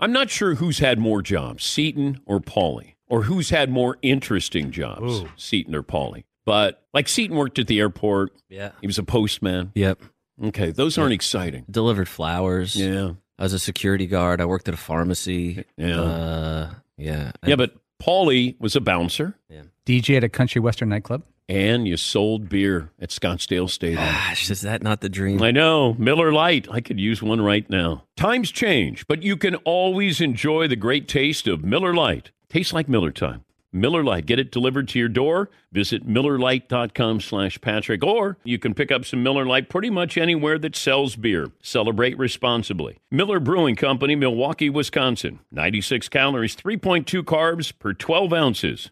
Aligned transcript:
I'm 0.00 0.12
not 0.12 0.30
sure 0.30 0.54
who's 0.54 0.78
had 0.78 0.98
more 0.98 1.22
jobs, 1.22 1.64
Seton 1.64 2.20
or 2.26 2.40
Paulie, 2.40 2.94
or 3.06 3.22
who's 3.22 3.50
had 3.50 3.70
more 3.70 3.98
interesting 4.02 4.70
jobs, 4.70 5.20
Ooh. 5.20 5.28
Seton 5.36 5.74
or 5.74 5.82
Paulie. 5.82 6.24
But 6.46 6.82
like 6.94 7.06
Seton 7.06 7.36
worked 7.36 7.58
at 7.58 7.66
the 7.66 7.78
airport. 7.78 8.32
Yeah. 8.48 8.72
He 8.80 8.86
was 8.86 8.98
a 8.98 9.02
postman. 9.02 9.72
Yep. 9.74 10.02
Okay. 10.44 10.70
Those 10.70 10.96
aren't 10.96 11.12
exciting. 11.12 11.66
Delivered 11.70 12.08
flowers. 12.08 12.74
Yeah. 12.74 13.12
I 13.38 13.42
was 13.42 13.52
a 13.52 13.58
security 13.58 14.06
guard. 14.06 14.40
I 14.40 14.46
worked 14.46 14.68
at 14.68 14.74
a 14.74 14.78
pharmacy. 14.78 15.64
Yeah. 15.76 16.00
Uh, 16.00 16.70
yeah. 16.96 17.32
Yeah, 17.46 17.56
but 17.56 17.74
Paulie 18.00 18.56
was 18.60 18.74
a 18.74 18.80
bouncer. 18.80 19.36
Yeah. 19.48 19.62
DJ 19.86 20.16
at 20.16 20.24
a 20.24 20.28
country 20.28 20.60
western 20.60 20.88
nightclub 20.88 21.22
and 21.48 21.86
you 21.88 21.96
sold 21.96 22.48
beer 22.48 22.90
at 23.00 23.10
Scottsdale 23.10 23.68
Stadium. 23.68 24.00
Ah, 24.00 24.26
Gosh, 24.30 24.50
is 24.50 24.60
that 24.60 24.82
not 24.84 25.00
the 25.00 25.08
dream? 25.08 25.42
I 25.42 25.50
know. 25.50 25.94
Miller 25.98 26.32
Lite. 26.32 26.68
I 26.70 26.80
could 26.80 27.00
use 27.00 27.22
one 27.22 27.40
right 27.40 27.68
now. 27.68 28.04
Times 28.16 28.52
change, 28.52 29.04
but 29.08 29.24
you 29.24 29.36
can 29.36 29.56
always 29.56 30.20
enjoy 30.20 30.68
the 30.68 30.76
great 30.76 31.08
taste 31.08 31.48
of 31.48 31.64
Miller 31.64 31.92
Lite. 31.92 32.30
Tastes 32.48 32.72
like 32.72 32.88
Miller 32.88 33.10
time. 33.10 33.44
Miller 33.72 34.02
Lite. 34.02 34.26
Get 34.26 34.38
it 34.38 34.50
delivered 34.50 34.88
to 34.88 34.98
your 34.98 35.08
door. 35.08 35.50
Visit 35.72 36.06
MillerLite.com 36.06 37.20
slash 37.20 37.60
Patrick. 37.60 38.02
Or 38.04 38.38
you 38.44 38.58
can 38.58 38.74
pick 38.74 38.90
up 38.90 39.04
some 39.04 39.22
Miller 39.22 39.46
Lite 39.46 39.68
pretty 39.68 39.90
much 39.90 40.18
anywhere 40.18 40.58
that 40.58 40.76
sells 40.76 41.16
beer. 41.16 41.50
Celebrate 41.62 42.18
responsibly. 42.18 42.98
Miller 43.10 43.40
Brewing 43.40 43.76
Company, 43.76 44.14
Milwaukee, 44.14 44.70
Wisconsin. 44.70 45.40
96 45.52 46.08
calories, 46.08 46.56
3.2 46.56 47.22
carbs 47.22 47.72
per 47.78 47.92
12 47.92 48.32
ounces. 48.32 48.90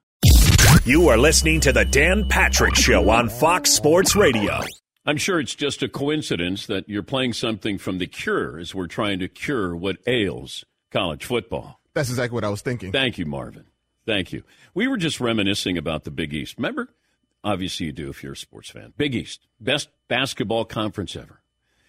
You 0.84 1.08
are 1.08 1.18
listening 1.18 1.60
to 1.60 1.72
the 1.72 1.84
Dan 1.84 2.28
Patrick 2.28 2.74
Show 2.74 3.10
on 3.10 3.28
Fox 3.28 3.70
Sports 3.70 4.14
Radio. 4.16 4.60
I'm 5.06 5.16
sure 5.16 5.40
it's 5.40 5.54
just 5.54 5.82
a 5.82 5.88
coincidence 5.88 6.66
that 6.66 6.88
you're 6.88 7.02
playing 7.02 7.32
something 7.32 7.78
from 7.78 7.98
The 7.98 8.06
Cure 8.06 8.58
as 8.58 8.74
we're 8.74 8.86
trying 8.88 9.18
to 9.20 9.28
cure 9.28 9.74
what 9.74 9.96
ails 10.06 10.64
college 10.90 11.24
football. 11.24 11.80
That's 11.94 12.10
exactly 12.10 12.34
what 12.34 12.44
I 12.44 12.50
was 12.50 12.60
thinking. 12.60 12.92
Thank 12.92 13.18
you, 13.18 13.24
Marvin. 13.24 13.64
Thank 14.08 14.32
you. 14.32 14.42
We 14.72 14.88
were 14.88 14.96
just 14.96 15.20
reminiscing 15.20 15.76
about 15.76 16.04
the 16.04 16.10
Big 16.10 16.32
East. 16.32 16.54
Remember? 16.56 16.88
Obviously, 17.44 17.84
you 17.84 17.92
do 17.92 18.08
if 18.08 18.22
you're 18.22 18.32
a 18.32 18.36
sports 18.38 18.70
fan. 18.70 18.94
Big 18.96 19.14
East, 19.14 19.46
best 19.60 19.90
basketball 20.08 20.64
conference 20.64 21.14
ever. 21.14 21.42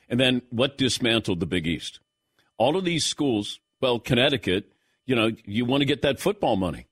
And 0.10 0.20
then 0.20 0.42
what 0.50 0.78
dismantled 0.78 1.40
the 1.40 1.46
Big 1.46 1.66
East? 1.66 2.02
All 2.58 2.76
of 2.76 2.84
these 2.84 3.06
schools, 3.06 3.62
well, 3.80 4.00
Connecticut, 4.00 4.74
you 5.06 5.16
know, 5.16 5.32
you 5.46 5.64
want 5.64 5.80
to 5.80 5.86
get 5.86 6.02
that 6.02 6.20
football 6.20 6.58
money. 6.58 6.88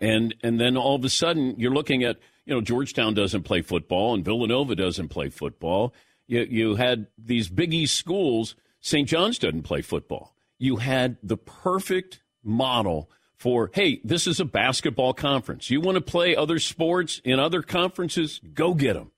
And 0.00 0.34
and 0.42 0.60
then 0.60 0.76
all 0.76 0.96
of 0.96 1.04
a 1.04 1.08
sudden 1.08 1.54
you're 1.56 1.72
looking 1.72 2.02
at 2.02 2.18
you 2.44 2.52
know 2.52 2.60
Georgetown 2.60 3.14
doesn't 3.14 3.44
play 3.44 3.62
football 3.62 4.12
and 4.12 4.24
Villanova 4.24 4.74
doesn't 4.74 5.10
play 5.10 5.28
football. 5.28 5.94
You 6.26 6.40
you 6.40 6.74
had 6.74 7.06
these 7.16 7.48
Big 7.48 7.72
East 7.72 7.94
schools. 7.94 8.56
St. 8.80 9.06
John's 9.08 9.38
doesn't 9.38 9.62
play 9.62 9.82
football. 9.82 10.34
You 10.58 10.78
had 10.78 11.16
the 11.22 11.36
perfect 11.36 12.22
model 12.42 13.08
for 13.38 13.70
hey, 13.72 14.00
this 14.04 14.26
is 14.26 14.40
a 14.40 14.44
basketball 14.44 15.14
conference. 15.14 15.70
You 15.70 15.80
want 15.80 15.94
to 15.94 16.00
play 16.00 16.36
other 16.36 16.58
sports 16.58 17.20
in 17.24 17.38
other 17.38 17.62
conferences? 17.62 18.40
Go 18.54 18.74
get 18.74 18.94
them. 18.94 19.12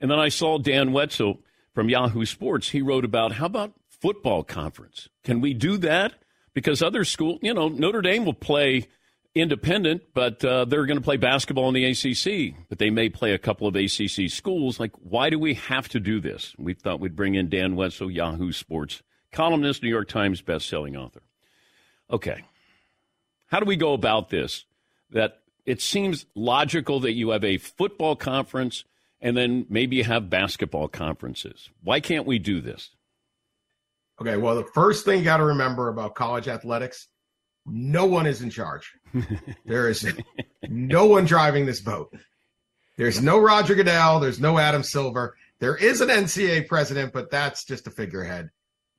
And 0.00 0.10
then 0.10 0.18
I 0.18 0.28
saw 0.28 0.58
Dan 0.58 0.92
Wetzel 0.92 1.40
from 1.74 1.88
Yahoo 1.88 2.26
Sports. 2.26 2.70
He 2.70 2.82
wrote 2.82 3.04
about 3.04 3.32
how 3.32 3.46
about 3.46 3.72
football 3.88 4.44
conference? 4.44 5.08
Can 5.24 5.40
we 5.40 5.54
do 5.54 5.78
that? 5.78 6.14
Because 6.54 6.82
other 6.82 7.04
school, 7.04 7.38
you 7.42 7.52
know, 7.52 7.68
Notre 7.68 8.02
Dame 8.02 8.24
will 8.24 8.34
play 8.34 8.88
independent, 9.34 10.02
but 10.14 10.42
uh, 10.44 10.64
they're 10.64 10.86
going 10.86 10.98
to 10.98 11.04
play 11.04 11.18
basketball 11.18 11.68
in 11.68 11.74
the 11.74 11.84
ACC. 11.84 12.56
But 12.68 12.78
they 12.78 12.90
may 12.90 13.08
play 13.08 13.32
a 13.32 13.38
couple 13.38 13.66
of 13.66 13.76
ACC 13.76 14.30
schools. 14.30 14.80
Like, 14.80 14.92
why 14.96 15.28
do 15.28 15.38
we 15.38 15.54
have 15.54 15.88
to 15.90 16.00
do 16.00 16.20
this? 16.20 16.54
We 16.58 16.74
thought 16.74 17.00
we'd 17.00 17.16
bring 17.16 17.34
in 17.34 17.48
Dan 17.48 17.76
Wetzel, 17.76 18.10
Yahoo 18.10 18.52
Sports 18.52 19.02
columnist, 19.32 19.82
New 19.82 19.90
York 19.90 20.08
Times 20.08 20.40
best-selling 20.40 20.96
author. 20.96 21.22
Okay, 22.10 22.42
how 23.46 23.60
do 23.60 23.66
we 23.66 23.76
go 23.76 23.92
about 23.92 24.30
this? 24.30 24.64
That 25.10 25.40
it 25.64 25.80
seems 25.80 26.26
logical 26.34 27.00
that 27.00 27.12
you 27.12 27.30
have 27.30 27.44
a 27.44 27.58
football 27.58 28.16
conference 28.16 28.84
and 29.20 29.36
then 29.36 29.66
maybe 29.68 29.96
you 29.96 30.04
have 30.04 30.30
basketball 30.30 30.88
conferences. 30.88 31.70
Why 31.82 32.00
can't 32.00 32.26
we 32.26 32.38
do 32.38 32.60
this? 32.60 32.90
Okay, 34.20 34.36
well, 34.36 34.54
the 34.54 34.64
first 34.74 35.04
thing 35.04 35.18
you 35.18 35.24
got 35.24 35.38
to 35.38 35.44
remember 35.44 35.88
about 35.88 36.14
college 36.14 36.48
athletics 36.48 37.08
no 37.66 38.06
one 38.06 38.26
is 38.26 38.42
in 38.42 38.50
charge. 38.50 38.92
there 39.64 39.88
is 39.88 40.06
no 40.68 41.06
one 41.06 41.24
driving 41.24 41.66
this 41.66 41.80
boat. 41.80 42.16
There's 42.96 43.20
no 43.20 43.38
Roger 43.40 43.74
Goodell. 43.74 44.20
There's 44.20 44.40
no 44.40 44.58
Adam 44.58 44.82
Silver. 44.82 45.36
There 45.58 45.76
is 45.76 46.00
an 46.00 46.08
NCAA 46.08 46.68
president, 46.68 47.12
but 47.12 47.30
that's 47.30 47.64
just 47.64 47.86
a 47.86 47.90
figurehead. 47.90 48.50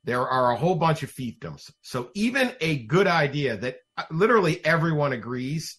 There 0.04 0.26
are 0.26 0.52
a 0.52 0.56
whole 0.56 0.76
bunch 0.76 1.02
of 1.02 1.12
fiefdoms. 1.12 1.70
So 1.82 2.10
even 2.14 2.52
a 2.60 2.84
good 2.86 3.06
idea 3.06 3.56
that 3.58 3.76
uh, 3.96 4.04
literally 4.10 4.64
everyone 4.64 5.12
agrees 5.12 5.78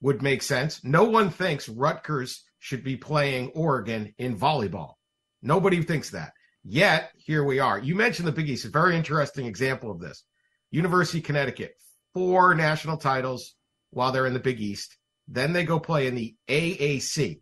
would 0.00 0.22
make 0.22 0.42
sense. 0.42 0.82
No 0.84 1.04
one 1.04 1.30
thinks 1.30 1.68
Rutgers 1.68 2.44
should 2.58 2.84
be 2.84 2.96
playing 2.96 3.52
Oregon 3.54 4.14
in 4.18 4.38
volleyball. 4.38 4.94
Nobody 5.42 5.82
thinks 5.82 6.10
that. 6.10 6.32
Yet 6.64 7.12
here 7.16 7.44
we 7.44 7.58
are. 7.58 7.78
You 7.78 7.94
mentioned 7.94 8.26
the 8.26 8.32
Big 8.32 8.48
East, 8.48 8.64
a 8.64 8.70
very 8.70 8.96
interesting 8.96 9.46
example 9.46 9.90
of 9.90 10.00
this. 10.00 10.24
University 10.70 11.18
of 11.18 11.24
Connecticut, 11.24 11.74
four 12.14 12.54
national 12.54 12.96
titles 12.96 13.54
while 13.90 14.12
they're 14.12 14.26
in 14.26 14.32
the 14.32 14.40
Big 14.40 14.60
East. 14.60 14.96
Then 15.28 15.52
they 15.52 15.64
go 15.64 15.78
play 15.78 16.06
in 16.06 16.14
the 16.14 16.34
AAC 16.48 17.40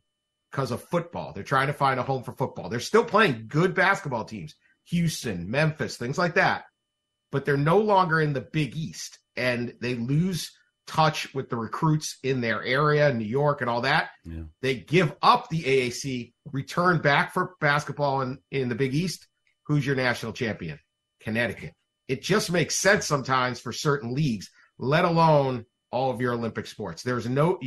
because 0.50 0.70
of 0.70 0.82
football. 0.82 1.32
They're 1.32 1.42
trying 1.42 1.69
to 1.69 1.72
find 1.72 1.98
a 1.98 2.02
home 2.02 2.22
for 2.22 2.32
football. 2.32 2.69
They're 2.69 2.81
still 2.81 3.04
playing 3.04 3.46
good 3.48 3.75
basketball 3.75 4.25
teams, 4.25 4.54
Houston, 4.87 5.50
Memphis, 5.50 5.96
things 5.96 6.19
like 6.19 6.34
that. 6.34 6.64
But 7.31 7.44
they're 7.44 7.56
no 7.56 7.79
longer 7.79 8.20
in 8.20 8.32
the 8.32 8.40
Big 8.40 8.76
East 8.76 9.19
and 9.37 9.75
they 9.81 9.94
lose 9.94 10.52
touch 10.87 11.32
with 11.34 11.49
the 11.49 11.56
recruits 11.56 12.19
in 12.23 12.40
their 12.40 12.62
area, 12.62 13.12
New 13.12 13.25
York 13.25 13.61
and 13.61 13.70
all 13.70 13.82
that. 13.82 14.11
Yeah. 14.25 14.43
They 14.61 14.75
give 14.76 15.14
up 15.23 15.49
the 15.49 15.62
AAC, 15.62 16.32
return 16.50 17.00
back 17.00 17.32
for 17.32 17.55
basketball 17.61 18.23
in, 18.23 18.38
in 18.50 18.69
the 18.69 18.75
Big 18.75 18.94
East. 18.94 19.26
Who's 19.67 19.87
your 19.87 19.96
national 19.96 20.32
champion? 20.32 20.79
Connecticut. 21.20 21.73
It 22.08 22.20
just 22.20 22.50
makes 22.50 22.75
sense 22.76 23.06
sometimes 23.06 23.61
for 23.61 23.73
certain 23.73 24.12
leagues 24.12 24.50
let 24.79 25.05
alone 25.05 25.64
all 25.90 26.11
of 26.11 26.20
your 26.20 26.32
Olympic 26.34 26.67
sports. 26.67 27.02
There's 27.02 27.29
no 27.29 27.58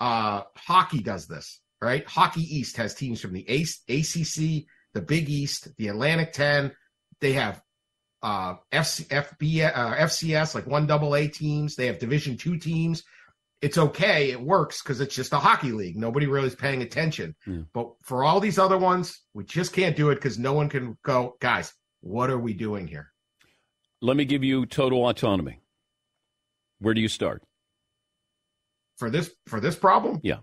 uh, 0.00 0.42
hockey 0.56 1.00
does 1.00 1.26
this, 1.26 1.60
right? 1.80 2.04
Hockey 2.06 2.42
East 2.42 2.76
has 2.78 2.94
teams 2.94 3.20
from 3.20 3.34
the 3.34 3.44
ACC, 3.46 4.66
the 4.94 5.00
Big 5.00 5.28
East, 5.28 5.68
the 5.76 5.88
Atlantic 5.88 6.32
10. 6.32 6.72
They 7.20 7.32
have 7.32 7.62
uh, 8.22 8.54
FC, 8.72 9.06
FB, 9.08 9.76
uh, 9.76 9.96
FCS, 9.96 10.54
like 10.54 10.66
one 10.66 10.86
double 10.86 11.14
A 11.16 11.28
teams. 11.28 11.76
They 11.76 11.86
have 11.86 11.98
Division 11.98 12.36
two 12.36 12.58
teams. 12.58 13.02
It's 13.60 13.78
okay. 13.78 14.30
It 14.30 14.40
works 14.40 14.82
because 14.82 15.00
it's 15.00 15.14
just 15.14 15.32
a 15.32 15.38
hockey 15.38 15.72
league. 15.72 15.96
Nobody 15.96 16.26
really 16.26 16.48
is 16.48 16.54
paying 16.54 16.82
attention. 16.82 17.36
Yeah. 17.46 17.62
But 17.72 17.92
for 18.02 18.24
all 18.24 18.40
these 18.40 18.58
other 18.58 18.78
ones, 18.78 19.20
we 19.34 19.44
just 19.44 19.72
can't 19.72 19.96
do 19.96 20.10
it 20.10 20.16
because 20.16 20.38
no 20.38 20.52
one 20.52 20.68
can 20.68 20.98
go, 21.04 21.36
guys, 21.40 21.72
what 22.00 22.30
are 22.30 22.38
we 22.38 22.54
doing 22.54 22.88
here? 22.88 23.12
Let 24.00 24.16
me 24.16 24.24
give 24.24 24.42
you 24.42 24.66
total 24.66 25.06
autonomy. 25.06 25.60
Where 26.80 26.94
do 26.94 27.00
you 27.00 27.08
start? 27.08 27.44
For 28.98 29.10
this 29.10 29.30
for 29.46 29.60
this 29.60 29.76
problem? 29.76 30.20
Yeah. 30.24 30.38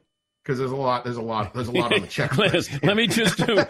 Because 0.50 0.57
there's 0.57 0.72
a 0.72 0.75
lot, 0.75 1.04
there's 1.04 1.18
a 1.18 1.22
lot, 1.22 1.54
there's 1.54 1.68
a 1.68 1.72
lot 1.72 1.94
on 1.94 2.01
the 2.01 2.07
checklist. 2.07 2.84
Let 2.84 2.98
me 2.98 3.06
just 3.06 3.38
do. 3.38 3.63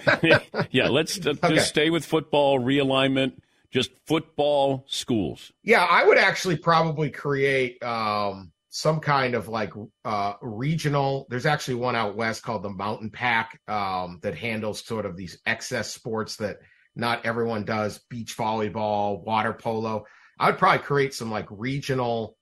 yeah, 0.72 0.88
let's 0.88 1.18
just 1.18 1.44
Okay. 1.44 1.60
stay 1.60 1.90
with 1.90 2.06
football 2.06 2.58
realignment. 2.58 3.34
Just 3.70 3.92
football 4.08 4.86
schools. 4.88 5.52
Yeah, 5.62 5.84
I 5.84 6.06
would 6.06 6.18
actually 6.18 6.56
probably 6.56 7.10
create 7.10 7.84
um, 7.84 8.54
some 8.70 9.02
kind 9.02 9.36
of 9.36 9.50
like 9.50 9.74
uh, 10.06 10.36
regional. 10.42 11.28
There's 11.30 11.46
actually 11.46 11.76
one 11.76 11.98
out 11.98 12.16
west 12.16 12.44
called 12.44 12.64
the 12.64 12.70
Mountain 12.70 13.10
Pack 13.10 13.60
um, 13.68 14.20
that 14.24 14.36
handles 14.36 14.82
sort 14.82 15.06
of 15.06 15.18
these 15.18 15.38
excess 15.46 15.92
sports 15.94 16.38
that 16.38 16.60
not 16.96 17.26
everyone 17.26 17.66
does 17.66 18.00
beach 18.10 18.38
volleyball, 18.38 19.22
water 19.22 19.52
polo. 19.52 20.06
I 20.40 20.50
would 20.50 20.58
probably 20.58 20.86
create 20.86 21.14
some 21.14 21.30
like 21.30 21.48
regional, 21.50 22.38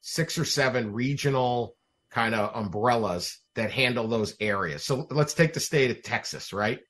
six 0.00 0.38
or 0.38 0.46
seven 0.46 0.94
regional 0.94 1.76
kind 2.12 2.34
of 2.34 2.54
umbrellas 2.54 3.38
that 3.54 3.70
handle 3.70 4.06
those 4.06 4.36
areas. 4.40 4.84
So 4.84 5.06
let's 5.10 5.34
take 5.34 5.54
the 5.54 5.60
state 5.60 5.90
of 5.90 6.02
Texas, 6.02 6.52
right? 6.52 6.80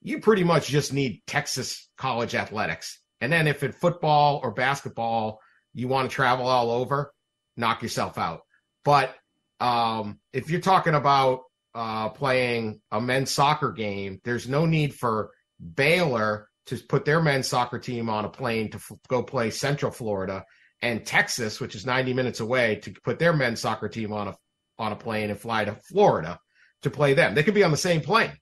You 0.00 0.20
pretty 0.20 0.44
much 0.44 0.68
just 0.68 0.92
need 0.92 1.22
Texas 1.26 1.88
college 1.96 2.34
athletics. 2.34 3.00
And 3.20 3.32
then 3.32 3.46
if 3.46 3.62
in 3.62 3.72
football 3.72 4.40
or 4.42 4.50
basketball 4.50 5.38
you 5.74 5.88
want 5.88 6.10
to 6.10 6.14
travel 6.14 6.46
all 6.46 6.70
over, 6.70 7.12
knock 7.56 7.82
yourself 7.82 8.18
out. 8.18 8.40
But 8.84 9.14
um, 9.60 10.18
if 10.32 10.50
you're 10.50 10.60
talking 10.60 10.94
about 10.94 11.42
uh, 11.74 12.08
playing 12.08 12.80
a 12.90 13.00
men's 13.00 13.30
soccer 13.30 13.72
game, 13.72 14.20
there's 14.24 14.48
no 14.48 14.66
need 14.66 14.94
for 14.94 15.30
Baylor 15.74 16.48
to 16.66 16.76
put 16.76 17.04
their 17.04 17.20
men's 17.20 17.48
soccer 17.48 17.78
team 17.78 18.08
on 18.08 18.24
a 18.24 18.28
plane 18.28 18.70
to 18.70 18.76
f- 18.76 18.92
go 19.08 19.22
play 19.22 19.50
Central 19.50 19.90
Florida, 19.90 20.44
and 20.80 21.06
Texas, 21.06 21.60
which 21.60 21.74
is 21.74 21.86
90 21.86 22.12
minutes 22.12 22.40
away, 22.40 22.76
to 22.76 22.92
put 23.04 23.18
their 23.18 23.32
men's 23.32 23.60
soccer 23.60 23.88
team 23.88 24.12
on 24.12 24.28
a 24.28 24.34
on 24.82 24.92
a 24.92 24.96
plane 24.96 25.30
and 25.30 25.38
fly 25.38 25.64
to 25.64 25.74
Florida 25.74 26.38
to 26.82 26.90
play 26.90 27.14
them. 27.14 27.34
They 27.34 27.44
could 27.44 27.54
be 27.54 27.62
on 27.62 27.70
the 27.70 27.76
same 27.76 28.00
plane 28.00 28.32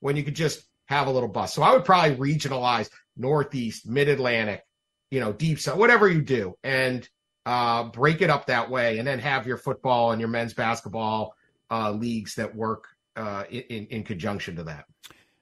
when 0.00 0.16
you 0.16 0.24
could 0.24 0.34
just 0.34 0.64
have 0.86 1.06
a 1.06 1.10
little 1.10 1.28
bus. 1.28 1.52
So 1.54 1.62
I 1.62 1.72
would 1.72 1.84
probably 1.84 2.16
regionalize 2.16 2.88
Northeast, 3.16 3.86
Mid 3.86 4.08
Atlantic, 4.08 4.62
you 5.10 5.20
know, 5.20 5.32
deep 5.32 5.60
south, 5.60 5.76
whatever 5.76 6.08
you 6.08 6.22
do, 6.22 6.54
and 6.64 7.06
uh, 7.44 7.84
break 7.84 8.22
it 8.22 8.30
up 8.30 8.46
that 8.46 8.70
way, 8.70 8.98
and 8.98 9.06
then 9.06 9.18
have 9.18 9.46
your 9.46 9.58
football 9.58 10.12
and 10.12 10.20
your 10.20 10.30
men's 10.30 10.54
basketball 10.54 11.34
uh, 11.70 11.90
leagues 11.90 12.34
that 12.36 12.54
work 12.54 12.86
uh, 13.16 13.44
in 13.50 13.86
in 13.86 14.02
conjunction 14.02 14.56
to 14.56 14.64
that. 14.64 14.86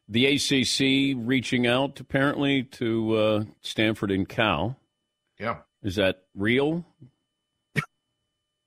The 0.08 0.26
ACC 0.26 1.16
reaching 1.24 1.68
out 1.68 2.00
apparently 2.00 2.64
to 2.64 3.16
uh, 3.16 3.44
Stanford 3.60 4.10
and 4.10 4.28
Cal. 4.28 4.76
Yeah. 5.38 5.58
Is 5.84 5.94
that 5.96 6.24
real? 6.34 6.84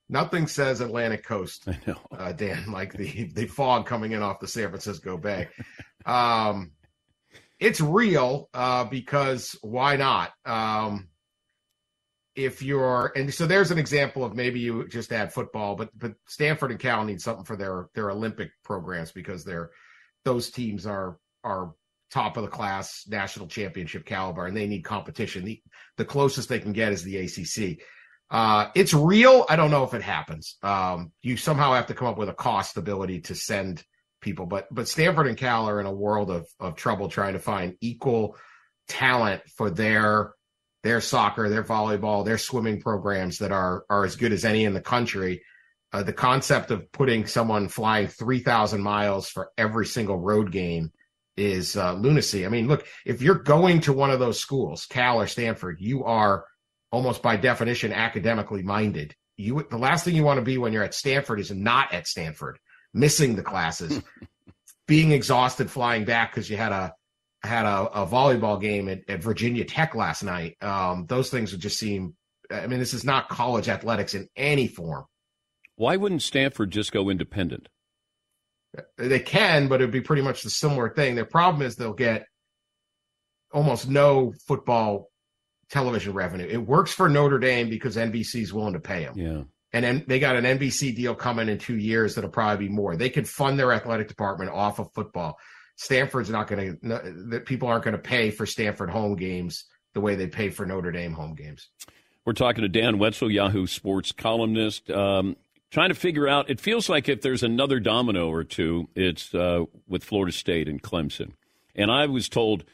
Nothing 0.08 0.46
says 0.46 0.80
Atlantic 0.80 1.24
Coast, 1.24 1.64
I 1.68 1.78
know. 1.86 1.98
uh, 2.16 2.32
Dan, 2.32 2.70
like 2.70 2.92
the 2.92 3.30
the 3.34 3.46
fog 3.46 3.86
coming 3.86 4.12
in 4.12 4.22
off 4.22 4.40
the 4.40 4.48
San 4.48 4.68
Francisco 4.68 5.16
Bay. 5.16 5.48
Um, 6.04 6.72
it's 7.58 7.80
real 7.80 8.48
uh, 8.52 8.84
because 8.84 9.56
why 9.62 9.96
not? 9.96 10.32
Um, 10.44 11.08
if 12.34 12.62
you're 12.62 13.12
and 13.16 13.32
so 13.32 13.46
there's 13.46 13.70
an 13.70 13.78
example 13.78 14.24
of 14.24 14.34
maybe 14.34 14.60
you 14.60 14.86
just 14.88 15.12
add 15.12 15.32
football, 15.32 15.76
but 15.76 15.90
but 15.96 16.14
Stanford 16.26 16.70
and 16.72 16.80
Cal 16.80 17.04
need 17.04 17.20
something 17.20 17.44
for 17.44 17.56
their 17.56 17.88
their 17.94 18.10
Olympic 18.10 18.50
programs 18.64 19.12
because 19.12 19.44
they're 19.44 19.70
those 20.24 20.50
teams 20.50 20.86
are 20.86 21.18
are 21.44 21.74
top 22.10 22.36
of 22.36 22.42
the 22.44 22.48
class 22.50 23.04
national 23.08 23.46
championship 23.46 24.04
caliber 24.04 24.46
and 24.46 24.56
they 24.56 24.66
need 24.66 24.82
competition. 24.82 25.44
The 25.44 25.62
the 25.96 26.04
closest 26.04 26.48
they 26.48 26.58
can 26.58 26.72
get 26.72 26.92
is 26.92 27.02
the 27.02 27.18
ACC. 27.18 27.80
Uh, 28.30 28.68
it's 28.74 28.94
real. 28.94 29.46
I 29.48 29.56
don't 29.56 29.70
know 29.70 29.84
if 29.84 29.94
it 29.94 30.02
happens. 30.02 30.56
Um, 30.62 31.12
you 31.22 31.36
somehow 31.36 31.74
have 31.74 31.86
to 31.86 31.94
come 31.94 32.08
up 32.08 32.18
with 32.18 32.28
a 32.28 32.34
cost 32.34 32.76
ability 32.76 33.20
to 33.22 33.34
send 33.34 33.84
people, 34.20 34.46
but 34.46 34.66
but 34.72 34.88
Stanford 34.88 35.26
and 35.26 35.36
Cal 35.36 35.68
are 35.68 35.80
in 35.80 35.86
a 35.86 35.92
world 35.92 36.30
of 36.30 36.48
of 36.58 36.74
trouble 36.74 37.08
trying 37.08 37.34
to 37.34 37.38
find 37.38 37.76
equal 37.80 38.36
talent 38.88 39.42
for 39.56 39.70
their 39.70 40.32
their 40.82 41.00
soccer, 41.00 41.48
their 41.48 41.62
volleyball, 41.62 42.24
their 42.24 42.38
swimming 42.38 42.80
programs 42.80 43.38
that 43.38 43.52
are 43.52 43.84
are 43.88 44.04
as 44.04 44.16
good 44.16 44.32
as 44.32 44.44
any 44.44 44.64
in 44.64 44.74
the 44.74 44.80
country. 44.80 45.42
Uh, 45.92 46.02
the 46.02 46.12
concept 46.12 46.72
of 46.72 46.90
putting 46.90 47.26
someone 47.26 47.68
flying 47.68 48.08
three 48.08 48.40
thousand 48.40 48.82
miles 48.82 49.28
for 49.28 49.50
every 49.56 49.86
single 49.86 50.18
road 50.18 50.50
game 50.50 50.90
is 51.36 51.76
uh, 51.76 51.92
lunacy. 51.92 52.46
I 52.46 52.48
mean, 52.48 52.68
look, 52.68 52.86
if 53.04 53.22
you're 53.22 53.34
going 53.34 53.80
to 53.82 53.92
one 53.92 54.10
of 54.10 54.18
those 54.18 54.40
schools, 54.40 54.86
Cal 54.86 55.20
or 55.20 55.26
Stanford, 55.26 55.78
you 55.80 56.04
are 56.04 56.46
almost 56.94 57.22
by 57.22 57.36
definition 57.36 57.92
academically 57.92 58.62
minded. 58.62 59.14
You 59.36 59.66
the 59.68 59.78
last 59.78 60.04
thing 60.04 60.14
you 60.14 60.22
want 60.22 60.38
to 60.38 60.44
be 60.44 60.58
when 60.58 60.72
you're 60.72 60.84
at 60.84 60.94
Stanford 60.94 61.40
is 61.40 61.50
not 61.50 61.92
at 61.92 62.06
Stanford, 62.06 62.58
missing 62.94 63.34
the 63.34 63.42
classes, 63.42 64.00
being 64.86 65.10
exhausted 65.10 65.68
flying 65.68 66.04
back 66.04 66.30
because 66.30 66.48
you 66.48 66.56
had 66.56 66.70
a 66.70 66.94
had 67.42 67.66
a, 67.66 68.02
a 68.02 68.06
volleyball 68.06 68.60
game 68.60 68.88
at, 68.88 69.00
at 69.08 69.22
Virginia 69.22 69.64
Tech 69.64 69.96
last 69.96 70.22
night. 70.22 70.56
Um, 70.62 71.06
those 71.06 71.30
things 71.30 71.50
would 71.50 71.60
just 71.60 71.78
seem. 71.78 72.14
I 72.48 72.68
mean, 72.68 72.78
this 72.78 72.94
is 72.94 73.04
not 73.04 73.28
college 73.28 73.68
athletics 73.68 74.14
in 74.14 74.28
any 74.36 74.68
form. 74.68 75.06
Why 75.74 75.96
wouldn't 75.96 76.22
Stanford 76.22 76.70
just 76.70 76.92
go 76.92 77.10
independent? 77.10 77.68
They 78.98 79.20
can, 79.20 79.66
but 79.66 79.80
it'd 79.80 79.90
be 79.90 80.00
pretty 80.00 80.22
much 80.22 80.42
the 80.42 80.50
similar 80.50 80.90
thing. 80.90 81.16
Their 81.16 81.24
problem 81.24 81.62
is 81.62 81.74
they'll 81.74 81.92
get 81.92 82.26
almost 83.52 83.88
no 83.88 84.32
football 84.46 85.10
television 85.70 86.12
revenue. 86.12 86.46
It 86.48 86.58
works 86.58 86.92
for 86.92 87.08
Notre 87.08 87.38
Dame 87.38 87.68
because 87.68 87.96
NBC 87.96 88.42
is 88.42 88.52
willing 88.52 88.74
to 88.74 88.80
pay 88.80 89.04
them. 89.04 89.14
Yeah. 89.16 89.42
And 89.72 89.84
then 89.84 90.04
they 90.06 90.20
got 90.20 90.36
an 90.36 90.44
NBC 90.44 90.94
deal 90.94 91.14
coming 91.14 91.48
in 91.48 91.58
two 91.58 91.76
years 91.76 92.14
that'll 92.14 92.30
probably 92.30 92.68
be 92.68 92.72
more. 92.72 92.96
They 92.96 93.10
could 93.10 93.28
fund 93.28 93.58
their 93.58 93.72
athletic 93.72 94.06
department 94.06 94.52
off 94.52 94.78
of 94.78 94.92
football. 94.94 95.36
Stanford's 95.76 96.30
not 96.30 96.46
going 96.46 96.78
to, 96.80 97.26
that 97.30 97.44
people 97.44 97.66
aren't 97.66 97.84
going 97.84 97.96
to 97.96 98.02
pay 98.02 98.30
for 98.30 98.46
Stanford 98.46 98.88
home 98.88 99.16
games 99.16 99.64
the 99.92 100.00
way 100.00 100.14
they 100.14 100.28
pay 100.28 100.50
for 100.50 100.64
Notre 100.64 100.92
Dame 100.92 101.12
home 101.12 101.34
games. 101.34 101.70
We're 102.24 102.34
talking 102.34 102.62
to 102.62 102.68
Dan 102.68 102.98
Wetzel, 102.98 103.30
Yahoo 103.30 103.66
Sports 103.66 104.12
columnist, 104.12 104.90
um, 104.90 105.36
trying 105.70 105.88
to 105.88 105.94
figure 105.94 106.28
out. 106.28 106.48
It 106.48 106.60
feels 106.60 106.88
like 106.88 107.08
if 107.08 107.22
there's 107.22 107.42
another 107.42 107.80
domino 107.80 108.30
or 108.30 108.44
two, 108.44 108.88
it's 108.94 109.34
uh, 109.34 109.64
with 109.88 110.04
Florida 110.04 110.32
State 110.32 110.68
and 110.68 110.82
Clemson. 110.82 111.32
And 111.74 111.90
I 111.90 112.06
was 112.06 112.28
told, 112.28 112.64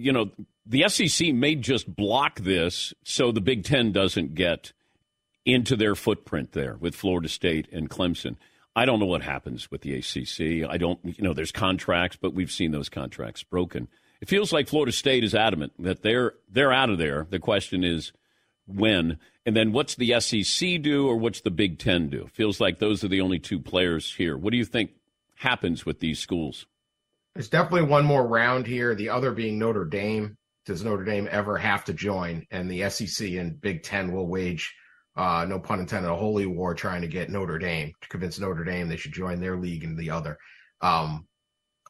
you 0.00 0.12
know, 0.12 0.30
the 0.66 0.88
SEC 0.88 1.34
may 1.34 1.54
just 1.54 1.94
block 1.94 2.40
this 2.40 2.94
so 3.04 3.32
the 3.32 3.40
Big 3.40 3.64
Ten 3.64 3.92
doesn't 3.92 4.34
get 4.34 4.72
into 5.44 5.76
their 5.76 5.94
footprint 5.94 6.52
there 6.52 6.76
with 6.78 6.94
Florida 6.94 7.28
State 7.28 7.68
and 7.72 7.88
Clemson. 7.88 8.36
I 8.76 8.84
don't 8.84 9.00
know 9.00 9.06
what 9.06 9.22
happens 9.22 9.70
with 9.70 9.82
the 9.82 9.94
ACC. 9.94 10.68
I 10.68 10.76
don't, 10.76 11.00
you 11.02 11.24
know, 11.24 11.34
there's 11.34 11.52
contracts, 11.52 12.16
but 12.20 12.34
we've 12.34 12.52
seen 12.52 12.70
those 12.70 12.88
contracts 12.88 13.42
broken. 13.42 13.88
It 14.20 14.28
feels 14.28 14.52
like 14.52 14.68
Florida 14.68 14.92
State 14.92 15.24
is 15.24 15.34
adamant 15.34 15.72
that 15.78 16.02
they're 16.02 16.34
they're 16.48 16.72
out 16.72 16.90
of 16.90 16.98
there. 16.98 17.26
The 17.28 17.38
question 17.38 17.82
is 17.82 18.12
when, 18.66 19.18
and 19.44 19.56
then 19.56 19.72
what's 19.72 19.96
the 19.96 20.20
SEC 20.20 20.82
do, 20.82 21.08
or 21.08 21.16
what's 21.16 21.40
the 21.40 21.50
Big 21.50 21.78
Ten 21.78 22.08
do? 22.10 22.28
Feels 22.32 22.60
like 22.60 22.78
those 22.78 23.02
are 23.02 23.08
the 23.08 23.22
only 23.22 23.38
two 23.38 23.58
players 23.58 24.14
here. 24.14 24.36
What 24.36 24.52
do 24.52 24.58
you 24.58 24.64
think 24.64 24.92
happens 25.36 25.86
with 25.86 26.00
these 26.00 26.18
schools? 26.18 26.66
There's 27.34 27.48
definitely 27.48 27.88
one 27.88 28.04
more 28.04 28.26
round 28.26 28.66
here. 28.66 28.94
The 28.94 29.10
other 29.10 29.32
being 29.32 29.58
Notre 29.58 29.84
Dame. 29.84 30.36
Does 30.66 30.84
Notre 30.84 31.04
Dame 31.04 31.28
ever 31.30 31.56
have 31.56 31.84
to 31.86 31.92
join? 31.92 32.46
And 32.50 32.70
the 32.70 32.88
SEC 32.90 33.30
and 33.32 33.60
Big 33.60 33.82
Ten 33.82 34.12
will 34.12 34.28
wage, 34.28 34.74
uh, 35.16 35.46
no 35.48 35.58
pun 35.58 35.80
intended, 35.80 36.10
a 36.10 36.16
holy 36.16 36.46
war 36.46 36.74
trying 36.74 37.02
to 37.02 37.08
get 37.08 37.30
Notre 37.30 37.58
Dame 37.58 37.92
to 38.00 38.08
convince 38.08 38.38
Notre 38.38 38.64
Dame 38.64 38.88
they 38.88 38.96
should 38.96 39.12
join 39.12 39.40
their 39.40 39.56
league 39.56 39.84
and 39.84 39.98
the 39.98 40.10
other. 40.10 40.36
Um, 40.80 41.26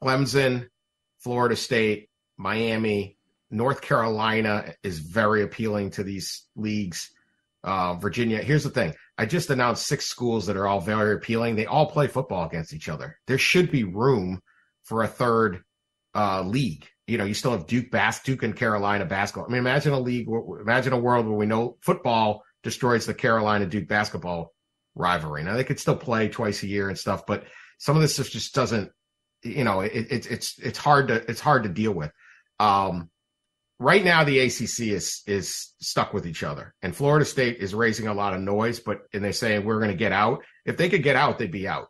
Clemson, 0.03 0.69
Florida 1.19 1.57
State, 1.57 2.09
Miami, 2.37 3.17
North 3.51 3.81
Carolina 3.81 4.73
is 4.83 5.01
very 5.01 5.43
appealing 5.43 5.91
to 5.91 6.05
these 6.05 6.47
leagues. 6.55 7.11
Uh, 7.63 7.95
Virginia. 7.97 8.39
Here's 8.43 8.65
the 8.65 8.71
thing. 8.71 8.95
I 9.19 9.27
just 9.27 9.51
announced 9.51 9.87
six 9.87 10.07
schools 10.07 10.47
that 10.47 10.57
are 10.57 10.67
all 10.67 10.81
very 10.81 11.15
appealing. 11.15 11.57
They 11.57 11.67
all 11.67 11.91
play 11.91 12.07
football 12.07 12.47
against 12.47 12.73
each 12.73 12.89
other. 12.89 13.19
There 13.27 13.37
should 13.37 13.71
be 13.71 13.85
room 13.85 14.41
for 14.85 15.03
a 15.03 15.09
third 15.09 15.63
uh, 16.15 16.43
league. 16.43 16.87
You 17.07 17.19
know, 17.19 17.25
you 17.25 17.35
still 17.35 17.53
have 17.53 17.67
Duke, 17.67 17.91
Bas- 17.91 18.23
Duke 18.23 18.43
and 18.43 18.57
Carolina 18.57 19.05
basketball. 19.05 19.47
I 19.47 19.49
mean, 19.49 19.59
imagine 19.59 19.93
a 19.93 20.01
league. 20.01 20.29
Imagine 20.61 20.93
a 20.93 20.99
world 20.99 21.27
where 21.27 21.37
we 21.37 21.47
know 21.47 21.77
football 21.81 22.45
destroys 22.63 23.07
the 23.07 23.15
Carolina 23.15 23.67
Duke 23.67 23.89
basketball 23.89 24.53
rivalry. 24.95 25.43
Now 25.43 25.55
they 25.55 25.65
could 25.65 25.81
still 25.81 25.97
play 25.97 26.29
twice 26.29 26.63
a 26.63 26.69
year 26.69 26.89
and 26.89 26.99
stuff, 26.99 27.27
but 27.27 27.45
some 27.79 27.97
of 27.97 28.03
this 28.03 28.15
stuff 28.15 28.29
just 28.29 28.55
doesn't. 28.55 28.93
You 29.43 29.65
know, 29.65 29.81
it, 29.81 29.93
it, 29.95 30.31
it's 30.31 30.59
it's 30.59 30.79
hard 30.79 31.09
to 31.09 31.15
it's 31.31 31.41
hard 31.41 31.63
to 31.63 31.69
deal 31.71 31.93
with. 31.93 32.13
Um, 32.59 33.11
right 33.79 34.05
now 34.05 34.23
the 34.23 34.39
ACC 34.41 34.81
is 34.81 35.23
is 35.27 35.73
stuck 35.81 36.13
with 36.13 36.27
each 36.27 36.43
other, 36.43 36.75
and 36.83 36.95
Florida 36.95 37.25
State 37.25 37.57
is 37.59 37.75
raising 37.75 38.07
a 38.07 38.15
lot 38.15 38.35
of 38.35 38.41
noise. 38.41 38.81
But 38.81 39.01
and 39.15 39.25
they're 39.25 39.33
saying 39.33 39.65
we're 39.65 39.81
going 39.81 39.91
to 39.91 39.97
get 39.97 40.13
out. 40.13 40.45
If 40.67 40.77
they 40.77 40.91
could 40.91 41.03
get 41.03 41.17
out, 41.17 41.39
they'd 41.39 41.51
be 41.51 41.67
out. 41.67 41.89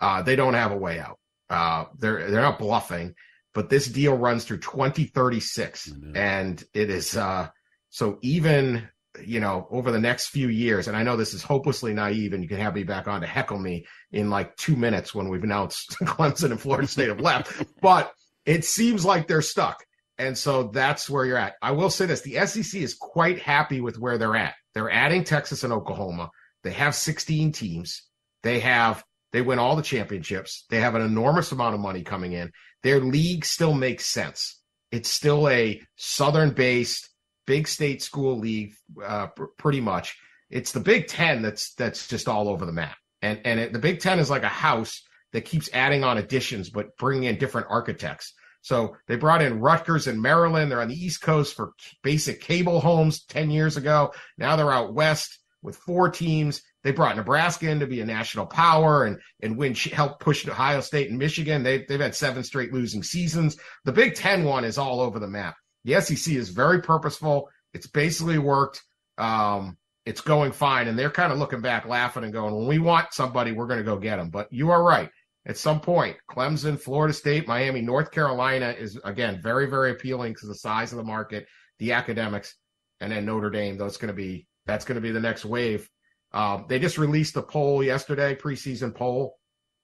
Uh, 0.00 0.22
they 0.22 0.34
don't 0.34 0.54
have 0.54 0.72
a 0.72 0.76
way 0.76 0.98
out. 0.98 1.19
Uh, 1.50 1.84
they're 1.98 2.30
they're 2.30 2.42
not 2.42 2.58
bluffing, 2.58 3.14
but 3.52 3.68
this 3.68 3.86
deal 3.86 4.16
runs 4.16 4.44
through 4.44 4.58
2036, 4.58 5.92
and 6.14 6.62
it 6.72 6.90
is 6.90 7.16
uh, 7.16 7.48
so 7.88 8.18
even 8.22 8.88
you 9.24 9.40
know 9.40 9.66
over 9.70 9.90
the 9.90 9.98
next 9.98 10.28
few 10.28 10.48
years. 10.48 10.86
And 10.88 10.96
I 10.96 11.02
know 11.02 11.16
this 11.16 11.34
is 11.34 11.42
hopelessly 11.42 11.92
naive, 11.92 12.32
and 12.32 12.42
you 12.42 12.48
can 12.48 12.58
have 12.60 12.74
me 12.74 12.84
back 12.84 13.08
on 13.08 13.20
to 13.20 13.26
heckle 13.26 13.58
me 13.58 13.86
in 14.12 14.30
like 14.30 14.56
two 14.56 14.76
minutes 14.76 15.14
when 15.14 15.28
we've 15.28 15.44
announced 15.44 15.96
Clemson 16.02 16.52
and 16.52 16.60
Florida 16.60 16.86
State 16.86 17.08
have 17.08 17.20
left, 17.20 17.62
but 17.82 18.12
it 18.46 18.64
seems 18.64 19.04
like 19.04 19.26
they're 19.26 19.42
stuck. 19.42 19.84
And 20.18 20.36
so 20.36 20.64
that's 20.64 21.08
where 21.08 21.24
you're 21.24 21.38
at. 21.38 21.54
I 21.62 21.72
will 21.72 21.90
say 21.90 22.06
this 22.06 22.20
the 22.20 22.46
SEC 22.46 22.80
is 22.80 22.94
quite 22.94 23.40
happy 23.40 23.80
with 23.80 23.98
where 23.98 24.18
they're 24.18 24.36
at. 24.36 24.54
They're 24.74 24.90
adding 24.90 25.24
Texas 25.24 25.64
and 25.64 25.72
Oklahoma. 25.72 26.30
They 26.62 26.72
have 26.72 26.94
16 26.94 27.52
teams. 27.52 28.02
They 28.42 28.60
have, 28.60 29.02
they 29.32 29.42
win 29.42 29.58
all 29.58 29.76
the 29.76 29.82
championships. 29.82 30.64
They 30.70 30.80
have 30.80 30.94
an 30.94 31.02
enormous 31.02 31.52
amount 31.52 31.74
of 31.74 31.80
money 31.80 32.02
coming 32.02 32.32
in. 32.32 32.52
Their 32.82 33.00
league 33.00 33.44
still 33.44 33.74
makes 33.74 34.06
sense. 34.06 34.60
It's 34.90 35.08
still 35.08 35.48
a 35.48 35.80
Southern 35.96 36.50
based, 36.50 37.08
big 37.46 37.68
state 37.68 38.02
school 38.02 38.38
league, 38.38 38.74
uh, 39.04 39.28
pr- 39.28 39.44
pretty 39.58 39.80
much. 39.80 40.16
It's 40.50 40.72
the 40.72 40.80
Big 40.80 41.06
Ten 41.06 41.42
that's, 41.42 41.74
that's 41.74 42.08
just 42.08 42.28
all 42.28 42.48
over 42.48 42.66
the 42.66 42.72
map. 42.72 42.96
And, 43.22 43.40
and 43.44 43.60
it, 43.60 43.72
the 43.72 43.78
Big 43.78 44.00
Ten 44.00 44.18
is 44.18 44.30
like 44.30 44.42
a 44.42 44.48
house 44.48 45.02
that 45.32 45.44
keeps 45.44 45.70
adding 45.72 46.02
on 46.02 46.18
additions, 46.18 46.70
but 46.70 46.96
bringing 46.96 47.24
in 47.24 47.38
different 47.38 47.68
architects. 47.70 48.34
So 48.62 48.96
they 49.06 49.16
brought 49.16 49.42
in 49.42 49.60
Rutgers 49.60 50.06
and 50.06 50.20
Maryland. 50.20 50.70
They're 50.70 50.82
on 50.82 50.88
the 50.88 50.94
East 50.94 51.22
Coast 51.22 51.54
for 51.54 51.72
basic 52.02 52.40
cable 52.40 52.80
homes 52.80 53.24
10 53.26 53.50
years 53.50 53.76
ago. 53.76 54.12
Now 54.36 54.56
they're 54.56 54.72
out 54.72 54.94
West 54.94 55.38
with 55.62 55.76
four 55.76 56.10
teams. 56.10 56.62
They 56.82 56.92
brought 56.92 57.16
Nebraska 57.16 57.68
in 57.68 57.80
to 57.80 57.86
be 57.86 58.00
a 58.00 58.06
national 58.06 58.46
power 58.46 59.04
and, 59.04 59.18
and 59.42 59.56
win, 59.56 59.74
help 59.74 60.20
push 60.20 60.48
Ohio 60.48 60.80
State 60.80 61.10
and 61.10 61.18
Michigan. 61.18 61.62
They, 61.62 61.84
they've 61.84 62.00
had 62.00 62.14
seven 62.14 62.42
straight 62.42 62.72
losing 62.72 63.02
seasons. 63.02 63.56
The 63.84 63.92
Big 63.92 64.14
Ten 64.14 64.44
one 64.44 64.64
is 64.64 64.78
all 64.78 65.00
over 65.00 65.18
the 65.18 65.28
map. 65.28 65.56
The 65.84 66.00
SEC 66.00 66.34
is 66.34 66.50
very 66.50 66.80
purposeful. 66.80 67.48
It's 67.74 67.86
basically 67.86 68.38
worked. 68.38 68.82
Um, 69.18 69.76
it's 70.06 70.22
going 70.22 70.52
fine. 70.52 70.88
And 70.88 70.98
they're 70.98 71.10
kind 71.10 71.32
of 71.32 71.38
looking 71.38 71.60
back, 71.60 71.86
laughing 71.86 72.24
and 72.24 72.32
going, 72.32 72.54
when 72.54 72.66
we 72.66 72.78
want 72.78 73.12
somebody, 73.12 73.52
we're 73.52 73.66
going 73.66 73.78
to 73.78 73.84
go 73.84 73.96
get 73.96 74.16
them. 74.16 74.30
But 74.30 74.50
you 74.50 74.70
are 74.70 74.82
right 74.82 75.10
at 75.46 75.56
some 75.56 75.80
point. 75.80 76.16
Clemson, 76.30 76.80
Florida 76.80 77.12
State, 77.12 77.46
Miami, 77.46 77.82
North 77.82 78.10
Carolina 78.10 78.74
is 78.78 78.98
again 79.04 79.40
very, 79.42 79.66
very 79.68 79.90
appealing 79.90 80.32
because 80.32 80.48
the 80.48 80.54
size 80.54 80.92
of 80.92 80.98
the 80.98 81.04
market, 81.04 81.46
the 81.78 81.92
academics, 81.92 82.54
and 83.00 83.12
then 83.12 83.24
Notre 83.24 83.50
Dame. 83.50 83.76
That's 83.76 83.96
going 83.96 84.08
to 84.08 84.14
be 84.14 84.46
that's 84.66 84.84
going 84.84 84.96
to 84.96 85.00
be 85.00 85.10
the 85.10 85.20
next 85.20 85.44
wave. 85.44 85.88
Um, 86.32 86.66
they 86.68 86.78
just 86.78 86.98
released 86.98 87.36
a 87.36 87.42
poll 87.42 87.82
yesterday, 87.82 88.34
preseason 88.34 88.94
poll. 88.94 89.36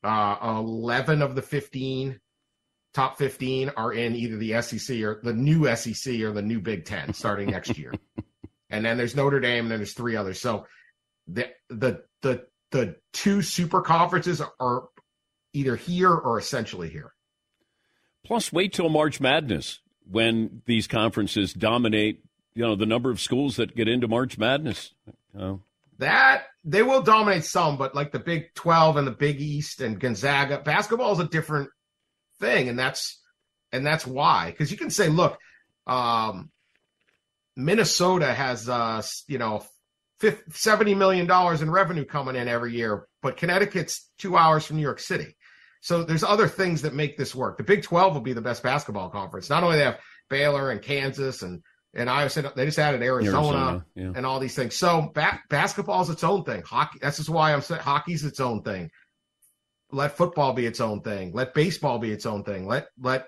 Uh, 0.05 0.37
Eleven 0.43 1.23
of 1.23 1.35
the 1.35 1.43
fifteen 1.43 2.21
top 2.97 3.19
15 3.19 3.73
are 3.76 3.93
in 3.93 4.17
either 4.17 4.38
the 4.38 4.61
SEC 4.62 5.03
or 5.03 5.21
the 5.23 5.35
new 5.35 5.67
SEC 5.76 6.19
or 6.23 6.33
the 6.33 6.41
new 6.41 6.61
Big 6.61 6.87
Ten 6.87 7.12
starting 7.12 7.50
next 7.50 7.76
year. 7.76 7.93
and 8.71 8.85
then 8.85 8.97
there's 8.97 9.15
Notre 9.15 9.38
Dame, 9.38 9.65
and 9.65 9.71
then 9.71 9.79
there's 9.81 9.93
three 9.93 10.17
others. 10.17 10.41
So 10.41 10.67
the 11.29 11.50
the 11.69 12.03
the 12.23 12.47
the 12.71 12.97
two 13.12 13.43
super 13.43 13.83
conferences 13.83 14.41
are 14.59 14.88
either 15.53 15.76
here 15.76 16.12
or 16.12 16.38
essentially 16.38 16.88
here. 16.88 17.12
Plus, 18.25 18.50
wait 18.50 18.73
till 18.73 18.88
March 18.88 19.21
Madness 19.21 19.81
when 20.11 20.62
these 20.65 20.87
conferences 20.87 21.53
dominate. 21.53 22.23
You 22.55 22.62
know 22.62 22.76
the 22.76 22.87
number 22.87 23.11
of 23.11 23.21
schools 23.21 23.57
that 23.57 23.76
get 23.76 23.88
into 23.88 24.09
March 24.09 24.38
Madness. 24.38 24.95
Uh, 25.38 25.57
that 25.99 26.45
they 26.65 26.83
will 26.83 27.03
dominate 27.03 27.45
some, 27.45 27.79
but 27.79 27.95
like 27.95 28.12
the 28.12 28.19
Big 28.19 28.55
Twelve 28.55 28.97
and 28.97 29.07
the 29.07 29.12
Big 29.12 29.41
East 29.41 29.81
and 29.81 29.99
Gonzaga, 29.99 30.59
basketball 30.59 31.12
is 31.12 31.19
a 31.19 31.29
different 31.29 31.71
thing, 32.41 32.69
and 32.69 32.79
that's 32.79 33.21
and 33.73 33.85
that's 33.87 34.07
why. 34.07 34.50
Because 34.50 34.71
you 34.71 34.76
can 34.76 34.91
say, 34.91 35.09
look, 35.09 35.38
um, 35.87 36.50
Minnesota 37.57 38.33
has 38.33 38.69
uh, 38.69 39.03
you 39.29 39.38
know 39.38 39.65
50, 40.21 40.53
70 40.53 40.95
million 40.95 41.26
dollars 41.26 41.62
in 41.62 41.71
revenue 41.71 42.05
coming 42.05 42.37
in 42.37 42.49
every 42.49 42.75
year, 42.75 43.07
but 43.23 43.37
Connecticut's 43.37 44.09
two 44.19 44.37
hours 44.37 44.65
from 44.65 44.76
New 44.76 44.83
York 44.83 45.00
City. 45.00 45.37
So 45.81 46.03
there's 46.03 46.25
other 46.25 46.49
things 46.49 46.83
that 46.83 46.95
make 46.95 47.17
this 47.17 47.35
work. 47.35 47.59
The 47.59 47.62
Big 47.62 47.83
12 47.83 48.15
will 48.15 48.21
be 48.21 48.33
the 48.33 48.41
best 48.41 48.62
basketball 48.62 49.11
conference. 49.11 49.49
Not 49.49 49.62
only 49.62 49.79
they 49.79 49.85
have 49.85 50.00
Baylor 50.29 50.71
and 50.71 50.83
Kansas 50.83 51.43
and 51.43 51.62
and 51.97 52.11
I 52.11 52.29
said 52.29 52.50
they 52.55 52.67
just 52.67 52.79
added 52.79 53.03
Arizona, 53.03 53.38
Arizona 53.38 53.87
yeah. 53.95 54.12
and 54.15 54.26
all 54.26 54.38
these 54.38 54.55
things. 54.55 54.76
So 54.76 55.11
ba- 55.15 55.41
basketball 55.49 56.03
is 56.03 56.11
its 56.11 56.23
own 56.23 56.45
thing. 56.45 56.62
Hockey. 56.62 56.99
That's 57.00 57.17
just 57.17 57.31
why 57.31 57.53
I'm 57.53 57.62
saying 57.62 57.81
hockey's 57.81 58.25
its 58.25 58.38
own 58.38 58.62
thing. 58.62 58.91
Let 59.91 60.17
football 60.17 60.53
be 60.53 60.67
its 60.67 60.81
own 60.81 61.00
thing. 61.00 61.33
Let 61.33 61.55
baseball 61.55 61.99
be 61.99 62.12
its 62.12 62.26
own 62.26 62.45
thing. 62.45 62.67
Let 62.67 62.88
let 63.00 63.26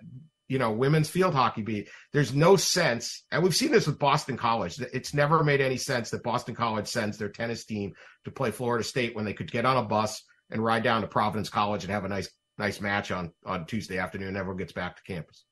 you 0.48 0.58
know 0.58 0.70
women's 0.70 1.08
field 1.08 1.34
hockey 1.34 1.62
be. 1.62 1.88
There's 2.12 2.34
no 2.34 2.56
sense, 2.56 3.24
and 3.32 3.42
we've 3.42 3.56
seen 3.56 3.72
this 3.72 3.86
with 3.86 3.98
Boston 3.98 4.36
College. 4.36 4.78
It's 4.92 5.14
never 5.14 5.42
made 5.42 5.60
any 5.60 5.76
sense 5.76 6.10
that 6.10 6.22
Boston 6.22 6.54
College 6.54 6.88
sends 6.88 7.16
their 7.16 7.30
tennis 7.30 7.64
team 7.64 7.94
to 8.24 8.30
play 8.30 8.50
Florida 8.50 8.84
State 8.84 9.14
when 9.16 9.24
they 9.24 9.34
could 9.34 9.50
get 9.50 9.64
on 9.64 9.76
a 9.76 9.82
bus 9.82 10.22
and 10.50 10.62
ride 10.62 10.82
down 10.82 11.00
to 11.02 11.06
Providence 11.06 11.48
College 11.48 11.84
and 11.84 11.92
have 11.92 12.04
a 12.04 12.08
nice 12.08 12.28
nice 12.58 12.80
match 12.80 13.10
on 13.10 13.32
on 13.46 13.64
Tuesday 13.64 13.98
afternoon. 13.98 14.36
Everyone 14.36 14.58
gets 14.58 14.72
back 14.72 14.96
to 14.96 15.02
campus. 15.02 15.44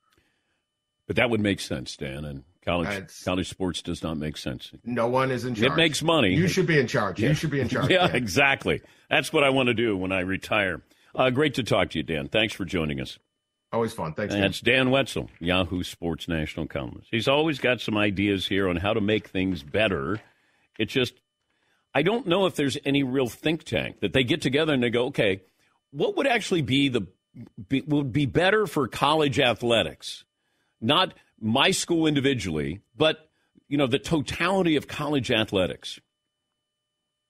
But 1.07 1.17
that 1.17 1.31
would 1.31 1.41
make 1.41 1.61
sense, 1.61 1.97
Dan. 1.97 2.25
And 2.25 2.43
college 2.67 2.89
it's, 2.89 3.23
college 3.25 3.49
sports 3.49 3.81
does 3.81 4.03
not 4.03 4.19
make 4.19 4.37
sense. 4.37 4.73
No 4.85 5.07
one 5.07 5.31
is 5.31 5.45
in 5.45 5.55
charge. 5.55 5.73
It 5.73 5.77
makes 5.77 6.03
money. 6.03 6.35
You 6.35 6.49
should 6.49 6.67
be 6.67 6.79
in 6.79 6.87
charge. 6.87 7.21
Yeah. 7.21 7.31
You 7.31 7.35
should 7.35 7.51
be 7.51 7.61
in 7.61 7.69
charge. 7.71 7.91
yeah, 7.91 8.09
Dan. 8.09 8.17
exactly. 8.17 8.83
That's 9.09 9.33
what 9.33 9.45
I 9.45 9.51
want 9.51 9.69
to 9.69 9.75
do 9.75 9.97
when 9.97 10.13
I 10.13 10.21
retire. 10.21 10.83
Uh, 11.15 11.31
great 11.31 11.55
to 11.55 11.63
talk 11.63 11.91
to 11.91 11.99
you, 11.99 12.03
Dan. 12.03 12.29
Thanks 12.29 12.53
for 12.53 12.65
joining 12.65 13.01
us. 13.01 13.19
Always 13.73 13.93
fun. 13.93 14.15
Thanks. 14.15 14.35
And 14.35 14.43
that's 14.43 14.61
Dan 14.61 14.91
Wetzel, 14.91 15.31
Yahoo 15.41 15.83
Sports 15.83 16.29
national 16.29 16.67
columnist. 16.67 17.09
He's 17.11 17.29
always 17.29 17.59
got 17.59 17.81
some 17.81 17.97
ideas 17.97 18.47
here 18.47 18.69
on 18.69 18.77
how 18.77 18.93
to 18.93 19.01
make 19.01 19.29
things 19.29 19.63
better. 19.63 20.21
It's 20.79 20.93
just, 20.93 21.15
I 21.95 22.03
don't 22.03 22.27
know 22.27 22.47
if 22.47 22.55
there's 22.55 22.77
any 22.85 23.03
real 23.03 23.29
think 23.29 23.65
tank 23.65 24.01
that 24.01 24.13
they 24.13 24.25
get 24.25 24.43
together 24.43 24.73
and 24.73 24.83
they 24.83 24.91
go, 24.91 25.07
okay, 25.07 25.43
what 25.91 26.17
would 26.17 26.27
actually 26.27 26.63
be 26.63 26.89
the 26.89 27.07
be, 27.69 27.83
would 27.83 28.13
be 28.13 28.27
better 28.27 28.67
for 28.67 28.89
college 28.89 29.39
athletics? 29.39 30.25
Not 30.81 31.15
my 31.41 31.71
school 31.71 32.07
individually, 32.07 32.81
but 32.97 33.31
you 33.69 33.77
know 33.77 33.87
the 33.87 33.99
totality 33.99 34.77
of 34.77 34.89
college 34.89 35.31
athletics. 35.31 36.01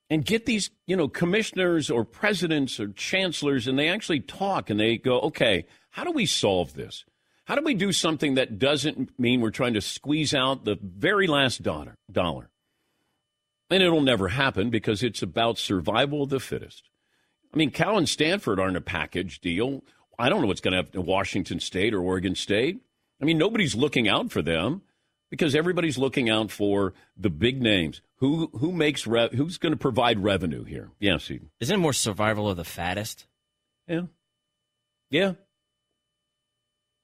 And 0.08 0.24
get 0.24 0.46
these, 0.46 0.70
you 0.86 0.96
know, 0.96 1.08
commissioners 1.08 1.90
or 1.90 2.04
presidents 2.04 2.78
or 2.78 2.92
chancellors, 2.92 3.66
and 3.66 3.76
they 3.76 3.88
actually 3.88 4.20
talk 4.20 4.70
and 4.70 4.78
they 4.78 4.98
go, 4.98 5.18
okay, 5.22 5.66
how 5.90 6.04
do 6.04 6.12
we 6.12 6.26
solve 6.26 6.74
this? 6.74 7.04
How 7.46 7.56
do 7.56 7.62
we 7.62 7.74
do 7.74 7.92
something 7.92 8.34
that 8.34 8.58
doesn't 8.58 9.18
mean 9.18 9.40
we're 9.40 9.50
trying 9.50 9.74
to 9.74 9.80
squeeze 9.80 10.32
out 10.34 10.64
the 10.64 10.78
very 10.80 11.26
last 11.26 11.62
dollar? 11.62 11.96
And 13.68 13.82
it'll 13.82 14.00
never 14.00 14.28
happen 14.28 14.70
because 14.70 15.02
it's 15.02 15.22
about 15.22 15.58
survival 15.58 16.22
of 16.22 16.28
the 16.28 16.38
fittest. 16.38 16.88
I 17.52 17.56
mean, 17.56 17.70
Cal 17.70 17.98
and 17.98 18.08
Stanford 18.08 18.60
aren't 18.60 18.76
a 18.76 18.80
package 18.80 19.40
deal. 19.40 19.82
I 20.18 20.28
don't 20.28 20.40
know 20.40 20.46
what's 20.46 20.60
going 20.60 20.72
to 20.72 20.78
happen 20.78 20.92
to 20.92 21.00
Washington 21.00 21.58
State 21.58 21.94
or 21.94 22.00
Oregon 22.00 22.34
State. 22.34 22.80
I 23.20 23.24
mean, 23.24 23.38
nobody's 23.38 23.74
looking 23.74 24.08
out 24.08 24.30
for 24.30 24.42
them 24.42 24.82
because 25.30 25.54
everybody's 25.54 25.98
looking 25.98 26.28
out 26.28 26.50
for 26.50 26.94
the 27.16 27.30
big 27.30 27.62
names. 27.62 28.00
Who 28.16 28.50
who 28.58 28.72
makes 28.72 29.06
re- 29.06 29.34
who's 29.34 29.58
going 29.58 29.72
to 29.72 29.78
provide 29.78 30.22
revenue 30.22 30.64
here? 30.64 30.90
Yes, 30.98 31.30
Eden. 31.30 31.50
Isn't 31.60 31.74
it 31.74 31.78
more 31.78 31.92
survival 31.92 32.48
of 32.48 32.56
the 32.56 32.64
fattest? 32.64 33.26
Yeah, 33.86 34.02
yeah, 35.10 35.32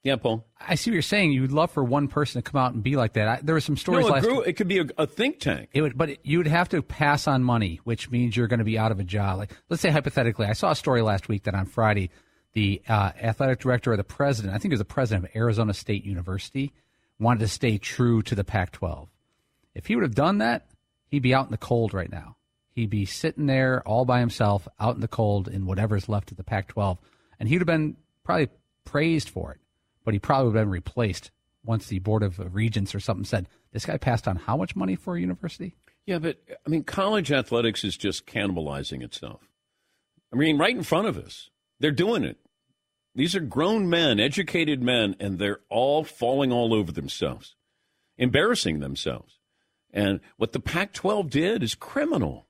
yeah, 0.03 0.17
Paul. 0.17 0.45
I 0.59 0.75
see 0.75 0.91
what 0.91 0.95
you're 0.95 1.01
saying. 1.01 1.31
You'd 1.31 1.53
love 1.53 1.71
for 1.71 1.81
one 1.81 2.09
person 2.09 2.41
to 2.41 2.49
come 2.49 2.59
out 2.59 2.73
and 2.73 2.83
be 2.83 2.97
like 2.97 3.13
that. 3.13 3.27
I, 3.27 3.39
there 3.41 3.55
were 3.55 3.61
some 3.61 3.77
stories. 3.77 4.05
No, 4.05 4.15
it, 4.15 4.21
grew, 4.21 4.41
it 4.41 4.53
could 4.53 4.67
be 4.67 4.79
a, 4.79 4.85
a, 4.97 5.07
think 5.07 5.39
tank. 5.39 5.69
It 5.71 5.81
would, 5.81 5.97
but 5.97 6.25
you 6.25 6.39
would 6.39 6.47
have 6.47 6.67
to 6.69 6.81
pass 6.81 7.25
on 7.25 7.41
money, 7.41 7.79
which 7.85 8.11
means 8.11 8.35
you're 8.35 8.47
going 8.47 8.59
to 8.59 8.65
be 8.65 8.77
out 8.77 8.91
of 8.91 8.99
a 8.99 9.05
job. 9.05 9.37
Like, 9.37 9.51
let's 9.69 9.81
say 9.81 9.89
hypothetically, 9.89 10.45
I 10.45 10.53
saw 10.53 10.71
a 10.71 10.75
story 10.75 11.01
last 11.01 11.29
week 11.29 11.43
that 11.43 11.55
on 11.55 11.65
Friday, 11.65 12.09
the 12.53 12.81
uh, 12.87 13.11
athletic 13.21 13.59
director 13.59 13.93
or 13.93 13.97
the 13.97 14.03
president, 14.03 14.53
I 14.53 14.57
think 14.57 14.71
it 14.71 14.75
was 14.75 14.79
the 14.79 14.85
president 14.85 15.25
of 15.25 15.35
Arizona 15.35 15.73
State 15.73 16.05
University, 16.05 16.71
wanted 17.19 17.39
to 17.39 17.47
stay 17.47 17.77
true 17.77 18.21
to 18.23 18.35
the 18.35 18.43
Pac 18.43 18.71
12. 18.73 19.09
If 19.75 19.87
he 19.87 19.95
would 19.95 20.03
have 20.03 20.15
done 20.15 20.39
that, 20.39 20.67
he'd 21.07 21.23
be 21.23 21.33
out 21.33 21.45
in 21.45 21.51
the 21.51 21.57
cold 21.57 21.93
right 21.93 22.11
now. 22.11 22.37
He'd 22.71 22.89
be 22.89 23.05
sitting 23.05 23.45
there 23.45 23.81
all 23.87 24.05
by 24.05 24.19
himself 24.19 24.67
out 24.79 24.95
in 24.95 25.01
the 25.01 25.07
cold 25.07 25.47
in 25.47 25.65
whatever's 25.65 26.09
left 26.09 26.31
of 26.31 26.37
the 26.37 26.43
Pac 26.43 26.69
12. 26.69 26.97
And 27.39 27.49
he 27.49 27.55
would 27.55 27.61
have 27.61 27.67
been 27.67 27.97
probably 28.23 28.49
praised 28.85 29.29
for 29.29 29.51
it, 29.51 29.59
but 30.03 30.13
he 30.13 30.19
probably 30.19 30.47
would 30.47 30.57
have 30.57 30.65
been 30.65 30.71
replaced 30.71 31.31
once 31.63 31.87
the 31.87 31.99
Board 31.99 32.23
of 32.23 32.53
Regents 32.53 32.93
or 32.93 32.99
something 32.99 33.25
said, 33.25 33.47
this 33.71 33.85
guy 33.85 33.97
passed 33.97 34.27
on 34.27 34.35
how 34.35 34.57
much 34.57 34.75
money 34.75 34.95
for 34.95 35.15
a 35.15 35.21
university? 35.21 35.75
Yeah, 36.05 36.19
but 36.19 36.37
I 36.65 36.69
mean, 36.69 36.83
college 36.83 37.31
athletics 37.31 37.83
is 37.83 37.95
just 37.95 38.25
cannibalizing 38.25 39.01
itself. 39.01 39.41
I 40.31 40.35
mean, 40.35 40.57
right 40.57 40.75
in 40.75 40.83
front 40.83 41.07
of 41.07 41.17
us. 41.17 41.49
They're 41.83 41.91
doing 41.91 42.23
it. 42.23 42.37
These 43.13 43.35
are 43.35 43.41
grown 43.41 43.89
men, 43.89 44.17
educated 44.17 44.81
men, 44.81 45.17
and 45.19 45.37
they're 45.37 45.59
all 45.67 46.05
falling 46.05 46.49
all 46.49 46.73
over 46.73 46.93
themselves. 46.93 47.57
embarrassing 48.17 48.79
themselves. 48.79 49.37
And 49.91 50.21
what 50.37 50.53
the 50.53 50.61
Pac 50.61 50.93
12 50.93 51.29
did 51.29 51.61
is 51.61 51.75
criminal. 51.75 52.47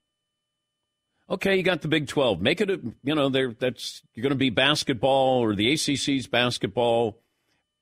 Okay, 1.32 1.56
you 1.56 1.64
got 1.64 1.82
the 1.82 1.88
Big 1.88 2.08
12. 2.08 2.42
Make 2.42 2.62
it 2.62 2.70
a, 2.70 2.80
you 3.04 3.16
know, 3.16 3.30
there 3.30 3.56
that's 3.58 4.04
you're 4.14 4.22
going 4.22 4.30
to 4.30 4.36
be 4.36 4.52
basketball 4.52 5.40
or 5.40 5.56
the 5.56 5.74
ACC's 5.74 6.28
basketball. 6.28 7.18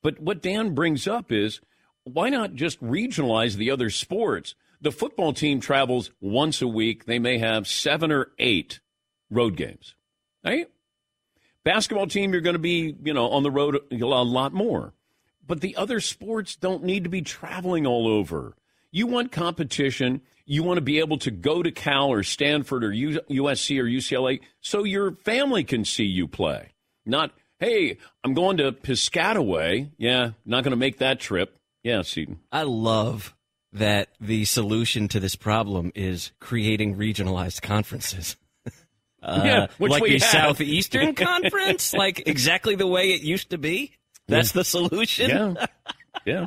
But 0.02 0.20
what 0.20 0.40
Dan 0.40 0.74
brings 0.74 1.06
up 1.06 1.30
is 1.30 1.60
why 2.04 2.30
not 2.30 2.54
just 2.54 2.82
regionalize 2.82 3.56
the 3.56 3.70
other 3.70 3.90
sports? 3.90 4.54
The 4.80 4.90
football 4.90 5.34
team 5.34 5.60
travels 5.60 6.12
once 6.18 6.62
a 6.62 6.66
week. 6.66 7.04
They 7.04 7.18
may 7.18 7.36
have 7.36 7.68
seven 7.68 8.10
or 8.10 8.28
eight 8.38 8.80
road 9.28 9.56
games. 9.56 9.94
Right? 10.42 10.68
Basketball 11.64 12.06
team, 12.06 12.32
you're 12.32 12.40
going 12.40 12.54
to 12.54 12.58
be, 12.58 12.96
you 13.02 13.14
know, 13.14 13.28
on 13.28 13.42
the 13.42 13.50
road 13.50 13.78
a 13.90 13.96
lot 13.96 14.52
more. 14.52 14.92
But 15.46 15.60
the 15.60 15.76
other 15.76 16.00
sports 16.00 16.56
don't 16.56 16.84
need 16.84 17.04
to 17.04 17.10
be 17.10 17.22
traveling 17.22 17.86
all 17.86 18.06
over. 18.06 18.54
You 18.90 19.06
want 19.06 19.32
competition. 19.32 20.22
You 20.44 20.62
want 20.62 20.78
to 20.78 20.82
be 20.82 20.98
able 20.98 21.18
to 21.18 21.30
go 21.30 21.62
to 21.62 21.70
Cal 21.70 22.08
or 22.08 22.22
Stanford 22.22 22.84
or 22.84 22.90
USC 22.90 23.80
or 23.80 23.84
UCLA 23.84 24.40
so 24.60 24.84
your 24.84 25.12
family 25.12 25.64
can 25.64 25.84
see 25.84 26.04
you 26.04 26.28
play. 26.28 26.72
Not, 27.06 27.32
hey, 27.58 27.98
I'm 28.22 28.34
going 28.34 28.58
to 28.58 28.72
Piscataway. 28.72 29.90
Yeah, 29.98 30.32
not 30.44 30.64
going 30.64 30.72
to 30.72 30.76
make 30.76 30.98
that 30.98 31.20
trip. 31.20 31.56
Yeah, 31.82 32.02
Seton. 32.02 32.40
I 32.50 32.62
love 32.62 33.34
that 33.72 34.08
the 34.20 34.44
solution 34.44 35.08
to 35.08 35.18
this 35.18 35.34
problem 35.34 35.90
is 35.94 36.32
creating 36.38 36.96
regionalized 36.96 37.62
conferences. 37.62 38.36
Uh, 39.22 39.42
yeah, 39.44 39.66
like 39.78 40.02
the 40.02 40.18
had. 40.18 40.22
Southeastern 40.22 41.14
Conference, 41.14 41.92
like 41.92 42.26
exactly 42.26 42.74
the 42.74 42.86
way 42.86 43.12
it 43.12 43.22
used 43.22 43.50
to 43.50 43.58
be. 43.58 43.92
That's 44.26 44.54
yeah. 44.54 44.60
the 44.60 44.64
solution. 44.64 45.30
Yeah, 45.30 45.66
yeah. 46.26 46.46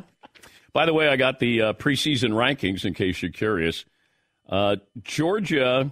By 0.72 0.84
the 0.84 0.92
way, 0.92 1.08
I 1.08 1.16
got 1.16 1.38
the 1.38 1.62
uh, 1.62 1.72
preseason 1.72 2.32
rankings 2.32 2.84
in 2.84 2.92
case 2.92 3.22
you're 3.22 3.30
curious. 3.30 3.86
Uh, 4.48 4.76
Georgia 5.02 5.90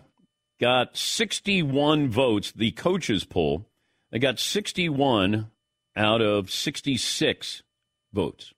got 0.60 0.96
61 0.96 2.10
votes, 2.10 2.52
the 2.52 2.70
coaches 2.72 3.24
poll. 3.24 3.66
They 4.12 4.18
got 4.18 4.38
61 4.38 5.50
out 5.96 6.20
of 6.20 6.50
66 6.50 7.62
votes. 8.12 8.52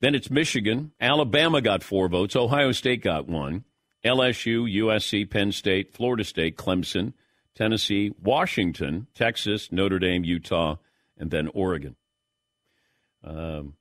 Then 0.00 0.14
it's 0.16 0.30
Michigan. 0.30 0.92
Alabama 1.00 1.60
got 1.60 1.84
four 1.84 2.08
votes. 2.08 2.34
Ohio 2.34 2.72
State 2.72 3.02
got 3.02 3.28
one. 3.28 3.64
LSU, 4.04 4.70
USC, 4.82 5.28
Penn 5.28 5.52
State, 5.52 5.92
Florida 5.94 6.24
State, 6.24 6.56
Clemson, 6.56 7.12
Tennessee, 7.54 8.12
Washington, 8.22 9.06
Texas, 9.14 9.70
Notre 9.70 9.98
Dame, 9.98 10.24
Utah, 10.24 10.76
and 11.18 11.30
then 11.30 11.48
Oregon. 11.48 11.96
Um, 13.22 13.74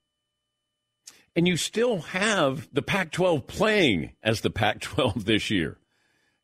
and 1.36 1.48
you 1.48 1.58
still 1.58 2.02
have 2.02 2.68
the 2.74 2.82
Pac 2.82 3.12
12 3.12 3.48
playing 3.48 4.14
as 4.22 4.42
the 4.42 4.50
Pac 4.50 4.82
12 4.82 5.26
this 5.26 5.50
year. 5.50 5.78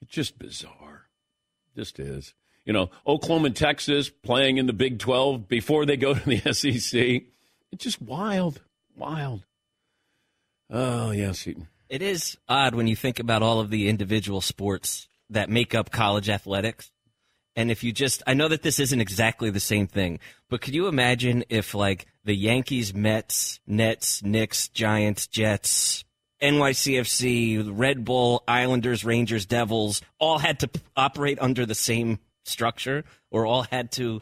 It's 0.01 0.11
just 0.11 0.39
bizarre. 0.39 1.07
Just 1.75 1.99
is. 1.99 2.33
You 2.65 2.73
know, 2.73 2.89
Oklahoma 3.05 3.47
and 3.47 3.55
Texas 3.55 4.09
playing 4.09 4.57
in 4.57 4.65
the 4.65 4.73
Big 4.73 4.99
12 4.99 5.47
before 5.47 5.85
they 5.85 5.97
go 5.97 6.13
to 6.13 6.25
the 6.25 6.39
SEC. 6.53 7.23
It's 7.71 7.83
just 7.83 8.01
wild. 8.01 8.61
Wild. 8.95 9.45
Oh, 10.69 11.11
yes, 11.11 11.39
Seton. 11.39 11.67
It 11.89 12.01
is 12.01 12.37
odd 12.49 12.75
when 12.75 12.87
you 12.87 12.95
think 12.95 13.19
about 13.19 13.41
all 13.41 13.59
of 13.59 13.69
the 13.69 13.87
individual 13.87 14.41
sports 14.41 15.07
that 15.29 15.49
make 15.49 15.73
up 15.73 15.89
college 15.89 16.29
athletics. 16.29 16.91
And 17.55 17.71
if 17.71 17.83
you 17.83 17.91
just, 17.91 18.21
I 18.27 18.33
know 18.33 18.49
that 18.49 18.61
this 18.61 18.79
isn't 18.79 19.01
exactly 19.01 19.49
the 19.49 19.59
same 19.59 19.87
thing, 19.87 20.19
but 20.49 20.61
could 20.61 20.75
you 20.75 20.87
imagine 20.87 21.45
if 21.49 21.73
like 21.73 22.05
the 22.23 22.35
Yankees, 22.35 22.93
Mets, 22.93 23.59
Nets, 23.65 24.21
Knicks, 24.21 24.67
Giants, 24.67 25.27
Jets, 25.27 26.03
NYCFC, 26.41 27.67
Red 27.71 28.05
Bull, 28.05 28.43
Islanders, 28.47 29.03
Rangers, 29.03 29.45
Devils 29.45 30.01
all 30.19 30.37
had 30.37 30.59
to 30.59 30.69
operate 30.95 31.39
under 31.41 31.65
the 31.65 31.73
same 31.73 32.19
structure 32.43 33.05
or 33.31 33.45
all 33.45 33.63
had 33.63 33.91
to 33.93 34.21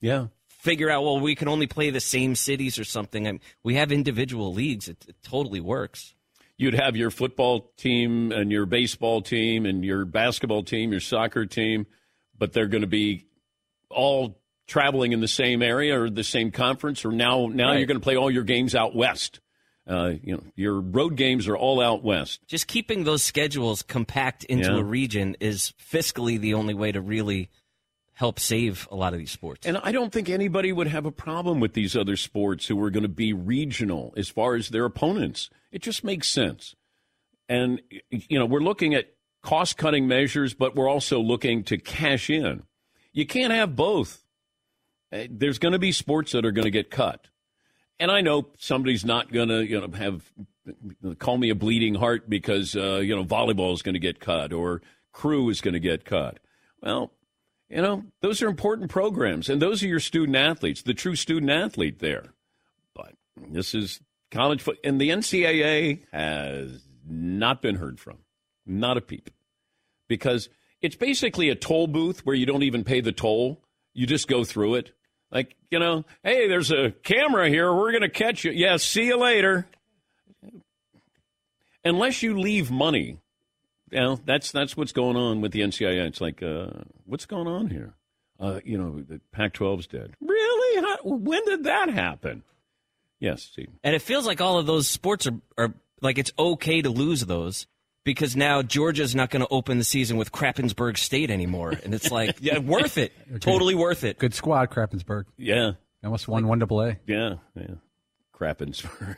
yeah. 0.00 0.26
figure 0.48 0.90
out 0.90 1.02
well 1.02 1.18
we 1.18 1.34
can 1.34 1.48
only 1.48 1.66
play 1.66 1.90
the 1.90 1.98
same 1.98 2.34
cities 2.34 2.78
or 2.78 2.84
something. 2.84 3.26
I 3.26 3.32
mean, 3.32 3.40
we 3.64 3.74
have 3.74 3.90
individual 3.90 4.52
leagues. 4.52 4.86
It, 4.86 5.04
it 5.08 5.16
totally 5.22 5.60
works 5.60 6.14
you'd 6.60 6.74
have 6.74 6.96
your 6.96 7.10
football 7.10 7.72
team 7.76 8.32
and 8.32 8.52
your 8.52 8.66
baseball 8.66 9.22
team 9.22 9.66
and 9.66 9.84
your 9.84 10.04
basketball 10.04 10.62
team 10.62 10.90
your 10.90 11.00
soccer 11.00 11.46
team 11.46 11.86
but 12.38 12.52
they're 12.52 12.68
going 12.68 12.82
to 12.82 12.88
be 12.88 13.26
all 13.90 14.40
traveling 14.70 15.12
in 15.12 15.20
the 15.20 15.28
same 15.28 15.62
area 15.62 16.00
or 16.00 16.08
the 16.08 16.24
same 16.24 16.50
conference, 16.50 17.04
or 17.04 17.10
now 17.10 17.46
now 17.46 17.68
right. 17.68 17.78
you're 17.78 17.86
going 17.86 17.98
to 17.98 18.02
play 18.02 18.16
all 18.16 18.30
your 18.30 18.44
games 18.44 18.74
out 18.74 18.94
west. 18.94 19.40
Uh, 19.86 20.12
you 20.22 20.34
know, 20.34 20.42
your 20.54 20.80
road 20.80 21.16
games 21.16 21.48
are 21.48 21.56
all 21.56 21.80
out 21.80 22.04
west. 22.04 22.40
Just 22.46 22.68
keeping 22.68 23.02
those 23.02 23.24
schedules 23.24 23.82
compact 23.82 24.44
into 24.44 24.70
yeah. 24.70 24.78
a 24.78 24.84
region 24.84 25.36
is 25.40 25.74
fiscally 25.92 26.38
the 26.38 26.54
only 26.54 26.74
way 26.74 26.92
to 26.92 27.00
really 27.00 27.50
help 28.12 28.38
save 28.38 28.86
a 28.92 28.94
lot 28.94 29.12
of 29.12 29.18
these 29.18 29.32
sports. 29.32 29.66
And 29.66 29.78
I 29.78 29.90
don't 29.90 30.12
think 30.12 30.28
anybody 30.28 30.72
would 30.72 30.86
have 30.86 31.06
a 31.06 31.10
problem 31.10 31.58
with 31.58 31.72
these 31.72 31.96
other 31.96 32.16
sports 32.16 32.66
who 32.66 32.80
are 32.84 32.90
going 32.90 33.02
to 33.02 33.08
be 33.08 33.32
regional 33.32 34.14
as 34.16 34.28
far 34.28 34.54
as 34.54 34.68
their 34.68 34.84
opponents. 34.84 35.50
It 35.72 35.82
just 35.82 36.04
makes 36.04 36.28
sense. 36.28 36.74
And 37.48 37.80
you 38.10 38.38
know, 38.38 38.46
we're 38.46 38.60
looking 38.60 38.94
at 38.94 39.14
cost-cutting 39.42 40.06
measures, 40.06 40.54
but 40.54 40.76
we're 40.76 40.88
also 40.88 41.20
looking 41.20 41.64
to 41.64 41.78
cash 41.78 42.30
in. 42.30 42.62
You 43.12 43.26
can't 43.26 43.52
have 43.52 43.74
both. 43.74 44.24
Uh, 45.12 45.24
there's 45.30 45.58
going 45.58 45.72
to 45.72 45.78
be 45.78 45.92
sports 45.92 46.32
that 46.32 46.44
are 46.44 46.52
going 46.52 46.66
to 46.66 46.70
get 46.70 46.90
cut. 46.90 47.28
And 47.98 48.10
I 48.10 48.20
know 48.20 48.48
somebody's 48.58 49.04
not 49.04 49.32
going 49.32 49.48
to, 49.48 49.62
you 49.66 49.80
know, 49.80 49.88
have 49.96 50.30
call 51.18 51.38
me 51.38 51.50
a 51.50 51.54
bleeding 51.54 51.94
heart 51.94 52.28
because 52.28 52.76
uh, 52.76 52.96
you 52.96 53.14
know 53.14 53.24
volleyball 53.24 53.72
is 53.72 53.82
going 53.82 53.94
to 53.94 54.00
get 54.00 54.20
cut 54.20 54.52
or 54.52 54.82
crew 55.12 55.48
is 55.48 55.60
going 55.60 55.74
to 55.74 55.80
get 55.80 56.04
cut. 56.04 56.38
Well, 56.82 57.12
you 57.68 57.82
know, 57.82 58.04
those 58.20 58.42
are 58.42 58.48
important 58.48 58.90
programs, 58.90 59.48
and 59.48 59.60
those 59.60 59.82
are 59.82 59.86
your 59.86 60.00
student 60.00 60.36
athletes, 60.36 60.82
the 60.82 60.94
true 60.94 61.16
student 61.16 61.50
athlete 61.50 61.98
there. 62.00 62.32
But 62.94 63.14
this 63.36 63.74
is 63.74 64.00
college 64.30 64.62
foot, 64.62 64.78
and 64.84 65.00
the 65.00 65.10
NCAA 65.10 66.00
has 66.12 66.82
not 67.08 67.62
been 67.62 67.76
heard 67.76 67.98
from, 67.98 68.18
not 68.66 68.96
a 68.96 69.00
peep, 69.00 69.30
because 70.08 70.48
it's 70.80 70.96
basically 70.96 71.48
a 71.48 71.54
toll 71.54 71.86
booth 71.86 72.24
where 72.24 72.36
you 72.36 72.46
don't 72.46 72.62
even 72.62 72.84
pay 72.84 73.00
the 73.00 73.12
toll; 73.12 73.60
you 73.92 74.06
just 74.06 74.28
go 74.28 74.44
through 74.44 74.76
it. 74.76 74.92
Like, 75.30 75.54
you 75.70 75.78
know, 75.78 76.04
hey, 76.24 76.48
there's 76.48 76.72
a 76.72 76.90
camera 77.02 77.48
here. 77.48 77.72
We're 77.72 77.92
going 77.92 78.02
to 78.02 78.08
catch 78.08 78.44
you. 78.44 78.50
Yeah, 78.50 78.76
see 78.78 79.06
you 79.06 79.16
later. 79.16 79.66
Unless 81.84 82.22
you 82.22 82.38
leave 82.38 82.70
money, 82.70 83.20
you 83.90 84.00
know, 84.00 84.20
that's 84.24 84.52
that's 84.52 84.76
what's 84.76 84.92
going 84.92 85.16
on 85.16 85.40
with 85.40 85.52
the 85.52 85.60
NCAA. 85.60 86.06
It's 86.06 86.20
like, 86.20 86.42
uh, 86.42 86.70
what's 87.06 87.26
going 87.26 87.46
on 87.46 87.68
here? 87.68 87.94
Uh, 88.38 88.60
you 88.64 88.78
know, 88.78 89.02
the 89.02 89.20
Pac-12's 89.32 89.86
dead. 89.86 90.14
Really? 90.20 90.82
How, 90.82 90.96
when 91.04 91.44
did 91.44 91.64
that 91.64 91.90
happen? 91.90 92.42
Yes, 93.20 93.42
Steve. 93.42 93.68
And 93.84 93.94
it 93.94 94.00
feels 94.02 94.26
like 94.26 94.40
all 94.40 94.58
of 94.58 94.66
those 94.66 94.88
sports 94.88 95.26
are, 95.26 95.38
are 95.56 95.74
like 96.00 96.18
it's 96.18 96.32
okay 96.38 96.82
to 96.82 96.90
lose 96.90 97.20
those 97.26 97.66
because 98.04 98.34
now 98.34 98.62
Georgia's 98.62 99.14
not 99.14 99.30
going 99.30 99.42
to 99.42 99.48
open 99.50 99.78
the 99.78 99.84
season 99.84 100.16
with 100.16 100.32
Krappensburg 100.32 100.96
State 100.96 101.30
anymore, 101.30 101.74
and 101.84 101.94
it's 101.94 102.10
like, 102.10 102.36
yeah, 102.40 102.58
worth 102.60 102.98
it, 102.98 103.12
totally 103.40 103.74
worth 103.74 104.04
it. 104.04 104.18
Good 104.18 104.34
squad, 104.34 104.70
Krappensburg. 104.70 105.24
Yeah, 105.36 105.72
almost 106.02 106.26
won 106.26 106.46
one 106.46 106.58
double 106.58 106.80
A. 106.82 106.96
Yeah, 107.06 107.34
yeah, 107.54 107.74
Krappensburg. 108.34 109.16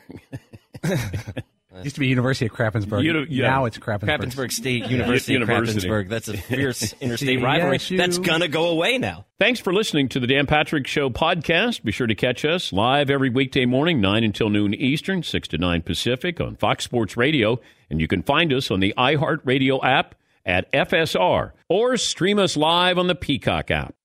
Used 1.81 1.95
to 1.95 1.99
be 1.99 2.07
University 2.07 2.45
of 2.45 2.51
Krappensburg. 2.51 3.03
You 3.03 3.25
yeah. 3.29 3.47
Now 3.47 3.65
it's 3.65 3.77
Krappensburg. 3.77 4.19
Krappensburg 4.19 4.51
State 4.51 4.85
University, 4.85 5.33
University. 5.33 5.87
Krappensburg. 5.87 6.09
That's 6.09 6.27
a 6.27 6.37
fierce 6.37 6.93
interstate 7.01 7.41
rivalry. 7.41 7.79
That's 7.97 8.19
gonna 8.19 8.47
go 8.47 8.67
away 8.67 8.97
now. 8.99 9.25
Thanks 9.39 9.59
for 9.59 9.73
listening 9.73 10.09
to 10.09 10.19
the 10.19 10.27
Dan 10.27 10.45
Patrick 10.45 10.85
Show 10.85 11.09
podcast. 11.09 11.83
Be 11.83 11.91
sure 11.91 12.07
to 12.07 12.15
catch 12.15 12.45
us 12.45 12.71
live 12.71 13.09
every 13.09 13.29
weekday 13.29 13.65
morning, 13.65 13.99
nine 14.01 14.23
until 14.23 14.49
noon 14.49 14.73
Eastern, 14.73 15.23
six 15.23 15.47
to 15.49 15.57
nine 15.57 15.81
Pacific, 15.81 16.39
on 16.39 16.55
Fox 16.55 16.83
Sports 16.83 17.17
Radio, 17.17 17.59
and 17.89 17.99
you 17.99 18.07
can 18.07 18.21
find 18.21 18.53
us 18.53 18.69
on 18.69 18.79
the 18.79 18.93
iHeartRadio 18.97 19.83
app 19.83 20.15
at 20.45 20.71
FSR 20.71 21.51
or 21.69 21.97
stream 21.97 22.37
us 22.37 22.55
live 22.55 22.97
on 22.97 23.07
the 23.07 23.15
Peacock 23.15 23.71
app. 23.71 23.95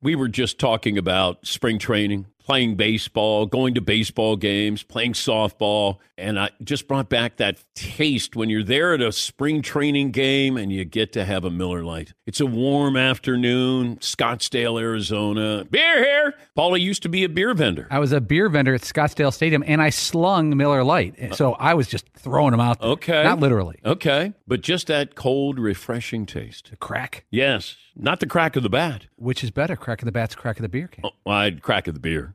We 0.00 0.16
were 0.16 0.28
just 0.28 0.58
talking 0.58 0.98
about 0.98 1.46
spring 1.46 1.78
training 1.78 2.26
playing 2.44 2.76
baseball, 2.76 3.46
going 3.46 3.74
to 3.74 3.80
baseball 3.80 4.36
games, 4.36 4.82
playing 4.82 5.12
softball. 5.12 5.98
And 6.18 6.38
I 6.38 6.50
just 6.62 6.86
brought 6.86 7.08
back 7.08 7.36
that 7.38 7.62
taste 7.74 8.36
when 8.36 8.48
you're 8.48 8.62
there 8.62 8.94
at 8.94 9.00
a 9.00 9.10
spring 9.12 9.62
training 9.62 10.10
game 10.10 10.56
and 10.56 10.72
you 10.72 10.84
get 10.84 11.12
to 11.14 11.24
have 11.24 11.44
a 11.44 11.50
Miller 11.50 11.82
Lite. 11.82 12.12
It's 12.26 12.40
a 12.40 12.46
warm 12.46 12.96
afternoon, 12.96 13.96
Scottsdale, 13.96 14.80
Arizona. 14.80 15.64
Beer 15.70 16.04
here. 16.04 16.34
Paulie 16.56 16.80
used 16.80 17.02
to 17.02 17.08
be 17.08 17.24
a 17.24 17.28
beer 17.28 17.54
vendor. 17.54 17.88
I 17.90 17.98
was 17.98 18.12
a 18.12 18.20
beer 18.20 18.48
vendor 18.48 18.74
at 18.74 18.82
Scottsdale 18.82 19.32
Stadium 19.32 19.64
and 19.66 19.82
I 19.82 19.90
slung 19.90 20.56
Miller 20.56 20.84
Lite. 20.84 21.18
Uh. 21.20 21.34
So 21.34 21.52
I 21.54 21.74
was 21.74 21.88
just 21.88 22.08
throwing 22.16 22.52
them 22.52 22.60
out 22.60 22.80
there. 22.80 22.90
Okay. 22.90 23.22
Not 23.24 23.40
literally. 23.40 23.80
Okay. 23.84 24.32
But 24.46 24.60
just 24.60 24.86
that 24.88 25.14
cold, 25.14 25.58
refreshing 25.58 26.26
taste. 26.26 26.70
The 26.70 26.76
crack. 26.76 27.24
Yes. 27.30 27.76
Not 27.94 28.20
the 28.20 28.26
crack 28.26 28.56
of 28.56 28.62
the 28.62 28.70
bat. 28.70 29.06
Which 29.16 29.44
is 29.44 29.50
better, 29.50 29.76
crack 29.76 30.00
of 30.00 30.06
the 30.06 30.12
bat's 30.12 30.34
crack 30.34 30.56
of 30.58 30.62
the 30.62 30.68
beer 30.68 30.88
can? 30.88 31.04
Oh, 31.04 31.30
I'd 31.30 31.62
crack 31.62 31.88
of 31.88 31.94
the 31.94 32.00
beer. 32.00 32.34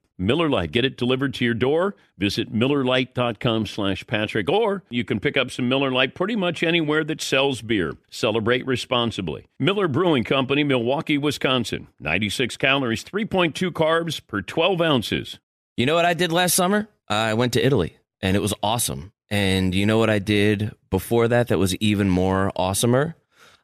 Miller 0.21 0.49
Lite. 0.49 0.71
Get 0.71 0.85
it 0.85 0.97
delivered 0.97 1.33
to 1.35 1.45
your 1.45 1.53
door. 1.53 1.95
Visit 2.17 2.53
MillerLite.com 2.53 3.65
slash 3.65 4.05
Patrick. 4.07 4.49
Or 4.49 4.83
you 4.89 5.03
can 5.03 5.19
pick 5.19 5.35
up 5.35 5.51
some 5.51 5.67
Miller 5.67 5.91
Lite 5.91 6.15
pretty 6.15 6.35
much 6.35 6.63
anywhere 6.63 7.03
that 7.03 7.21
sells 7.21 7.61
beer. 7.61 7.93
Celebrate 8.09 8.65
responsibly. 8.65 9.47
Miller 9.59 9.87
Brewing 9.87 10.23
Company, 10.23 10.63
Milwaukee, 10.63 11.17
Wisconsin. 11.17 11.87
96 11.99 12.55
calories, 12.57 13.03
3.2 13.03 13.71
carbs 13.71 14.21
per 14.25 14.41
12 14.41 14.81
ounces. 14.81 15.39
You 15.75 15.85
know 15.85 15.95
what 15.95 16.05
I 16.05 16.13
did 16.13 16.31
last 16.31 16.53
summer? 16.53 16.87
I 17.07 17.33
went 17.33 17.53
to 17.53 17.65
Italy 17.65 17.97
and 18.21 18.37
it 18.37 18.41
was 18.41 18.53
awesome. 18.61 19.11
And 19.29 19.73
you 19.73 19.85
know 19.85 19.97
what 19.97 20.09
I 20.09 20.19
did 20.19 20.71
before 20.89 21.29
that 21.29 21.47
that 21.47 21.57
was 21.57 21.75
even 21.77 22.09
more 22.09 22.51
awesomer? 22.57 23.15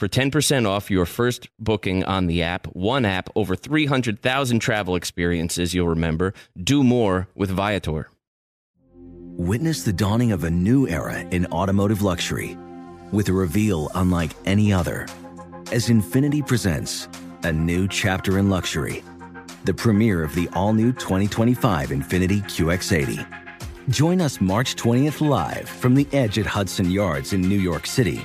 for 0.00 0.08
10% 0.08 0.66
off 0.66 0.90
your 0.90 1.04
first 1.04 1.50
booking 1.58 2.02
on 2.04 2.26
the 2.26 2.42
app. 2.42 2.66
One 2.74 3.04
app, 3.04 3.28
over 3.36 3.54
300,000 3.54 4.58
travel 4.58 4.96
experiences 4.96 5.74
you'll 5.74 5.88
remember. 5.88 6.32
Do 6.56 6.82
more 6.82 7.28
with 7.34 7.50
Viator. 7.50 8.08
Witness 9.36 9.82
the 9.82 9.92
dawning 9.92 10.32
of 10.32 10.42
a 10.42 10.50
new 10.50 10.88
era 10.88 11.20
in 11.30 11.44
automotive 11.52 12.00
luxury 12.00 12.56
with 13.12 13.28
a 13.28 13.32
reveal 13.34 13.90
unlike 13.94 14.30
any 14.46 14.72
other 14.72 15.06
as 15.70 15.88
Infiniti 15.88 16.46
presents 16.46 17.06
a 17.44 17.52
new 17.52 17.86
chapter 17.86 18.38
in 18.38 18.48
luxury, 18.48 19.04
the 19.64 19.74
premiere 19.74 20.24
of 20.24 20.34
the 20.34 20.48
all 20.54 20.72
new 20.72 20.92
2025 20.92 21.90
Infiniti 21.90 22.42
QX80. 22.42 23.26
Join 23.90 24.20
us 24.20 24.40
March 24.40 24.76
20th 24.76 25.26
live 25.26 25.68
from 25.68 25.94
the 25.94 26.06
edge 26.12 26.38
at 26.38 26.46
Hudson 26.46 26.90
Yards 26.90 27.32
in 27.32 27.42
New 27.42 27.58
York 27.58 27.86
City, 27.86 28.24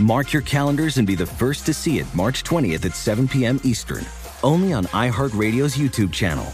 Mark 0.00 0.32
your 0.32 0.42
calendars 0.42 0.98
and 0.98 1.06
be 1.06 1.16
the 1.16 1.26
first 1.26 1.66
to 1.66 1.74
see 1.74 1.98
it 1.98 2.06
March 2.14 2.44
20th 2.44 2.86
at 2.86 2.94
7 2.94 3.26
p.m. 3.26 3.60
Eastern, 3.64 4.04
only 4.42 4.72
on 4.72 4.84
iHeartRadio's 4.86 5.76
YouTube 5.76 6.12
channel. 6.12 6.46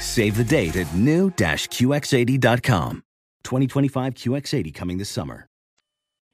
Save 0.00 0.36
the 0.36 0.44
date 0.44 0.76
at 0.76 0.92
new-QX80.com. 0.94 3.02
2025 3.44 4.14
QX80 4.14 4.74
coming 4.74 4.98
this 4.98 5.08
summer. 5.08 5.46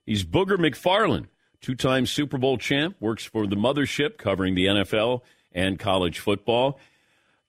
He's 0.06 0.24
Booger 0.24 0.58
McFarland, 0.58 1.26
two-time 1.60 2.06
Super 2.06 2.38
Bowl 2.38 2.58
champ, 2.58 2.96
works 2.98 3.24
for 3.24 3.46
the 3.46 3.56
mothership 3.56 4.18
covering 4.18 4.54
the 4.54 4.66
NFL 4.66 5.20
and 5.52 5.78
college 5.78 6.18
football. 6.18 6.80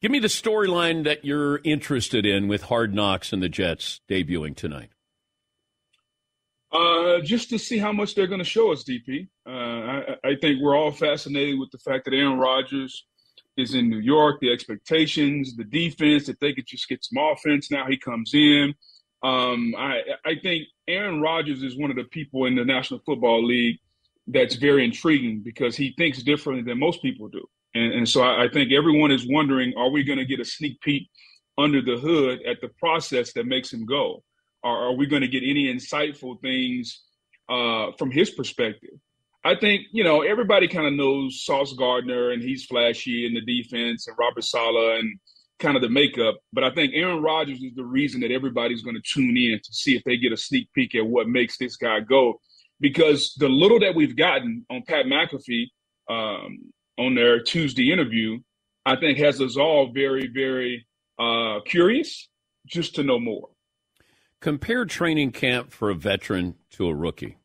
Give 0.01 0.11
me 0.11 0.19
the 0.19 0.27
storyline 0.27 1.05
that 1.05 1.25
you're 1.25 1.59
interested 1.63 2.25
in 2.25 2.47
with 2.47 2.63
Hard 2.63 2.93
Knocks 2.93 3.33
and 3.33 3.41
the 3.41 3.49
Jets 3.49 4.01
debuting 4.07 4.55
tonight. 4.55 4.89
Uh, 6.75 7.21
just 7.21 7.49
to 7.49 7.57
see 7.57 7.77
how 7.77 7.93
much 7.93 8.15
they're 8.15 8.27
going 8.27 8.39
to 8.39 8.43
show 8.43 8.69
us, 8.71 8.83
DP. 8.83 9.29
Uh, 9.47 9.49
I, 9.49 10.15
I, 10.25 10.35
think 10.41 10.61
we're 10.61 10.75
all 10.75 10.91
fascinated 10.91 11.57
with 11.57 11.71
the 11.71 11.77
fact 11.77 12.03
that 12.03 12.13
Aaron 12.13 12.37
Rodgers 12.37 13.05
is 13.55 13.75
in 13.75 13.89
New 13.89 13.99
York, 13.99 14.41
the 14.41 14.51
expectations, 14.51 15.55
the 15.55 15.63
defense, 15.63 16.25
that 16.25 16.39
they 16.41 16.51
could 16.51 16.67
just 16.67 16.89
get 16.89 17.05
some 17.05 17.23
offense. 17.23 17.71
Now 17.71 17.85
he 17.87 17.97
comes 17.97 18.33
in. 18.33 18.73
Um, 19.23 19.73
I, 19.77 20.01
I 20.25 20.35
think 20.43 20.65
Aaron 20.87 21.21
Rodgers 21.21 21.63
is 21.63 21.77
one 21.77 21.91
of 21.91 21.95
the 21.95 22.03
people 22.05 22.45
in 22.45 22.55
the 22.55 22.65
National 22.65 22.99
Football 23.05 23.45
League 23.45 23.79
that's 24.27 24.55
very 24.55 24.83
intriguing 24.83 25.41
because 25.45 25.77
he 25.77 25.93
thinks 25.97 26.23
differently 26.23 26.63
than 26.63 26.77
most 26.77 27.01
people 27.01 27.29
do. 27.29 27.45
And, 27.73 27.93
and 27.93 28.09
so 28.09 28.21
I, 28.21 28.45
I 28.45 28.49
think 28.49 28.73
everyone 28.73 29.11
is 29.11 29.25
wondering, 29.29 29.73
are 29.77 29.89
we 29.89 30.03
going 30.03 30.19
to 30.19 30.25
get 30.25 30.41
a 30.41 30.45
sneak 30.45 30.81
peek 30.81 31.09
under 31.57 31.81
the 31.81 31.95
hood 31.95 32.41
at 32.45 32.59
the 32.59 32.69
process 32.79 33.31
that 33.33 33.45
makes 33.45 33.71
him 33.71 33.85
go? 33.85 34.23
Or 34.65 34.87
are 34.87 34.93
we 34.93 35.05
going 35.05 35.21
to 35.21 35.27
get 35.27 35.43
any 35.43 35.73
insightful 35.73 36.41
things 36.41 37.03
uh, 37.47 37.91
from 37.97 38.11
his 38.11 38.31
perspective? 38.31 38.99
I 39.45 39.55
think, 39.55 39.83
you 39.91 40.03
know, 40.03 40.23
everybody 40.23 40.67
kind 40.67 40.87
of 40.87 40.93
knows 40.93 41.43
Sauce 41.45 41.73
Gardner 41.73 42.31
and 42.31 42.41
he's 42.41 42.65
flashy 42.65 43.27
in 43.27 43.35
the 43.35 43.41
defense 43.41 44.07
and 44.07 44.17
Robert 44.19 44.43
Saleh 44.43 44.99
and 44.99 45.19
kind 45.59 45.75
of 45.75 45.83
the 45.83 45.89
makeup. 45.89 46.39
But 46.51 46.63
I 46.63 46.71
think 46.71 46.93
Aaron 46.95 47.21
Rodgers 47.21 47.61
is 47.61 47.75
the 47.75 47.85
reason 47.85 48.21
that 48.21 48.31
everybody's 48.31 48.81
going 48.81 48.95
to 48.95 49.03
tune 49.05 49.37
in 49.37 49.59
to 49.63 49.73
see 49.73 49.95
if 49.95 50.03
they 50.03 50.17
get 50.17 50.33
a 50.33 50.37
sneak 50.37 50.67
peek 50.73 50.95
at 50.95 51.05
what 51.05 51.29
makes 51.29 51.59
this 51.59 51.77
guy 51.77 51.99
go. 51.99 52.41
Because 52.79 53.35
the 53.37 53.47
little 53.47 53.79
that 53.81 53.93
we've 53.95 54.17
gotten 54.17 54.65
on 54.71 54.81
Pat 54.87 55.05
McAfee, 55.05 55.67
um, 56.09 56.57
on 56.97 57.13
their 57.13 57.41
Tuesday 57.41 57.91
interview, 57.91 58.39
I 58.85 58.95
think 58.95 59.17
has 59.19 59.41
us 59.41 59.57
all 59.57 59.91
very, 59.93 60.27
very 60.27 60.87
uh, 61.19 61.59
curious 61.65 62.29
just 62.65 62.95
to 62.95 63.03
know 63.03 63.19
more. 63.19 63.49
Compare 64.45 64.85
training 64.85 65.31
camp 65.31 65.71
for 65.71 65.89
a 65.89 65.95
veteran 65.95 66.53
to 66.69 66.85
a 66.85 66.93
rookie. 66.93 67.39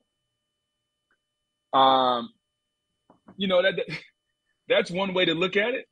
Um, 1.73 2.29
you 3.39 3.49
know 3.49 3.63
that, 3.63 3.77
that 3.77 3.87
that's 4.69 4.91
one 4.91 5.15
way 5.15 5.25
to 5.25 5.33
look 5.33 5.57
at 5.57 5.73
it. 5.73 5.87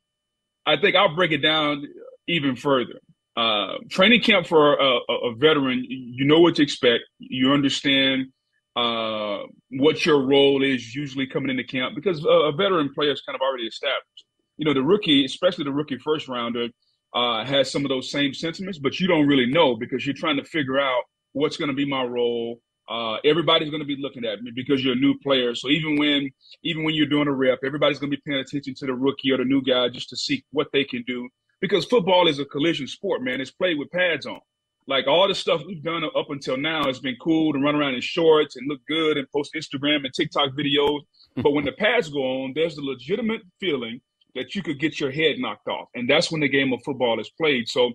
I 0.67 0.77
think 0.77 0.95
I'll 0.95 1.15
break 1.15 1.31
it 1.31 1.39
down 1.39 1.83
even 2.27 2.55
further. 2.55 2.99
Uh, 3.35 3.79
training 3.89 4.21
camp 4.21 4.45
for 4.45 4.75
a, 4.75 4.99
a, 5.09 5.13
a, 5.31 5.35
veteran, 5.35 5.83
you 5.89 6.25
know 6.25 6.41
what 6.41 6.57
to 6.57 6.61
expect. 6.61 7.05
You 7.17 7.53
understand 7.53 8.27
uh, 8.75 9.39
what 9.71 10.05
your 10.05 10.21
role 10.21 10.61
is 10.61 10.93
usually 10.93 11.25
coming 11.25 11.49
into 11.49 11.63
camp 11.63 11.95
because 11.95 12.23
a, 12.23 12.27
a, 12.29 12.51
veteran 12.51 12.93
player 12.93 13.13
is 13.13 13.21
kind 13.21 13.35
of 13.35 13.41
already 13.41 13.65
established. 13.65 14.25
You 14.57 14.65
know, 14.65 14.75
the 14.75 14.83
rookie, 14.83 15.25
especially 15.25 15.63
the 15.63 15.71
rookie 15.71 15.97
first 15.97 16.27
rounder, 16.27 16.67
uh, 17.13 17.43
has 17.45 17.71
some 17.71 17.85
of 17.85 17.89
those 17.89 18.11
same 18.11 18.33
sentiments, 18.33 18.77
but 18.77 18.99
you 18.99 19.07
don't 19.07 19.27
really 19.27 19.45
know 19.45 19.75
because 19.75 20.05
you're 20.05 20.15
trying 20.15 20.37
to 20.37 20.43
figure 20.43 20.79
out 20.79 21.03
what's 21.33 21.57
going 21.57 21.69
to 21.69 21.75
be 21.75 21.85
my 21.85 22.03
role. 22.03 22.59
Uh, 22.87 23.17
everybody's 23.23 23.69
going 23.69 23.81
to 23.81 23.87
be 23.87 23.97
looking 23.99 24.25
at 24.25 24.41
me 24.41 24.51
because 24.53 24.83
you're 24.83 24.93
a 24.93 24.99
new 24.99 25.17
player. 25.19 25.53
So 25.53 25.69
even 25.69 25.97
when 25.97 26.29
even 26.63 26.83
when 26.83 26.95
you're 26.95 27.05
doing 27.05 27.27
a 27.27 27.31
rep, 27.31 27.59
everybody's 27.63 27.99
going 27.99 28.11
to 28.11 28.17
be 28.17 28.23
paying 28.25 28.41
attention 28.41 28.73
to 28.75 28.85
the 28.87 28.93
rookie 28.93 29.31
or 29.31 29.37
the 29.37 29.45
new 29.45 29.61
guy 29.61 29.89
just 29.89 30.09
to 30.09 30.17
see 30.17 30.43
what 30.51 30.67
they 30.73 30.83
can 30.83 31.03
do. 31.05 31.29
Because 31.61 31.85
football 31.85 32.27
is 32.27 32.39
a 32.39 32.45
collision 32.45 32.87
sport, 32.87 33.21
man. 33.21 33.41
It's 33.41 33.51
played 33.51 33.77
with 33.77 33.91
pads 33.91 34.25
on. 34.25 34.39
Like 34.87 35.05
all 35.05 35.27
the 35.27 35.35
stuff 35.35 35.61
we've 35.67 35.83
done 35.83 36.03
up 36.03 36.31
until 36.31 36.57
now 36.57 36.85
has 36.85 36.99
been 36.99 37.15
cool 37.21 37.53
to 37.53 37.59
run 37.59 37.75
around 37.75 37.93
in 37.93 38.01
shorts 38.01 38.55
and 38.55 38.67
look 38.67 38.79
good 38.87 39.17
and 39.17 39.31
post 39.31 39.53
Instagram 39.55 40.03
and 40.03 40.11
TikTok 40.11 40.51
videos. 40.57 41.01
But 41.35 41.51
when 41.51 41.65
the 41.65 41.73
pads 41.73 42.09
go 42.09 42.21
on, 42.43 42.53
there's 42.55 42.75
the 42.75 42.81
legitimate 42.81 43.41
feeling 43.59 44.01
that 44.39 44.55
you 44.55 44.63
could 44.63 44.79
get 44.79 44.99
your 44.99 45.11
head 45.11 45.37
knocked 45.37 45.67
off, 45.67 45.89
and 45.93 46.09
that's 46.09 46.31
when 46.31 46.41
the 46.41 46.47
game 46.47 46.71
of 46.71 46.79
football 46.85 47.19
is 47.19 47.29
played. 47.31 47.67
So 47.67 47.91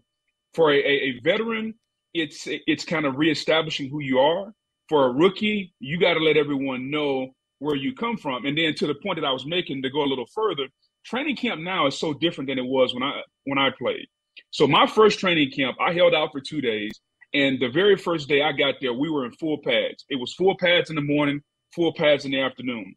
for 0.53 0.71
a, 0.71 0.79
a 0.79 1.21
veteran, 1.25 1.75
it's 2.13 2.47
it's 2.47 2.85
kind 2.85 3.07
of 3.07 3.17
reestablishing 3.17 3.91
who 3.91 4.01
you 4.01 4.19
are. 4.19 4.53
For 4.89 5.07
a 5.07 5.13
rookie, 5.13 5.73
you 5.81 5.99
got 5.99 6.15
to 6.15 6.21
let 6.21 6.37
everyone 6.37 6.91
know 6.91 7.31
where 7.59 7.75
you 7.75 7.95
come 7.95 8.19
from. 8.19 8.45
And 8.45 8.57
then 8.57 8.75
to 8.75 8.87
the 8.87 8.95
point 8.95 9.19
that 9.19 9.27
I 9.27 9.33
was 9.33 9.47
making 9.47 9.83
to 9.83 9.91
go 9.91 10.05
a 10.05 10.07
little 10.07 10.27
further, 10.35 10.69
training 11.07 11.37
camp 11.37 11.63
now 11.63 11.87
is 11.87 11.99
so 11.99 12.13
different 12.13 12.49
than 12.49 12.59
it 12.59 12.67
was 12.67 12.93
when 12.93 13.03
I 13.03 13.23
when 13.45 13.59
I 13.59 13.71
played. 13.79 14.07
So 14.51 14.67
my 14.67 14.87
first 14.87 15.19
training 15.19 15.51
camp, 15.51 15.77
I 15.81 15.95
held 15.95 16.15
out 16.15 16.31
for 16.33 16.41
two 16.41 16.61
days, 16.61 16.93
and 17.33 17.59
the 17.59 17.69
very 17.69 17.97
first 17.97 18.29
day 18.29 18.43
I 18.43 18.53
got 18.53 18.75
there, 18.81 18.93
we 18.93 19.09
were 19.09 19.25
in 19.25 19.33
full 19.33 19.59
pads. 19.65 20.05
It 20.11 20.17
was 20.17 20.35
full 20.35 20.57
pads 20.59 20.91
in 20.91 20.97
the 20.97 21.03
morning, 21.03 21.41
full 21.75 21.95
pads 21.95 22.25
in 22.25 22.33
the 22.33 22.41
afternoon. 22.41 22.95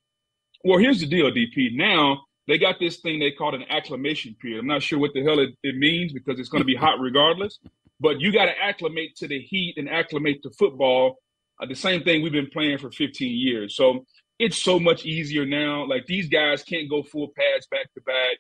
Well, 0.64 0.80
here's 0.80 1.00
the 1.00 1.08
deal, 1.08 1.32
DP. 1.32 1.76
Now 1.76 2.24
they 2.48 2.58
got 2.58 2.80
this 2.80 2.98
thing 2.98 3.20
they 3.20 3.32
call 3.32 3.54
an 3.54 3.66
acclimation 3.70 4.36
period. 4.42 4.60
I'm 4.60 4.68
not 4.68 4.82
sure 4.82 5.00
what 5.00 5.12
the 5.14 5.24
hell 5.24 5.40
it, 5.40 5.50
it 5.64 5.76
means 5.76 6.14
because 6.14 6.40
it's 6.40 6.50
going 6.50 6.62
to 6.62 6.66
be 6.66 6.76
hot 6.76 7.00
regardless. 7.00 7.60
But 8.00 8.22
you 8.22 8.32
got 8.32 8.46
to 8.46 8.58
acclimate 8.58 9.16
to 9.18 9.28
the 9.28 9.40
heat 9.40 9.76
and 9.78 9.90
acclimate 9.90 10.44
to 10.44 10.52
football. 10.52 11.18
Uh, 11.62 11.66
the 11.66 11.76
same 11.76 12.04
thing 12.04 12.22
we've 12.22 12.32
been 12.32 12.50
playing 12.52 12.78
for 12.78 12.92
15 12.92 13.36
years. 13.36 13.76
So 13.76 14.06
it's 14.40 14.58
so 14.58 14.80
much 14.80 15.06
easier 15.06 15.46
now. 15.46 15.86
Like 15.86 16.06
these 16.06 16.30
guys 16.30 16.64
can't 16.64 16.90
go 16.90 17.04
full 17.04 17.30
pads 17.36 17.68
back 17.68 17.92
to 17.96 18.02
back. 18.02 18.38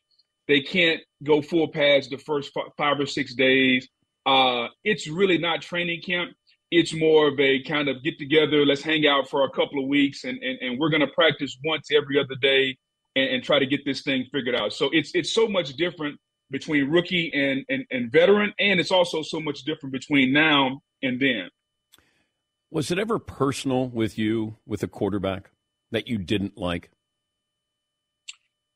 They 0.48 0.62
can't 0.62 1.02
go 1.24 1.42
full 1.42 1.68
pads 1.68 2.10
the 2.10 2.18
first 2.18 2.52
five 2.78 3.00
or 3.00 3.06
six 3.06 3.34
days. 3.34 3.90
Uh, 4.26 4.68
it's 4.84 5.08
really 5.08 5.38
not 5.38 5.62
training 5.62 6.02
camp. 6.02 6.32
It's 6.70 6.94
more 6.94 7.30
of 7.30 7.40
a 7.40 7.64
kind 7.64 7.90
of 7.90 8.04
get 8.04 8.20
together, 8.20 8.66
let's 8.66 8.82
hang 8.82 9.08
out 9.08 9.30
for 9.30 9.46
a 9.46 9.50
couple 9.50 9.82
of 9.82 9.88
weeks, 9.88 10.26
and, 10.26 10.38
and, 10.44 10.60
and 10.60 10.80
we're 10.80 10.90
going 10.90 11.02
to 11.02 11.08
practice 11.08 11.58
once 11.64 11.88
every 11.92 12.20
other 12.20 12.36
day 12.42 12.78
and, 13.18 13.36
and 13.36 13.44
try 13.44 13.60
to 13.60 13.66
get 13.66 13.84
this 13.86 14.02
thing 14.02 14.26
figured 14.32 14.56
out. 14.56 14.74
So 14.74 14.90
it's 14.92 15.12
it's 15.14 15.34
so 15.34 15.48
much 15.48 15.74
different 15.74 16.20
between 16.50 16.90
rookie 16.90 17.32
and, 17.34 17.66
and, 17.68 17.86
and 17.92 18.12
veteran, 18.12 18.54
and 18.60 18.80
it's 18.80 18.92
also 18.92 19.22
so 19.22 19.40
much 19.40 19.64
different 19.64 19.92
between 19.92 20.32
now 20.32 20.80
and 21.04 21.20
then. 21.20 21.50
Was 22.72 22.90
it 22.92 23.00
ever 23.00 23.20
personal 23.20 23.90
with 23.90 24.18
you 24.18 24.58
with 24.66 24.84
a 24.84 24.88
quarterback 24.88 25.52
that 25.92 26.08
you 26.08 26.18
didn't 26.18 26.58
like? 26.58 26.90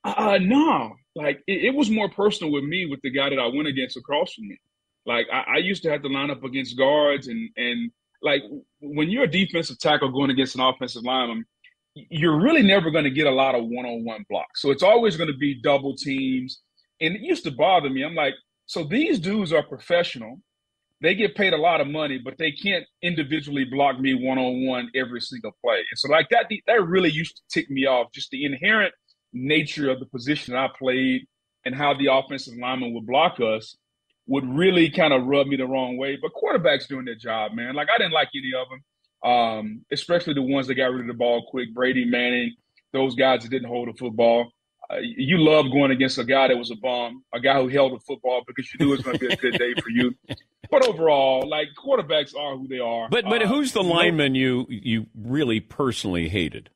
Uh, 0.03 0.39
no, 0.41 0.95
like 1.15 1.41
it, 1.47 1.65
it, 1.65 1.75
was 1.75 1.89
more 1.89 2.09
personal 2.09 2.51
with 2.51 2.63
me 2.63 2.87
with 2.87 2.99
the 3.03 3.11
guy 3.11 3.29
that 3.29 3.39
I 3.39 3.47
went 3.47 3.67
against 3.67 3.95
across 3.95 4.33
from 4.33 4.47
me. 4.47 4.57
Like 5.05 5.27
I, 5.31 5.55
I, 5.55 5.57
used 5.57 5.83
to 5.83 5.91
have 5.91 6.01
to 6.01 6.07
line 6.07 6.31
up 6.31 6.43
against 6.43 6.77
guards 6.77 7.27
and 7.27 7.49
and 7.55 7.91
like 8.23 8.41
when 8.81 9.09
you're 9.09 9.25
a 9.25 9.31
defensive 9.31 9.77
tackle 9.77 10.09
going 10.09 10.31
against 10.31 10.55
an 10.55 10.61
offensive 10.61 11.03
lineman, 11.03 11.45
you're 11.93 12.39
really 12.39 12.63
never 12.63 12.89
going 12.89 13.03
to 13.03 13.11
get 13.11 13.27
a 13.27 13.31
lot 13.31 13.55
of 13.55 13.65
one-on-one 13.65 14.25
blocks. 14.29 14.61
So 14.61 14.71
it's 14.71 14.83
always 14.83 15.17
going 15.17 15.31
to 15.31 15.37
be 15.37 15.61
double 15.61 15.95
teams. 15.95 16.61
And 17.01 17.15
it 17.15 17.21
used 17.21 17.43
to 17.43 17.51
bother 17.51 17.89
me. 17.89 18.03
I'm 18.03 18.15
like, 18.15 18.35
so 18.65 18.83
these 18.83 19.19
dudes 19.19 19.51
are 19.51 19.63
professional. 19.63 20.39
They 21.01 21.15
get 21.15 21.35
paid 21.35 21.53
a 21.53 21.57
lot 21.57 21.81
of 21.81 21.87
money, 21.87 22.19
but 22.23 22.37
they 22.37 22.51
can't 22.51 22.85
individually 23.01 23.65
block 23.65 23.99
me 23.99 24.13
one-on-one 24.13 24.91
every 24.95 25.19
single 25.19 25.51
play. 25.63 25.77
And 25.77 25.97
so 25.97 26.09
like 26.09 26.29
that, 26.29 26.45
that 26.67 26.87
really 26.87 27.09
used 27.09 27.37
to 27.37 27.41
tick 27.51 27.69
me 27.69 27.87
off. 27.87 28.11
Just 28.13 28.29
the 28.29 28.45
inherent 28.45 28.93
nature 29.33 29.89
of 29.89 29.99
the 29.99 30.05
position 30.05 30.55
I 30.55 30.69
played 30.77 31.25
and 31.65 31.75
how 31.75 31.93
the 31.93 32.13
offensive 32.13 32.53
lineman 32.57 32.93
would 32.93 33.07
block 33.07 33.39
us 33.39 33.75
would 34.27 34.47
really 34.47 34.89
kind 34.89 35.13
of 35.13 35.25
rub 35.25 35.47
me 35.47 35.57
the 35.57 35.65
wrong 35.65 35.97
way. 35.97 36.17
But 36.21 36.31
quarterbacks 36.33 36.87
doing 36.87 37.05
their 37.05 37.15
job, 37.15 37.53
man. 37.53 37.73
Like 37.75 37.89
I 37.93 37.97
didn't 37.97 38.13
like 38.13 38.29
any 38.35 38.53
of 38.53 38.69
them 38.69 38.81
um, 39.23 39.85
especially 39.91 40.33
the 40.33 40.41
ones 40.41 40.67
that 40.67 40.75
got 40.75 40.91
rid 40.91 41.01
of 41.01 41.07
the 41.07 41.13
ball 41.13 41.45
quick. 41.49 41.73
Brady 41.73 42.05
Manning, 42.05 42.55
those 42.93 43.15
guys 43.15 43.43
that 43.43 43.49
didn't 43.49 43.67
hold 43.67 43.89
the 43.89 43.97
football. 43.97 44.51
Uh, 44.89 44.97
you 44.99 45.37
love 45.37 45.71
going 45.71 45.91
against 45.91 46.17
a 46.17 46.23
guy 46.23 46.47
that 46.47 46.57
was 46.57 46.71
a 46.71 46.75
bum, 46.75 47.23
a 47.33 47.39
guy 47.39 47.61
who 47.61 47.69
held 47.69 47.93
the 47.93 47.99
football 47.99 48.41
because 48.45 48.71
you 48.73 48.85
knew 48.85 48.93
it 48.93 48.97
was 48.97 49.05
going 49.05 49.17
to 49.17 49.27
be 49.27 49.33
a 49.33 49.37
good 49.37 49.57
day 49.57 49.73
for 49.81 49.89
you. 49.89 50.13
But 50.69 50.87
overall, 50.87 51.49
like 51.49 51.67
quarterbacks 51.77 52.33
are 52.33 52.55
who 52.55 52.65
they 52.65 52.79
are. 52.79 53.09
But 53.09 53.25
but 53.25 53.43
uh, 53.43 53.47
who's 53.47 53.73
the 53.73 53.83
lineman 53.83 54.35
you 54.35 54.65
you 54.69 55.07
really 55.13 55.59
personally 55.59 56.29
hated? 56.29 56.69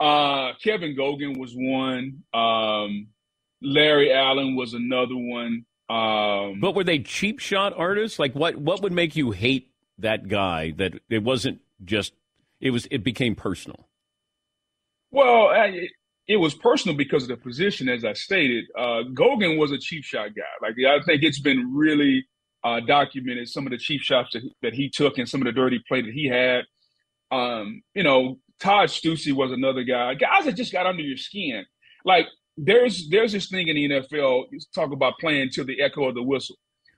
Uh, 0.00 0.54
Kevin 0.60 0.96
Gogan 0.96 1.38
was 1.38 1.52
one. 1.54 2.24
Um, 2.34 3.08
Larry 3.62 4.12
Allen 4.12 4.56
was 4.56 4.74
another 4.74 5.14
one. 5.14 5.64
Um, 5.88 6.60
but 6.60 6.74
were 6.74 6.84
they 6.84 7.00
cheap 7.00 7.38
shot 7.38 7.72
artists? 7.76 8.18
Like 8.18 8.34
what 8.34 8.56
what 8.56 8.82
would 8.82 8.92
make 8.92 9.14
you 9.14 9.30
hate 9.30 9.69
that 10.00 10.28
guy 10.28 10.72
that 10.72 10.94
it 11.08 11.22
wasn't 11.22 11.60
just 11.84 12.12
it 12.60 12.70
was 12.70 12.86
it 12.90 13.02
became 13.04 13.34
personal? 13.34 13.88
Well, 15.10 15.48
I, 15.48 15.88
it 16.28 16.36
was 16.36 16.54
personal 16.54 16.96
because 16.96 17.24
of 17.24 17.28
the 17.30 17.36
position, 17.36 17.88
as 17.88 18.04
I 18.04 18.12
stated. 18.12 18.66
Uh, 18.78 19.02
Gogan 19.12 19.58
was 19.58 19.72
a 19.72 19.78
cheap 19.78 20.04
shot 20.04 20.28
guy. 20.34 20.42
Like 20.62 20.74
I 20.86 21.02
think 21.04 21.22
it's 21.22 21.40
been 21.40 21.74
really 21.74 22.26
uh, 22.62 22.80
documented 22.80 23.48
some 23.48 23.66
of 23.66 23.72
the 23.72 23.78
cheap 23.78 24.02
shots 24.02 24.30
that, 24.34 24.42
that 24.62 24.74
he 24.74 24.88
took 24.88 25.18
and 25.18 25.28
some 25.28 25.40
of 25.40 25.46
the 25.46 25.52
dirty 25.52 25.82
play 25.88 26.02
that 26.02 26.12
he 26.12 26.28
had. 26.28 26.64
Um, 27.32 27.82
you 27.94 28.02
know, 28.02 28.38
Todd 28.60 28.90
Steussie 28.90 29.32
was 29.32 29.52
another 29.52 29.82
guy. 29.82 30.14
Guys 30.14 30.44
that 30.44 30.56
just 30.56 30.72
got 30.72 30.86
under 30.86 31.02
your 31.02 31.16
skin. 31.16 31.64
Like 32.04 32.26
there's 32.56 33.08
there's 33.08 33.32
this 33.32 33.48
thing 33.48 33.68
in 33.68 33.76
the 33.76 33.88
NFL. 33.88 34.44
Talk 34.74 34.92
about 34.92 35.18
playing 35.18 35.50
to 35.54 35.64
the 35.64 35.80
echo 35.82 36.08
of 36.08 36.14
the 36.14 36.22
whistle. 36.22 36.56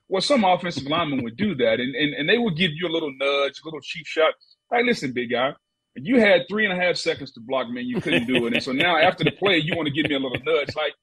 Well, 0.09 0.21
some 0.21 0.43
offensive 0.43 0.83
linemen 0.83 1.23
would 1.23 1.37
do 1.37 1.55
that, 1.55 1.79
and, 1.79 1.95
and, 1.95 2.13
and 2.13 2.29
they 2.29 2.37
would 2.37 2.57
give 2.57 2.71
you 2.73 2.87
a 2.87 2.91
little 2.91 3.11
nudge, 3.11 3.59
a 3.61 3.65
little 3.65 3.81
cheap 3.81 4.05
shot. 4.05 4.33
Hey, 4.71 4.83
listen, 4.83 5.13
big 5.13 5.31
guy, 5.31 5.53
you 5.95 6.19
had 6.19 6.41
three 6.49 6.65
and 6.65 6.73
a 6.73 6.83
half 6.83 6.97
seconds 6.97 7.31
to 7.33 7.39
block 7.39 7.69
me, 7.69 7.81
and 7.81 7.89
you 7.89 8.01
couldn't 8.01 8.27
do 8.27 8.45
it. 8.47 8.53
And 8.53 8.63
so 8.63 8.71
now 8.73 8.97
after 8.97 9.23
the 9.23 9.31
play, 9.31 9.57
you 9.57 9.75
want 9.75 9.87
to 9.87 9.93
give 9.93 10.09
me 10.09 10.15
a 10.15 10.19
little 10.19 10.39
nudge, 10.43 10.75
like, 10.75 10.93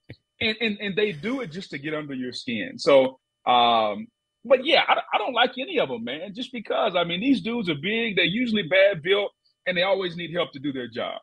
and 0.40 0.56
and, 0.60 0.78
and 0.80 0.96
they 0.96 1.12
do 1.12 1.40
it 1.40 1.52
just 1.52 1.70
to 1.70 1.78
get 1.78 1.94
under 1.94 2.14
your 2.14 2.32
skin. 2.32 2.78
So, 2.78 3.18
um, 3.46 4.08
but 4.44 4.64
yeah, 4.64 4.82
I, 4.86 4.94
I 5.14 5.18
don't 5.18 5.34
like 5.34 5.52
any 5.58 5.78
of 5.78 5.88
them, 5.88 6.04
man. 6.04 6.34
Just 6.34 6.52
because 6.52 6.94
I 6.96 7.04
mean, 7.04 7.20
these 7.20 7.40
dudes 7.40 7.68
are 7.68 7.74
big, 7.74 8.16
they're 8.16 8.24
usually 8.24 8.62
bad 8.62 9.02
built, 9.02 9.32
and 9.66 9.76
they 9.76 9.82
always 9.82 10.16
need 10.16 10.32
help 10.32 10.52
to 10.52 10.58
do 10.58 10.72
their 10.72 10.88
job. 10.88 11.20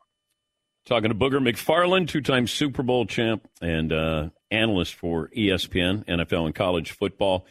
Talking 0.86 1.10
to 1.10 1.14
Booger 1.14 1.38
McFarland, 1.38 2.08
two-time 2.08 2.46
Super 2.46 2.82
Bowl 2.82 3.04
champ 3.04 3.46
and 3.60 3.92
uh, 3.92 4.30
analyst 4.50 4.94
for 4.94 5.28
ESPN, 5.36 6.06
NFL 6.06 6.46
and 6.46 6.54
college 6.54 6.92
football. 6.92 7.44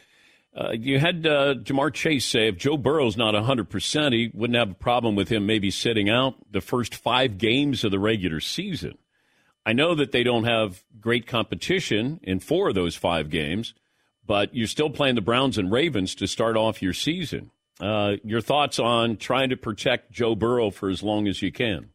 Uh, 0.56 0.72
you 0.72 0.98
had 0.98 1.26
uh, 1.26 1.54
Ja'Marr 1.54 1.92
Chase 1.92 2.24
say 2.24 2.48
if 2.48 2.56
Joe 2.56 2.76
Burrow's 2.76 3.16
not 3.16 3.34
100%, 3.34 4.12
he 4.12 4.30
wouldn't 4.34 4.58
have 4.58 4.70
a 4.70 4.74
problem 4.74 5.14
with 5.14 5.28
him 5.28 5.46
maybe 5.46 5.70
sitting 5.70 6.08
out 6.08 6.34
the 6.50 6.60
first 6.60 6.94
five 6.94 7.38
games 7.38 7.84
of 7.84 7.90
the 7.90 7.98
regular 7.98 8.40
season. 8.40 8.98
I 9.64 9.72
know 9.72 9.94
that 9.94 10.12
they 10.12 10.22
don't 10.22 10.44
have 10.44 10.82
great 10.98 11.26
competition 11.26 12.20
in 12.22 12.40
four 12.40 12.70
of 12.70 12.74
those 12.74 12.96
five 12.96 13.30
games, 13.30 13.74
but 14.26 14.54
you're 14.54 14.66
still 14.66 14.90
playing 14.90 15.14
the 15.14 15.20
Browns 15.20 15.58
and 15.58 15.70
Ravens 15.70 16.14
to 16.16 16.26
start 16.26 16.56
off 16.56 16.82
your 16.82 16.94
season. 16.94 17.50
Uh, 17.80 18.16
your 18.24 18.40
thoughts 18.40 18.78
on 18.78 19.16
trying 19.16 19.50
to 19.50 19.56
protect 19.56 20.10
Joe 20.10 20.34
Burrow 20.34 20.70
for 20.70 20.88
as 20.88 21.02
long 21.02 21.28
as 21.28 21.42
you 21.42 21.52
can? 21.52 21.90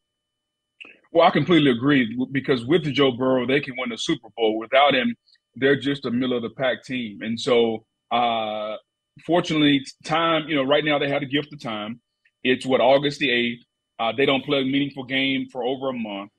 Well, 1.12 1.28
I 1.28 1.32
completely 1.32 1.72
agree 1.72 2.18
because 2.32 2.66
with 2.66 2.84
Joe 2.94 3.12
Burrow, 3.12 3.46
they 3.46 3.60
can 3.60 3.76
win 3.78 3.90
the 3.90 3.98
Super 3.98 4.30
Bowl. 4.38 4.58
Without 4.58 4.96
him, 4.96 5.16
they're 5.56 5.80
just 5.80 6.06
a 6.06 6.12
middle 6.12 6.38
of 6.38 6.44
the 6.44 6.50
pack 6.52 6.84
team. 6.84 7.22
And 7.22 7.40
so 7.40 7.86
uh, 8.14 8.78
fortunately, 9.26 9.86
time, 10.04 10.48
you 10.48 10.56
know, 10.56 10.64
right 10.64 10.86
now 10.86 11.00
they 11.00 11.10
have 11.10 11.22
a 11.22 11.28
gift 11.28 11.52
of 11.54 11.62
time. 11.62 12.00
It's 12.44 12.66
what, 12.66 12.82
August 12.82 13.20
the 13.20 13.30
8th. 13.30 13.60
Uh, 14.00 14.12
they 14.16 14.26
don't 14.26 14.44
play 14.44 14.62
a 14.62 14.66
meaningful 14.66 15.04
game 15.04 15.48
for 15.52 15.64
over 15.64 15.90
a 15.90 15.94
month. 15.94 16.32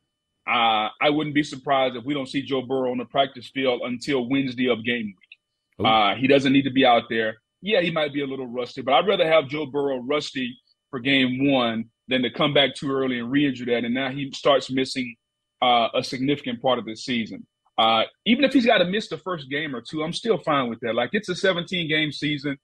Uh, 0.47 0.89
I 1.01 1.11
wouldn't 1.11 1.35
be 1.35 1.43
surprised 1.43 1.97
if 1.97 2.05
we 2.05 2.13
don't 2.13 2.29
see 2.29 2.43
Joe 2.43 2.63
Burrow 2.63 2.91
on 2.91 2.99
the 2.99 3.07
practice 3.07 3.49
field 3.49 3.81
until 3.85 4.29
Wednesday 4.29 4.69
of 4.69 4.85
game 4.85 5.07
week. 5.07 5.87
Uh, 5.87 6.15
he 6.15 6.27
doesn't 6.27 6.53
need 6.53 6.65
to 6.65 6.71
be 6.71 6.85
out 6.85 7.05
there. 7.09 7.37
Yeah, 7.63 7.81
he 7.81 7.91
might 7.91 8.13
be 8.13 8.23
a 8.23 8.27
little 8.27 8.47
rusty, 8.47 8.83
but 8.83 8.93
I'd 8.93 9.09
rather 9.09 9.27
have 9.27 9.49
Joe 9.49 9.67
Burrow 9.67 9.99
rusty 9.99 10.57
for 10.91 11.01
game 11.01 11.51
one 11.51 11.87
than 12.09 12.23
to 12.23 12.31
come 12.31 12.53
back 12.53 12.75
too 12.75 12.93
early 12.93 13.19
and 13.19 13.31
re-injure 13.31 13.65
that, 13.67 13.85
and 13.85 13.95
now 13.95 14.11
he 14.11 14.31
starts 14.33 14.71
missing 14.71 15.17
uh, 15.63 15.89
a 15.95 16.05
significant 16.05 16.61
part 16.61 16.79
of 16.79 16.85
the 16.85 16.95
season. 16.95 17.47
Uh, 17.77 18.03
even 18.25 18.45
if 18.45 18.53
he's 18.53 18.67
got 18.67 18.79
to 18.79 18.85
miss 18.85 19.09
the 19.09 19.19
first 19.19 19.51
game 19.51 19.75
or 19.75 19.81
two, 19.81 20.03
I'm 20.03 20.13
still 20.13 20.39
fine 20.39 20.69
with 20.71 20.81
that. 20.81 20.95
Like 20.95 21.11
it's 21.13 21.29
a 21.29 21.35
17 21.35 21.89
game 21.89 22.13
season 22.13 22.59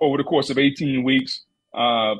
over 0.00 0.16
the 0.16 0.24
course 0.24 0.50
of 0.50 0.58
18 0.58 1.04
weeks. 1.04 1.44
Uh, 1.74 2.16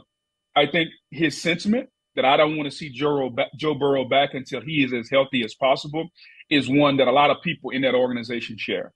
I 0.55 0.67
think 0.71 0.91
his 1.11 1.41
sentiment 1.41 1.89
that 2.15 2.25
I 2.25 2.37
don't 2.37 2.57
want 2.57 2.71
to 2.71 2.77
see 2.77 2.89
Joe, 2.89 3.31
Burrow 3.75 4.05
back 4.05 4.35
until 4.35 4.61
he 4.61 4.85
is 4.85 4.93
as 4.93 5.11
healthy 5.11 5.45
as 5.45 5.55
possible 5.55 6.09
is 6.49 6.69
one 6.69 6.97
that 6.97 7.09
a 7.09 7.13
lot 7.13 7.31
of 7.31 7.43
people 7.43 7.71
in 7.71 7.83
that 7.83 7.95
organization 7.95 8.57
share. 8.59 8.93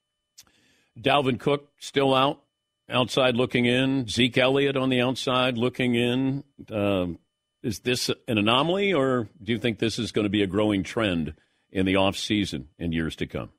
Dalvin 0.99 1.39
Cook 1.39 1.71
still 1.79 2.15
out 2.15 2.43
outside 2.89 3.37
looking 3.37 3.67
in, 3.67 4.09
Zeke 4.09 4.39
Elliott 4.39 4.77
on 4.77 4.89
the 4.89 5.01
outside 5.01 5.59
looking 5.59 5.95
in. 5.95 6.45
Um, 6.71 7.19
is 7.63 7.81
this 7.81 8.09
an 8.09 8.39
anomaly, 8.39 8.93
or 8.95 9.29
do 9.43 9.53
you 9.53 9.59
think 9.59 9.79
this 9.79 9.99
is 9.99 10.13
going 10.13 10.25
to 10.25 10.31
be 10.31 10.43
a 10.43 10.47
growing 10.47 10.83
trend 10.83 11.35
in 11.73 11.87
the 11.87 11.97
off 11.97 12.17
season 12.17 12.69
in 12.79 12.93
years 12.93 13.17
to 13.17 13.27
come? 13.27 13.51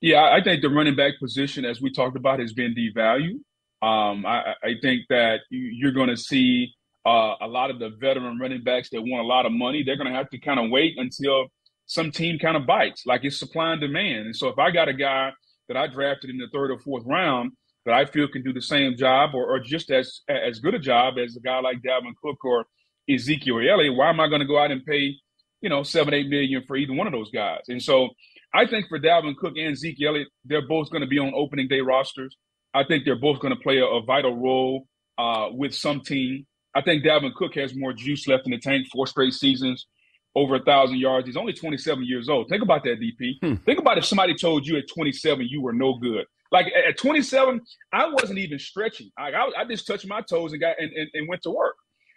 Yeah, 0.00 0.22
I 0.22 0.42
think 0.42 0.62
the 0.62 0.68
running 0.68 0.96
back 0.96 1.14
position, 1.20 1.64
as 1.64 1.80
we 1.80 1.92
talked 1.92 2.16
about, 2.16 2.40
has 2.40 2.52
been 2.52 2.74
devalued. 2.74 3.40
Um, 3.86 4.26
I, 4.26 4.54
I, 4.62 4.74
think 4.80 5.02
that 5.08 5.40
you're 5.50 5.92
going 5.92 6.08
to 6.08 6.16
see 6.16 6.72
uh, 7.04 7.34
a 7.40 7.48
lot 7.48 7.70
of 7.70 7.80
the 7.80 7.90
veteran 8.00 8.38
running 8.38 8.62
backs 8.62 8.90
that 8.90 9.02
want 9.02 9.24
a 9.24 9.26
lot 9.26 9.44
of 9.44 9.50
money. 9.50 9.82
They're 9.82 9.96
going 9.96 10.10
to 10.10 10.16
have 10.16 10.30
to 10.30 10.38
kind 10.38 10.60
of 10.60 10.70
wait 10.70 10.94
until 10.98 11.46
some 11.86 12.12
team 12.12 12.38
kind 12.38 12.56
of 12.56 12.64
bites, 12.64 13.06
like 13.06 13.24
it's 13.24 13.38
supply 13.38 13.72
and 13.72 13.80
demand. 13.80 14.26
And 14.26 14.36
so, 14.36 14.48
if 14.48 14.58
I 14.58 14.70
got 14.70 14.88
a 14.88 14.92
guy 14.92 15.32
that 15.68 15.76
I 15.76 15.88
drafted 15.88 16.30
in 16.30 16.38
the 16.38 16.46
third 16.52 16.70
or 16.70 16.78
fourth 16.78 17.04
round 17.06 17.52
that 17.84 17.94
I 17.94 18.04
feel 18.04 18.28
can 18.28 18.42
do 18.42 18.52
the 18.52 18.62
same 18.62 18.96
job 18.96 19.34
or, 19.34 19.46
or 19.46 19.58
just 19.58 19.90
as 19.90 20.20
as 20.28 20.60
good 20.60 20.74
a 20.74 20.78
job 20.78 21.14
as 21.18 21.36
a 21.36 21.40
guy 21.40 21.60
like 21.60 21.78
Dalvin 21.82 22.14
Cook 22.22 22.44
or 22.44 22.66
Ezekiel 23.10 23.58
Elliott, 23.58 23.96
why 23.96 24.10
am 24.10 24.20
I 24.20 24.28
going 24.28 24.40
to 24.40 24.46
go 24.46 24.58
out 24.58 24.70
and 24.70 24.84
pay, 24.84 25.16
you 25.62 25.70
know, 25.70 25.82
seven, 25.82 26.12
eight 26.12 26.28
million 26.28 26.62
for 26.66 26.76
either 26.76 26.92
one 26.92 27.06
of 27.06 27.12
those 27.12 27.30
guys? 27.30 27.62
And 27.68 27.82
so 27.82 28.10
I 28.54 28.66
think 28.66 28.88
for 28.88 28.98
Dalvin 28.98 29.36
Cook 29.36 29.54
and 29.56 29.76
Zeke 29.76 30.02
Elliott, 30.02 30.28
they're 30.44 30.66
both 30.66 30.90
going 30.90 31.00
to 31.00 31.06
be 31.06 31.18
on 31.18 31.32
opening 31.34 31.68
day 31.68 31.80
rosters. 31.80 32.36
I 32.74 32.84
think 32.84 33.04
they're 33.04 33.16
both 33.16 33.40
going 33.40 33.54
to 33.54 33.60
play 33.60 33.78
a, 33.78 33.86
a 33.86 34.02
vital 34.02 34.36
role 34.36 34.86
uh, 35.18 35.48
with 35.50 35.74
some 35.74 36.00
team. 36.00 36.46
I 36.74 36.82
think 36.82 37.04
Dalvin 37.04 37.34
Cook 37.34 37.54
has 37.54 37.74
more 37.74 37.92
juice 37.92 38.26
left 38.26 38.46
in 38.46 38.52
the 38.52 38.58
tank, 38.58 38.86
four 38.90 39.06
straight 39.06 39.34
seasons, 39.34 39.86
over 40.34 40.56
a 40.56 40.62
thousand 40.62 40.98
yards. 40.98 41.26
He's 41.26 41.36
only 41.36 41.52
27 41.52 42.04
years 42.04 42.28
old. 42.28 42.48
Think 42.48 42.62
about 42.62 42.84
that, 42.84 42.98
DP. 43.00 43.34
Hmm. 43.42 43.62
Think 43.64 43.78
about 43.78 43.98
if 43.98 44.04
somebody 44.04 44.34
told 44.34 44.66
you 44.66 44.78
at 44.78 44.84
27 44.88 45.46
you 45.48 45.60
were 45.60 45.72
no 45.72 45.94
good. 45.98 46.24
Like 46.50 46.66
at 46.66 46.98
27, 46.98 47.60
I 47.92 48.10
wasn't 48.10 48.38
even 48.38 48.58
stretching. 48.58 49.10
I, 49.18 49.32
I, 49.32 49.50
I 49.58 49.64
just 49.64 49.86
touched 49.86 50.06
my 50.06 50.20
toes 50.20 50.52
and 50.52 50.60
got 50.60 50.76
and, 50.78 50.92
and, 50.92 51.08
and 51.14 51.28
went 51.28 51.42
to 51.42 51.50
work. 51.50 51.76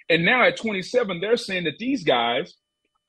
And 0.09 0.23
now 0.23 0.43
at 0.43 0.57
27, 0.57 1.19
they're 1.19 1.37
saying 1.37 1.63
that 1.63 1.77
these 1.79 2.03
guys 2.03 2.53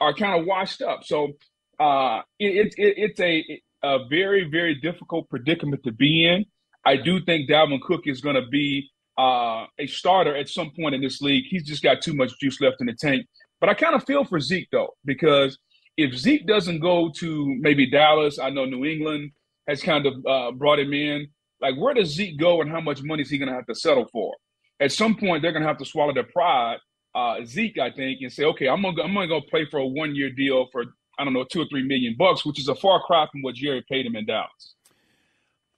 are 0.00 0.14
kind 0.14 0.38
of 0.38 0.46
washed 0.46 0.82
up. 0.82 1.04
So 1.04 1.32
uh, 1.78 2.22
it, 2.38 2.74
it, 2.76 2.94
it's 2.96 3.20
a, 3.20 3.44
a 3.82 4.06
very, 4.08 4.48
very 4.48 4.74
difficult 4.74 5.28
predicament 5.28 5.82
to 5.84 5.92
be 5.92 6.26
in. 6.26 6.44
I 6.84 6.96
do 6.96 7.20
think 7.24 7.50
Dalvin 7.50 7.80
Cook 7.80 8.02
is 8.06 8.20
going 8.20 8.36
to 8.36 8.46
be 8.46 8.90
uh, 9.18 9.66
a 9.78 9.86
starter 9.86 10.36
at 10.36 10.48
some 10.48 10.70
point 10.78 10.94
in 10.94 11.00
this 11.00 11.20
league. 11.20 11.44
He's 11.48 11.64
just 11.64 11.82
got 11.82 12.02
too 12.02 12.14
much 12.14 12.32
juice 12.40 12.60
left 12.60 12.76
in 12.80 12.86
the 12.86 12.94
tank. 12.94 13.26
But 13.60 13.70
I 13.70 13.74
kind 13.74 13.94
of 13.94 14.04
feel 14.04 14.24
for 14.24 14.38
Zeke, 14.38 14.68
though, 14.70 14.94
because 15.04 15.58
if 15.96 16.14
Zeke 16.14 16.46
doesn't 16.46 16.80
go 16.80 17.10
to 17.18 17.56
maybe 17.60 17.90
Dallas, 17.90 18.38
I 18.38 18.50
know 18.50 18.66
New 18.66 18.84
England 18.84 19.32
has 19.66 19.82
kind 19.82 20.06
of 20.06 20.14
uh, 20.26 20.52
brought 20.52 20.78
him 20.78 20.92
in. 20.92 21.28
Like, 21.60 21.76
where 21.76 21.94
does 21.94 22.14
Zeke 22.14 22.38
go 22.38 22.60
and 22.60 22.70
how 22.70 22.80
much 22.80 23.02
money 23.02 23.22
is 23.22 23.30
he 23.30 23.38
going 23.38 23.48
to 23.48 23.54
have 23.54 23.66
to 23.66 23.74
settle 23.74 24.06
for? 24.12 24.34
At 24.78 24.92
some 24.92 25.16
point, 25.16 25.42
they're 25.42 25.52
going 25.52 25.62
to 25.62 25.68
have 25.68 25.78
to 25.78 25.86
swallow 25.86 26.12
their 26.12 26.24
pride 26.30 26.76
uh, 27.16 27.42
Zeke, 27.46 27.78
I 27.78 27.90
think, 27.90 28.20
and 28.20 28.30
say, 28.30 28.44
okay, 28.44 28.68
I'm 28.68 28.82
gonna 28.82 29.02
I'm 29.02 29.14
gonna 29.14 29.26
go 29.26 29.40
play 29.40 29.66
for 29.70 29.78
a 29.78 29.86
one 29.86 30.14
year 30.14 30.30
deal 30.30 30.68
for 30.70 30.84
I 31.18 31.24
don't 31.24 31.32
know 31.32 31.44
two 31.44 31.62
or 31.62 31.66
three 31.70 31.82
million 31.82 32.14
bucks, 32.18 32.44
which 32.44 32.60
is 32.60 32.68
a 32.68 32.74
far 32.74 33.02
cry 33.02 33.26
from 33.32 33.40
what 33.40 33.54
Jerry 33.54 33.84
paid 33.90 34.04
him 34.04 34.14
in 34.14 34.26
Dallas. 34.26 34.74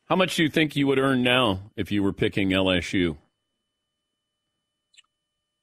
How 0.08 0.16
much 0.16 0.34
do 0.34 0.42
you 0.42 0.48
think 0.48 0.74
you 0.74 0.88
would 0.88 0.98
earn 0.98 1.22
now 1.22 1.70
if 1.76 1.92
you 1.92 2.02
were 2.02 2.12
picking 2.12 2.50
LSU? 2.50 3.16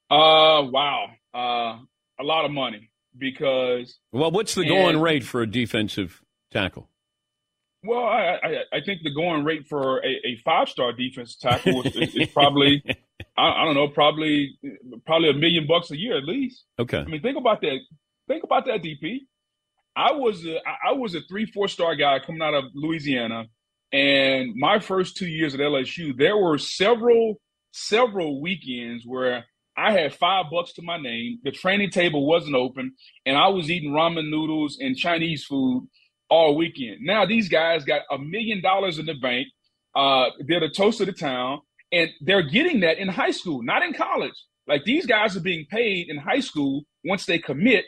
Uh, 0.08 0.64
wow, 0.70 1.08
uh, 1.34 1.78
a 2.18 2.24
lot 2.24 2.46
of 2.46 2.52
money 2.52 2.88
because. 3.18 3.98
Well, 4.12 4.30
what's 4.30 4.54
the 4.54 4.64
going 4.66 4.94
and, 4.94 5.02
rate 5.02 5.24
for 5.24 5.42
a 5.42 5.46
defensive 5.46 6.22
tackle? 6.50 6.88
Well, 7.84 8.04
I, 8.04 8.38
I, 8.42 8.56
I 8.72 8.80
think 8.80 9.02
the 9.02 9.12
going 9.12 9.44
rate 9.44 9.66
for 9.68 9.98
a, 9.98 10.08
a 10.08 10.38
five 10.42 10.70
star 10.70 10.92
defense 10.92 11.36
tackle 11.36 11.82
is, 11.82 11.96
is, 11.96 12.14
is 12.14 12.28
probably 12.28 12.82
I, 13.36 13.48
I, 13.48 13.64
don't 13.64 13.74
know 13.74 13.88
probably 13.88 14.58
probably 15.06 15.30
a 15.30 15.34
million 15.34 15.66
bucks 15.66 15.90
a 15.90 15.96
year 15.96 16.16
at 16.16 16.24
least. 16.24 16.64
Okay. 16.78 16.98
I 16.98 17.04
mean, 17.04 17.22
think 17.22 17.38
about 17.38 17.60
that. 17.62 17.78
Think 18.28 18.44
about 18.44 18.66
that, 18.66 18.82
DP. 18.82 19.20
I 19.94 20.12
was 20.12 20.44
a 20.44 20.58
I 20.86 20.92
was 20.92 21.14
a 21.14 21.22
three 21.22 21.46
four 21.46 21.68
star 21.68 21.96
guy 21.96 22.18
coming 22.18 22.42
out 22.42 22.54
of 22.54 22.64
Louisiana, 22.74 23.46
and 23.92 24.54
my 24.54 24.78
first 24.78 25.16
two 25.16 25.28
years 25.28 25.54
at 25.54 25.60
LSU, 25.60 26.16
there 26.16 26.36
were 26.36 26.58
several 26.58 27.40
several 27.72 28.40
weekends 28.40 29.04
where 29.06 29.44
I 29.76 29.92
had 29.92 30.14
five 30.14 30.46
bucks 30.50 30.72
to 30.74 30.82
my 30.82 30.98
name. 30.98 31.38
The 31.44 31.50
training 31.50 31.90
table 31.90 32.26
wasn't 32.26 32.56
open, 32.56 32.94
and 33.24 33.36
I 33.36 33.48
was 33.48 33.70
eating 33.70 33.92
ramen 33.92 34.28
noodles 34.30 34.78
and 34.80 34.96
Chinese 34.96 35.44
food 35.44 35.88
all 36.28 36.56
weekend. 36.56 36.98
Now 37.00 37.24
these 37.24 37.48
guys 37.48 37.84
got 37.84 38.02
a 38.10 38.18
million 38.18 38.60
dollars 38.60 38.98
in 38.98 39.06
the 39.06 39.14
bank. 39.14 39.48
Uh, 39.94 40.26
they're 40.46 40.60
the 40.60 40.68
toast 40.68 41.00
of 41.00 41.06
the 41.06 41.12
town, 41.12 41.60
and 41.92 42.10
they're 42.20 42.42
getting 42.42 42.80
that 42.80 42.98
in 42.98 43.08
high 43.08 43.30
school, 43.30 43.62
not 43.62 43.82
in 43.82 43.92
college. 43.92 44.34
Like 44.66 44.84
these 44.84 45.06
guys 45.06 45.36
are 45.36 45.40
being 45.40 45.66
paid 45.70 46.08
in 46.08 46.16
high 46.16 46.40
school 46.40 46.82
once 47.04 47.26
they 47.26 47.38
commit 47.38 47.84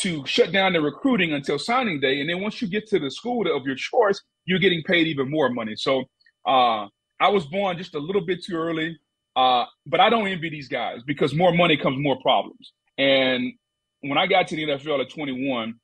to 0.00 0.24
shut 0.26 0.52
down 0.52 0.74
the 0.74 0.80
recruiting 0.80 1.32
until 1.32 1.58
signing 1.58 2.00
day, 2.00 2.20
and 2.20 2.30
then 2.30 2.40
once 2.40 2.62
you 2.62 2.68
get 2.68 2.86
to 2.88 2.98
the 2.98 3.10
school 3.10 3.54
of 3.54 3.66
your 3.66 3.74
choice, 3.74 4.22
you're 4.44 4.60
getting 4.60 4.82
paid 4.84 5.06
even 5.08 5.30
more 5.30 5.50
money. 5.50 5.74
So 5.76 6.04
uh, 6.46 6.86
I 7.20 7.28
was 7.30 7.46
born 7.46 7.76
just 7.78 7.94
a 7.94 7.98
little 7.98 8.24
bit 8.24 8.44
too 8.44 8.56
early, 8.56 8.96
uh, 9.34 9.64
but 9.86 10.00
I 10.00 10.08
don't 10.08 10.28
envy 10.28 10.50
these 10.50 10.68
guys 10.68 11.00
because 11.06 11.34
more 11.34 11.52
money 11.52 11.76
comes 11.76 11.98
more 11.98 12.18
problems. 12.20 12.72
And 12.96 13.52
when 14.00 14.18
I 14.18 14.26
got 14.26 14.46
to 14.48 14.56
the 14.56 14.64
NFL 14.64 15.00
at 15.00 15.10
21, 15.10 15.74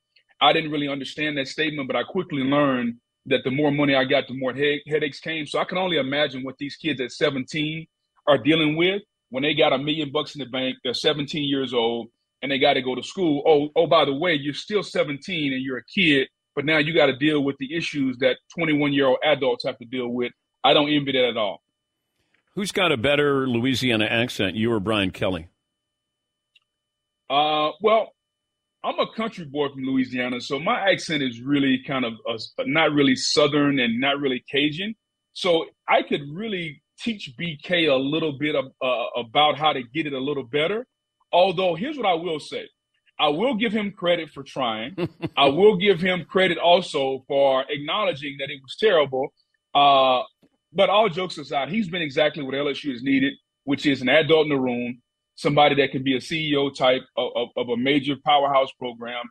I 0.41 0.53
didn't 0.53 0.71
really 0.71 0.89
understand 0.89 1.37
that 1.39 1.49
statement, 1.49 1.89
but 1.89 1.97
I 1.97 2.05
quickly 2.05 2.43
learned 2.43 2.97
that 3.27 3.45
the 3.45 3.51
more 3.51 3.71
money 3.71 3.95
I 3.95 4.05
got, 4.05 4.29
the 4.29 4.35
more 4.35 4.53
he- 4.53 4.83
headaches 4.87 5.21
came. 5.21 5.47
So 5.47 5.59
I 5.59 5.65
can 5.65 5.79
only 5.79 5.97
imagine 5.97 6.43
what 6.43 6.59
these 6.59 6.77
kids 6.77 7.01
at 7.01 7.13
17 7.13 7.87
are 8.27 8.39
dealing 8.39 8.77
with 8.77 9.03
when 9.31 9.43
they 9.43 9.55
got 9.55 9.73
a 9.73 9.79
million 9.79 10.11
bucks 10.13 10.35
in 10.35 10.41
the 10.41 10.47
bank. 10.47 10.77
They're 10.85 10.95
17 10.95 11.43
years 11.45 11.73
old 11.73 12.09
and 12.43 12.53
they 12.53 12.59
got 12.59 12.75
to 12.75 12.83
go 12.83 12.95
to 12.95 13.03
school. 13.03 13.43
Oh, 13.47 13.71
oh, 13.77 13.87
by 13.87 14.05
the 14.05 14.15
way, 14.15 14.35
you're 14.35 14.55
still 14.55 14.83
17 14.83 15.53
and 15.53 15.63
you're 15.63 15.79
a 15.79 15.85
kid, 15.85 16.29
but 16.55 16.65
now 16.65 16.79
you 16.79 16.95
got 16.95 17.07
to 17.07 17.17
deal 17.17 17.43
with 17.43 17.57
the 17.59 17.75
issues 17.75 18.19
that 18.19 18.37
21 18.55 18.93
year 18.93 19.07
old 19.07 19.19
adults 19.25 19.65
have 19.65 19.79
to 19.79 19.87
deal 19.87 20.09
with. 20.09 20.33
I 20.63 20.75
don't 20.75 20.91
envy 20.91 21.13
that 21.13 21.29
at 21.29 21.37
all. 21.37 21.63
Who's 22.55 22.71
got 22.71 22.93
a 22.93 22.97
better 22.97 23.49
Louisiana 23.49 24.05
accent, 24.05 24.55
you 24.55 24.73
or 24.73 24.79
Brian 24.79 25.11
Kelly? 25.11 25.49
Uh, 27.29 27.71
well, 27.81 28.13
I'm 28.85 28.99
a 28.99 29.11
country 29.15 29.47
boy 29.47 29.71
from 29.71 29.85
Louisiana, 29.85 30.43
so 30.43 30.61
my 30.61 30.91
accent 30.91 31.23
is 31.23 31.41
really 31.41 31.83
kind 31.87 32.05
of 32.05 32.13
a, 32.29 32.39
not 32.67 32.93
really 32.93 33.17
Southern 33.17 33.81
and 33.81 33.99
not 33.99 34.21
really 34.21 34.45
Cajun. 34.53 34.95
So 35.33 35.65
I 35.89 36.03
could 36.03 36.21
really 36.31 36.83
teach 37.01 37.33
BK 37.41 37.91
a 37.91 37.97
little 37.97 38.33
bit 38.39 38.55
of, 38.55 38.67
uh, 38.83 39.21
about 39.21 39.57
how 39.57 39.73
to 39.73 39.83
get 39.83 40.07
it 40.07 40.13
a 40.13 40.19
little 40.19 40.45
better. 40.45 40.87
Although, 41.33 41.75
here's 41.77 41.97
what 41.97 42.05
I 42.05 42.13
will 42.13 42.39
say 42.39 42.69
I 43.19 43.29
will 43.29 43.55
give 43.55 43.73
him 43.73 43.91
credit 43.91 44.29
for 44.29 44.43
trying. 44.43 44.97
I 45.37 45.47
will 45.47 45.77
give 45.77 46.01
him 46.01 46.27
credit 46.27 46.59
also 46.59 47.25
for 47.27 47.65
acknowledging 47.71 48.37
that 48.41 48.51
it 48.51 48.61
was 48.63 48.77
terrible. 48.79 49.33
Uh, 49.75 50.23
but 50.75 50.91
all 50.91 51.09
jokes 51.09 51.39
aside, 51.39 51.71
he's 51.71 51.89
been 51.89 52.03
exactly 52.03 52.43
what 52.43 52.55
LSU 52.55 52.93
has 52.93 53.03
needed, 53.03 53.33
which 53.65 53.87
is 53.87 54.03
an 54.03 54.11
adult 54.11 54.45
in 54.45 54.51
the 54.51 54.61
room 54.61 55.01
somebody 55.35 55.75
that 55.77 55.91
can 55.91 56.03
be 56.03 56.17
a 56.17 56.21
CEO 56.21 56.75
type 56.75 57.03
of, 57.17 57.31
of, 57.35 57.49
of, 57.57 57.69
a 57.69 57.77
major 57.77 58.15
powerhouse 58.25 58.71
program. 58.79 59.25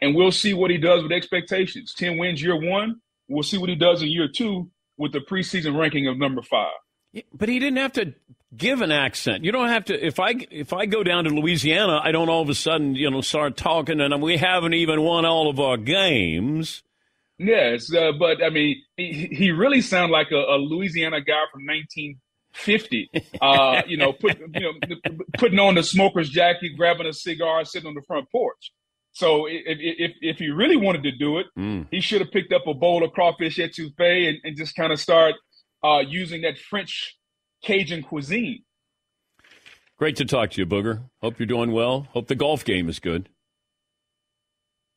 And 0.00 0.14
we'll 0.14 0.32
see 0.32 0.54
what 0.54 0.70
he 0.70 0.78
does 0.78 1.02
with 1.02 1.12
expectations. 1.12 1.94
10 1.94 2.18
wins 2.18 2.42
year 2.42 2.56
one. 2.56 3.00
We'll 3.28 3.42
see 3.42 3.58
what 3.58 3.68
he 3.68 3.74
does 3.74 4.02
in 4.02 4.08
year 4.08 4.28
two 4.28 4.70
with 4.96 5.12
the 5.12 5.20
preseason 5.20 5.78
ranking 5.78 6.06
of 6.06 6.18
number 6.18 6.42
five. 6.42 6.72
But 7.32 7.48
he 7.48 7.58
didn't 7.58 7.78
have 7.78 7.92
to 7.94 8.14
give 8.56 8.80
an 8.80 8.92
accent. 8.92 9.44
You 9.44 9.52
don't 9.52 9.68
have 9.68 9.86
to. 9.86 10.06
If 10.06 10.20
I 10.20 10.34
if 10.50 10.72
I 10.72 10.86
go 10.86 11.02
down 11.02 11.24
to 11.24 11.30
Louisiana, 11.30 12.00
I 12.02 12.12
don't 12.12 12.28
all 12.28 12.42
of 12.42 12.48
a 12.48 12.54
sudden 12.54 12.94
you 12.94 13.10
know 13.10 13.22
start 13.22 13.56
talking, 13.56 14.00
and 14.00 14.22
we 14.22 14.36
haven't 14.36 14.74
even 14.74 15.02
won 15.02 15.24
all 15.24 15.48
of 15.48 15.58
our 15.58 15.76
games. 15.76 16.82
Yes, 17.38 17.92
uh, 17.94 18.12
but 18.18 18.42
I 18.42 18.50
mean, 18.50 18.82
he, 18.96 19.28
he 19.30 19.50
really 19.52 19.80
sounded 19.80 20.12
like 20.12 20.32
a, 20.32 20.36
a 20.36 20.58
Louisiana 20.58 21.20
guy 21.20 21.42
from 21.52 21.64
19 21.64 22.18
50. 22.52 23.10
Uh, 23.40 23.82
you 23.86 23.96
know, 23.96 24.12
put, 24.12 24.38
you 24.38 24.60
know, 24.60 24.72
putting 25.38 25.58
on 25.58 25.74
the 25.74 25.82
smoker's 25.82 26.28
jacket, 26.28 26.72
grabbing 26.76 27.06
a 27.06 27.12
cigar, 27.12 27.64
sitting 27.64 27.88
on 27.88 27.94
the 27.94 28.02
front 28.02 28.30
porch. 28.30 28.72
So 29.12 29.46
if 29.46 29.78
if, 29.80 30.12
if 30.20 30.38
he 30.38 30.48
really 30.48 30.76
wanted 30.76 31.02
to 31.04 31.12
do 31.12 31.38
it, 31.38 31.46
mm. 31.58 31.86
he 31.90 32.00
should 32.00 32.20
have 32.20 32.30
picked 32.30 32.52
up 32.52 32.66
a 32.66 32.74
bowl 32.74 33.04
of 33.04 33.12
crawfish 33.12 33.58
etouffee 33.58 34.28
and, 34.28 34.38
and 34.44 34.56
just 34.56 34.76
kind 34.76 34.92
of 34.92 35.00
start 35.00 35.34
uh, 35.82 36.02
using 36.06 36.42
that 36.42 36.58
French 36.58 37.16
Cajun 37.64 38.02
cuisine. 38.02 38.62
Great 39.98 40.16
to 40.16 40.24
talk 40.24 40.50
to 40.52 40.60
you, 40.60 40.66
Booger. 40.66 41.02
Hope 41.20 41.38
you're 41.38 41.46
doing 41.46 41.72
well. 41.72 42.06
Hope 42.12 42.28
the 42.28 42.36
golf 42.36 42.64
game 42.64 42.88
is 42.88 43.00
good. 43.00 43.28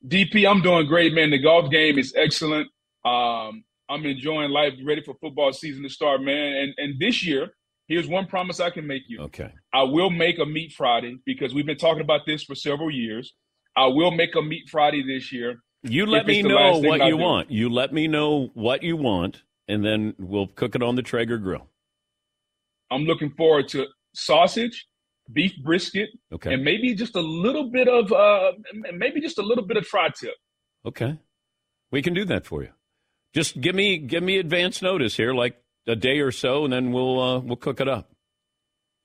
DP, 0.07 0.49
I'm 0.49 0.61
doing 0.61 0.87
great, 0.87 1.13
man. 1.13 1.31
The 1.31 1.39
golf 1.39 1.71
game 1.71 1.97
is 1.97 2.13
excellent. 2.15 2.69
Um, 3.03 3.63
I'm 3.91 4.05
enjoying 4.05 4.51
life, 4.51 4.73
ready 4.85 5.01
for 5.03 5.15
football 5.21 5.51
season 5.51 5.83
to 5.83 5.89
start, 5.89 6.21
man. 6.23 6.53
And 6.53 6.73
and 6.77 6.99
this 6.99 7.23
year, 7.25 7.49
here's 7.87 8.07
one 8.07 8.25
promise 8.25 8.59
I 8.59 8.69
can 8.69 8.87
make 8.87 9.03
you. 9.07 9.21
Okay. 9.23 9.51
I 9.73 9.83
will 9.83 10.09
make 10.09 10.39
a 10.39 10.45
meat 10.45 10.71
Friday 10.71 11.17
because 11.25 11.53
we've 11.53 11.65
been 11.65 11.77
talking 11.77 12.01
about 12.01 12.21
this 12.25 12.43
for 12.43 12.55
several 12.55 12.89
years. 12.89 13.33
I 13.75 13.87
will 13.87 14.11
make 14.11 14.35
a 14.35 14.41
meat 14.41 14.69
Friday 14.69 15.03
this 15.05 15.31
year. 15.31 15.61
You 15.83 16.05
let 16.05 16.25
me 16.25 16.41
know 16.41 16.77
what 16.79 17.05
you 17.05 17.17
want. 17.17 17.51
You 17.51 17.69
let 17.69 17.91
me 17.93 18.07
know 18.07 18.49
what 18.53 18.83
you 18.83 18.95
want, 18.95 19.43
and 19.67 19.83
then 19.83 20.13
we'll 20.19 20.47
cook 20.47 20.75
it 20.75 20.83
on 20.83 20.95
the 20.95 21.01
Traeger 21.01 21.37
grill. 21.37 21.67
I'm 22.91 23.03
looking 23.03 23.31
forward 23.31 23.67
to 23.69 23.87
sausage, 24.13 24.85
beef 25.33 25.53
brisket, 25.63 26.09
Okay. 26.31 26.53
and 26.53 26.63
maybe 26.63 26.93
just 26.93 27.15
a 27.15 27.21
little 27.21 27.71
bit 27.71 27.87
of 27.87 28.11
uh, 28.11 28.51
maybe 28.93 29.21
just 29.21 29.37
a 29.39 29.41
little 29.41 29.65
bit 29.65 29.77
of 29.77 29.85
tri-tip. 29.85 30.35
Okay. 30.85 31.17
We 31.91 32.01
can 32.01 32.13
do 32.13 32.25
that 32.25 32.45
for 32.45 32.63
you. 32.63 32.69
Just 33.33 33.59
give 33.59 33.75
me 33.75 33.97
give 33.97 34.23
me 34.23 34.37
advance 34.37 34.81
notice 34.81 35.15
here, 35.15 35.33
like 35.33 35.61
a 35.87 35.95
day 35.95 36.19
or 36.19 36.31
so, 36.31 36.63
and 36.63 36.73
then 36.73 36.91
we'll 36.91 37.19
uh, 37.19 37.39
we'll 37.39 37.55
cook 37.55 37.79
it 37.79 37.87
up. 37.87 38.11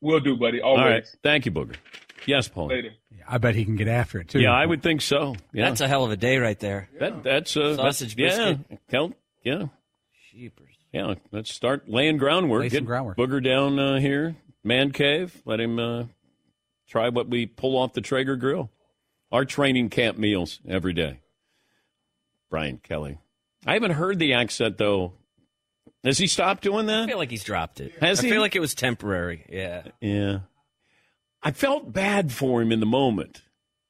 We'll 0.01 0.21
do, 0.21 0.37
buddy. 0.37 0.61
Always. 0.61 0.81
All 0.81 0.89
right. 0.89 1.07
Thank 1.23 1.47
you, 1.47 1.53
Booger. 1.53 1.77
Yes, 2.27 2.49
Paul. 2.49 2.69
Later. 2.69 2.91
I 3.29 3.39
bet 3.39 3.55
he 3.55 3.65
can 3.65 3.77
get 3.77 3.89
after 3.89 4.21
it 4.21 4.29
too. 4.29 4.41
Yeah, 4.41 4.53
I 4.53 4.65
would 4.65 4.83
think 4.83 5.01
so. 5.01 5.35
Yeah. 5.53 5.69
That's 5.69 5.81
a 5.81 5.89
hell 5.89 6.05
of 6.05 6.11
a 6.11 6.17
day 6.17 6.39
right 6.39 6.59
there. 6.59 6.89
that, 7.01 7.23
that's 7.23 7.57
uh, 7.57 7.77
Sausage 7.77 8.17
that's, 8.17 8.39
yeah. 8.39 8.53
biscuit. 8.55 8.81
Hell, 8.89 9.13
yeah. 9.43 9.65
Jeepers. 10.33 10.77
Yeah. 10.93 11.15
Let's 11.33 11.53
start 11.53 11.89
laying 11.89 12.19
groundwork. 12.19 12.63
Lay 12.63 12.69
some 12.69 12.81
Get 12.81 12.87
groundwork. 12.87 13.17
Booger 13.17 13.43
down 13.43 13.79
uh, 13.79 13.99
here, 13.99 14.37
man 14.63 14.93
cave. 14.93 15.43
Let 15.45 15.61
him 15.61 15.79
uh, 15.79 16.05
try 16.89 17.09
what 17.09 17.29
we 17.29 17.47
pull 17.47 17.77
off 17.77 17.95
the 17.95 18.01
Traeger 18.01 18.37
grill. 18.37 18.71
Our 19.33 19.45
training 19.45 19.91
camp 19.91 20.19
meals 20.19 20.61
every 20.69 20.93
day. 20.93 21.21
Brian 22.49 22.79
Kelly. 22.79 23.19
I 23.67 23.75
haven't 23.75 23.93
heard 23.93 24.19
the 24.19 24.35
accent 24.35 24.79
though. 24.79 25.15
Has 26.05 26.19
he 26.19 26.27
stopped 26.27 26.63
doing 26.63 26.87
that? 26.87 27.05
I 27.05 27.07
feel 27.07 27.19
like 27.19 27.31
he's 27.31 27.43
dropped 27.45 27.81
it. 27.81 27.93
Has 28.01 28.21
I 28.21 28.25
he? 28.25 28.31
feel 28.31 28.41
like 28.41 28.55
it 28.55 28.61
was 28.61 28.75
temporary. 28.75 29.45
Yeah. 29.49 29.83
Yeah. 30.01 30.39
I 31.43 31.51
felt 31.51 31.93
bad 31.93 32.33
for 32.33 32.63
him 32.63 32.71
in 32.71 32.81
the 32.81 32.87
moment 32.87 33.43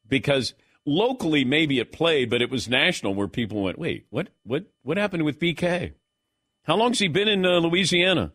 because 0.09 0.55
locally 0.87 1.45
maybe 1.45 1.79
it 1.79 1.93
played, 1.93 2.31
but 2.31 2.41
it 2.41 2.51
was 2.51 2.69
national 2.69 3.15
where 3.15 3.29
people 3.29 3.63
went, 3.63 3.79
"Wait, 3.79 4.07
what? 4.11 4.29
What? 4.45 4.65
What 4.83 4.97
happened 4.97 5.25
with 5.25 5.39
BK? 5.39 5.93
How 6.65 6.77
long's 6.77 6.99
he 6.99 7.09
been 7.09 7.29
in 7.29 7.45
uh, 7.45 7.59
Louisiana? 7.61 8.33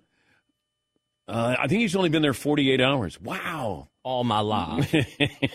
Uh, 1.27 1.55
I 1.57 1.67
think 1.67 1.81
he's 1.81 1.95
only 1.95 2.09
been 2.09 2.21
there 2.21 2.33
48 2.33 2.81
hours. 2.81 3.19
Wow. 3.19 3.89
All 4.03 4.23
my 4.23 4.39
life. 4.39 4.93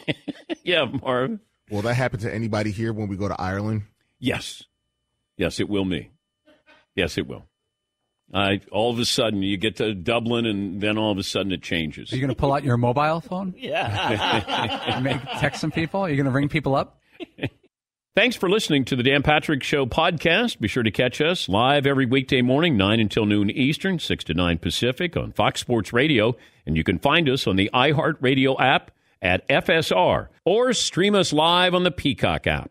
yeah, 0.64 0.84
Marv. 0.84 1.38
Will 1.70 1.82
that 1.82 1.94
happen 1.94 2.20
to 2.20 2.32
anybody 2.32 2.70
here 2.70 2.92
when 2.92 3.08
we 3.08 3.16
go 3.16 3.28
to 3.28 3.40
Ireland? 3.40 3.82
Yes, 4.18 4.62
yes, 5.36 5.60
it 5.60 5.68
will 5.68 5.84
me. 5.84 6.10
Yes, 6.94 7.18
it 7.18 7.26
will. 7.26 7.44
I 8.34 8.60
all 8.72 8.90
of 8.90 8.98
a 8.98 9.04
sudden 9.04 9.42
you 9.42 9.56
get 9.56 9.76
to 9.76 9.94
Dublin, 9.94 10.46
and 10.46 10.80
then 10.80 10.98
all 10.98 11.12
of 11.12 11.18
a 11.18 11.22
sudden 11.22 11.52
it 11.52 11.62
changes. 11.62 12.12
Are 12.12 12.16
you 12.16 12.20
going 12.20 12.34
to 12.34 12.36
pull 12.36 12.52
out 12.52 12.64
your 12.64 12.76
mobile 12.76 13.20
phone 13.20 13.54
yeah. 13.58 15.00
make, 15.02 15.20
text 15.38 15.60
some 15.60 15.70
people? 15.70 16.00
Are 16.00 16.10
you 16.10 16.16
going 16.16 16.26
to 16.26 16.32
ring 16.32 16.48
people 16.48 16.74
up? 16.74 17.00
Thanks 18.16 18.34
for 18.34 18.48
listening 18.48 18.86
to 18.86 18.96
the 18.96 19.02
Dan 19.02 19.22
Patrick 19.22 19.62
Show 19.62 19.84
podcast. 19.84 20.58
Be 20.58 20.68
sure 20.68 20.82
to 20.82 20.90
catch 20.90 21.20
us 21.20 21.50
live 21.50 21.86
every 21.86 22.06
weekday 22.06 22.40
morning, 22.40 22.74
9 22.74 22.98
until 22.98 23.26
noon 23.26 23.50
Eastern, 23.50 23.98
6 23.98 24.24
to 24.24 24.32
9 24.32 24.56
Pacific 24.56 25.18
on 25.18 25.32
Fox 25.32 25.60
Sports 25.60 25.92
Radio. 25.92 26.34
And 26.64 26.78
you 26.78 26.82
can 26.82 26.98
find 26.98 27.28
us 27.28 27.46
on 27.46 27.56
the 27.56 27.68
iHeartRadio 27.74 28.58
app 28.58 28.90
at 29.20 29.46
FSR 29.48 30.28
or 30.46 30.72
stream 30.72 31.14
us 31.14 31.34
live 31.34 31.74
on 31.74 31.84
the 31.84 31.90
Peacock 31.90 32.46
app. 32.46 32.70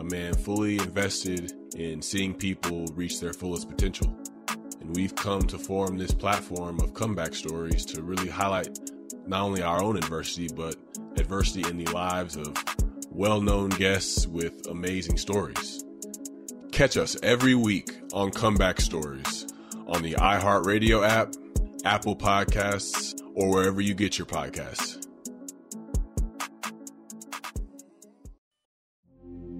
a 0.00 0.04
man 0.04 0.32
fully 0.32 0.78
invested 0.78 1.52
in 1.76 2.00
seeing 2.00 2.32
people 2.32 2.86
reach 2.94 3.20
their 3.20 3.34
fullest 3.34 3.68
potential. 3.68 4.06
And 4.80 4.96
we've 4.96 5.14
come 5.14 5.42
to 5.42 5.58
form 5.58 5.98
this 5.98 6.12
platform 6.12 6.80
of 6.80 6.94
comeback 6.94 7.34
stories 7.34 7.84
to 7.86 8.02
really 8.02 8.28
highlight 8.28 8.78
not 9.26 9.42
only 9.42 9.62
our 9.62 9.82
own 9.82 9.98
adversity, 9.98 10.48
but 10.56 10.76
adversity 11.18 11.68
in 11.68 11.76
the 11.76 11.92
lives 11.92 12.36
of 12.36 12.56
well 13.10 13.42
known 13.42 13.68
guests 13.68 14.26
with 14.26 14.66
amazing 14.68 15.18
stories. 15.18 15.84
Catch 16.72 16.96
us 16.96 17.16
every 17.22 17.54
week 17.54 18.00
on 18.14 18.30
Comeback 18.30 18.80
Stories 18.80 19.46
on 19.86 20.02
the 20.02 20.14
iHeartRadio 20.14 21.06
app, 21.06 21.34
Apple 21.84 22.16
Podcasts, 22.16 23.20
or 23.34 23.50
wherever 23.50 23.82
you 23.82 23.92
get 23.92 24.16
your 24.16 24.26
podcasts. 24.26 24.99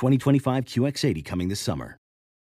2025 0.00 0.64
QX80 0.64 1.22
coming 1.22 1.48
this 1.48 1.60
summer. 1.60 1.98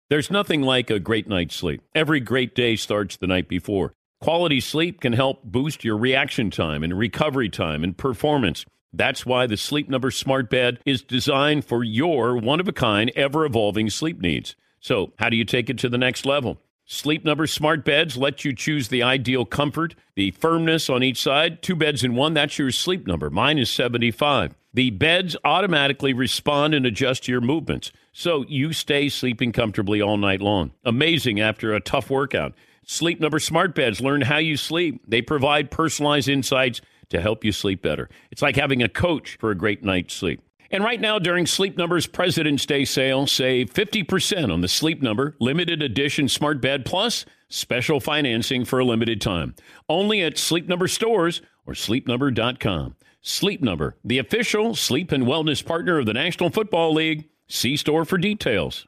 There's 0.10 0.32
nothing 0.32 0.62
like 0.62 0.90
a 0.90 1.00
great 1.00 1.28
night's 1.28 1.56
sleep. 1.56 1.82
Every 1.94 2.22
great 2.22 2.56
day 2.56 2.78
starts 2.78 3.18
the 3.18 3.28
night 3.28 3.50
before. 3.50 3.92
Quality 4.22 4.62
sleep 4.62 5.02
can 5.02 5.14
help 5.14 5.44
boost 5.44 5.84
your 5.84 5.98
reaction 5.98 6.50
time 6.50 6.82
and 6.82 6.98
recovery 6.98 7.50
time 7.50 7.84
and 7.84 7.98
performance. 7.98 8.66
That's 8.94 9.26
why 9.26 9.48
the 9.48 9.58
Sleep 9.58 9.90
Number 9.90 10.12
Smart 10.12 10.50
Bed 10.50 10.80
is 10.86 11.02
designed 11.02 11.66
for 11.66 11.84
your 11.84 12.38
one 12.38 12.62
of 12.62 12.68
a 12.70 12.74
kind, 12.74 13.12
ever 13.16 13.46
evolving 13.46 13.90
sleep 13.90 14.22
needs. 14.22 14.56
So, 14.80 15.12
how 15.18 15.30
do 15.30 15.36
you 15.36 15.46
take 15.46 15.70
it 15.70 15.78
to 15.80 15.90
the 15.90 15.98
next 15.98 16.26
level? 16.26 16.58
Sleep 16.94 17.24
Number 17.24 17.48
Smart 17.48 17.86
Beds 17.86 18.18
let 18.18 18.44
you 18.44 18.54
choose 18.54 18.90
the 18.90 19.02
ideal 19.02 19.46
comfort, 19.46 19.96
the 20.16 20.32
firmness 20.32 20.90
on 20.90 21.04
each 21.04 21.22
side. 21.22 21.62
Two 21.62 21.74
beds 21.74 22.04
in 22.04 22.16
one, 22.16 22.34
that's 22.34 22.60
your 22.60 22.70
sleep 22.70 23.08
number. 23.08 23.30
Mine 23.30 23.58
is 23.58 23.72
75. 23.72 24.56
The 24.74 24.90
beds 24.90 25.38
automatically 25.46 26.12
respond 26.12 26.74
and 26.74 26.86
adjust 26.86 27.24
to 27.24 27.32
your 27.32 27.40
movements, 27.40 27.94
so 28.12 28.44
you 28.50 28.74
stay 28.74 29.08
sleeping 29.08 29.54
comfortably 29.54 30.02
all 30.02 30.18
night 30.18 30.42
long. 30.42 30.74
Amazing 30.84 31.40
after 31.40 31.74
a 31.74 31.80
tough 31.80 32.10
workout. 32.10 32.56
Sleep 32.86 33.22
Number 33.22 33.40
Smart 33.40 33.74
Beds 33.74 34.02
learn 34.02 34.24
how 34.24 34.40
you 34.40 34.58
sleep. 34.58 35.02
They 35.08 35.22
provide 35.22 35.72
personalized 35.72 36.28
insights 36.28 36.82
to 37.08 37.22
help 37.22 37.46
you 37.46 37.54
sleep 37.54 37.82
better. 37.82 38.10
It's 38.32 38.42
like 38.42 38.58
having 38.58 38.84
a 38.84 38.90
coach 38.90 39.38
for 39.40 39.50
a 39.50 39.56
great 39.56 39.82
night's 39.82 40.14
sleep. 40.14 40.42
And 40.72 40.86
right 40.86 41.02
now, 41.02 41.20
during 41.20 41.46
Sleep 41.46 41.78
Number's 41.78 42.08
President's 42.08 42.66
Day 42.66 42.86
sale, 42.86 43.28
save 43.28 43.74
50% 43.74 44.52
on 44.52 44.62
the 44.62 44.70
Sleep 44.70 45.02
Number 45.02 45.36
limited 45.40 45.82
edition 45.82 46.30
smart 46.30 46.62
bed 46.62 46.86
plus 46.86 47.26
special 47.50 48.00
financing 48.00 48.64
for 48.64 48.80
a 48.80 48.86
limited 48.86 49.20
time. 49.20 49.54
Only 49.90 50.22
at 50.22 50.38
Sleep 50.38 50.70
Number 50.70 50.88
stores 50.88 51.42
or 51.66 51.74
sleepnumber.com. 51.74 52.96
Sleep 53.22 53.62
Number, 53.62 53.98
the 54.04 54.18
official 54.18 54.74
sleep 54.74 55.12
and 55.12 55.26
wellness 55.26 55.64
partner 55.64 56.00
of 56.00 56.06
the 56.06 56.14
National 56.14 56.50
Football 56.50 56.94
League. 56.94 57.28
See 57.48 57.76
store 57.76 58.06
for 58.06 58.18
details. 58.18 58.88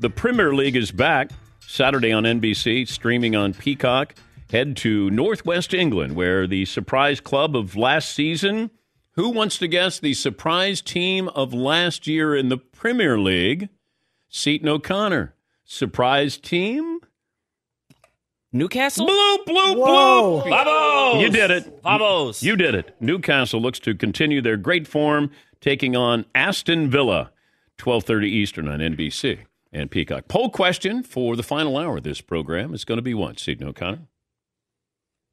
The 0.00 0.10
Premier 0.10 0.54
League 0.54 0.76
is 0.76 0.92
back 0.92 1.32
Saturday 1.58 2.12
on 2.12 2.22
NBC, 2.22 2.86
streaming 2.86 3.34
on 3.34 3.52
Peacock. 3.52 4.14
Head 4.48 4.76
to 4.76 5.10
Northwest 5.10 5.74
England, 5.74 6.14
where 6.14 6.46
the 6.46 6.66
surprise 6.66 7.18
club 7.18 7.56
of 7.56 7.74
last 7.74 8.14
season. 8.14 8.70
Who 9.16 9.30
wants 9.30 9.58
to 9.58 9.66
guess 9.66 9.98
the 9.98 10.14
surprise 10.14 10.80
team 10.80 11.26
of 11.30 11.52
last 11.52 12.06
year 12.06 12.36
in 12.36 12.48
the 12.48 12.58
Premier 12.58 13.18
League? 13.18 13.70
Seton 14.28 14.68
O'Connor. 14.68 15.34
Surprise 15.64 16.36
team? 16.36 17.00
Newcastle? 18.52 19.04
Bloop, 19.04 19.46
bloop, 19.46 19.76
Whoa. 19.78 20.42
bloop. 20.44 20.48
Vamos! 20.48 21.22
You 21.22 21.30
did 21.30 21.50
it. 21.50 21.80
Vamos! 21.82 22.40
You 22.40 22.54
did 22.54 22.76
it. 22.76 22.94
Newcastle 23.00 23.60
looks 23.60 23.80
to 23.80 23.96
continue 23.96 24.40
their 24.40 24.56
great 24.56 24.86
form, 24.86 25.32
taking 25.60 25.96
on 25.96 26.24
Aston 26.36 26.88
Villa, 26.88 27.32
12:30 27.78 28.26
Eastern 28.26 28.68
on 28.68 28.78
NBC 28.78 29.40
and 29.72 29.90
Peacock. 29.90 30.28
Poll 30.28 30.50
question 30.50 31.02
for 31.02 31.36
the 31.36 31.42
final 31.42 31.76
hour 31.76 31.98
of 31.98 32.02
this 32.02 32.20
program 32.20 32.72
is 32.74 32.84
going 32.84 32.98
to 32.98 33.02
be 33.02 33.14
what, 33.14 33.38
Seton 33.38 33.68
O'Connor? 33.68 34.00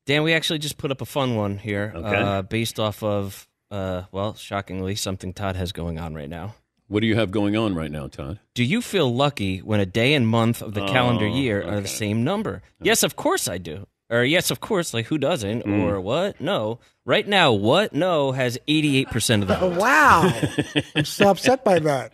Dan, 0.06 0.24
we 0.24 0.34
actually 0.34 0.60
just 0.60 0.78
put 0.78 0.92
up 0.92 1.02
a 1.02 1.06
fun 1.06 1.36
one 1.36 1.58
here 1.58 1.92
Okay. 1.96 2.16
uh, 2.16 2.42
based 2.44 2.80
off 2.80 3.02
of, 3.02 3.48
uh, 3.72 4.04
well, 4.12 4.36
shockingly, 4.36 4.96
something 4.96 5.34
Todd 5.34 5.56
has 5.56 5.72
going 5.72 6.00
on 6.00 6.14
right 6.14 6.30
now. 6.30 6.56
What 6.88 7.00
do 7.00 7.08
you 7.08 7.16
have 7.16 7.32
going 7.32 7.58
on 7.58 7.74
right 7.74 7.90
now, 7.90 8.08
Todd? 8.08 8.40
Do 8.54 8.64
you 8.64 8.82
feel 8.84 9.12
lucky 9.12 9.60
when 9.60 9.80
a 9.80 9.86
day 9.88 10.14
and 10.14 10.28
month 10.28 10.62
of 10.62 10.76
the 10.76 10.84
Oh, 10.84 10.88
calendar 10.88 11.26
year 11.28 11.64
are 11.68 11.82
the 11.82 11.88
same 11.88 12.24
number? 12.24 12.62
Yes, 12.80 13.02
of 13.02 13.16
course 13.16 13.48
I 13.48 13.58
do. 13.58 13.88
Or 14.12 14.24
yes, 14.24 14.52
of 14.52 14.60
course, 14.60 14.94
like 14.94 15.08
who 15.08 15.18
doesn't? 15.18 15.66
Mm. 15.66 15.82
Or 15.82 16.00
what? 16.00 16.40
No. 16.40 16.80
Right 17.04 17.28
now, 17.28 17.54
what? 17.54 17.92
No 17.96 18.32
has 18.34 18.60
88% 18.68 19.42
of 19.42 19.48
the 19.48 19.56
vote. 19.60 19.78
wow. 19.80 20.32
I'm 20.96 21.06
so 21.06 21.30
upset 21.30 21.64
by 21.66 21.80
that. 21.80 22.14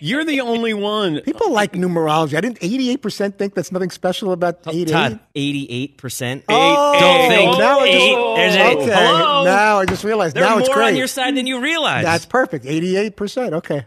You're 0.00 0.24
the 0.24 0.40
only 0.40 0.72
one. 0.74 1.20
People 1.20 1.52
like 1.52 1.72
numerology. 1.74 2.34
I 2.36 2.40
didn't 2.40 2.58
88% 2.60 3.36
think 3.36 3.54
that's 3.54 3.70
nothing 3.70 3.90
special 3.90 4.32
about 4.32 4.60
88. 4.66 4.88
Todd, 4.88 5.20
88%. 5.36 6.42
Oh, 6.48 6.98
Don't 6.98 7.28
think. 7.28 7.58
now 7.58 7.80
I 7.80 7.86
just, 7.92 8.02
Eight. 8.04 8.34
There's 8.36 8.54
a- 8.56 8.76
okay. 8.82 8.94
Hello? 8.94 9.44
Now 9.44 9.78
I 9.78 9.84
just 9.84 10.02
realized. 10.04 10.34
There 10.36 10.42
now 10.42 10.54
are 10.56 10.60
it's 10.60 10.68
more 10.68 10.76
great. 10.76 10.88
on 10.88 10.96
your 10.96 11.06
side 11.06 11.36
than 11.36 11.46
you 11.46 11.60
realize. 11.60 12.04
That's 12.04 12.24
perfect. 12.26 12.64
88%. 12.64 13.52
Okay. 13.52 13.84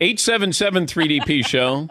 877 0.00 0.86
3DP 0.86 1.46
show. 1.46 1.88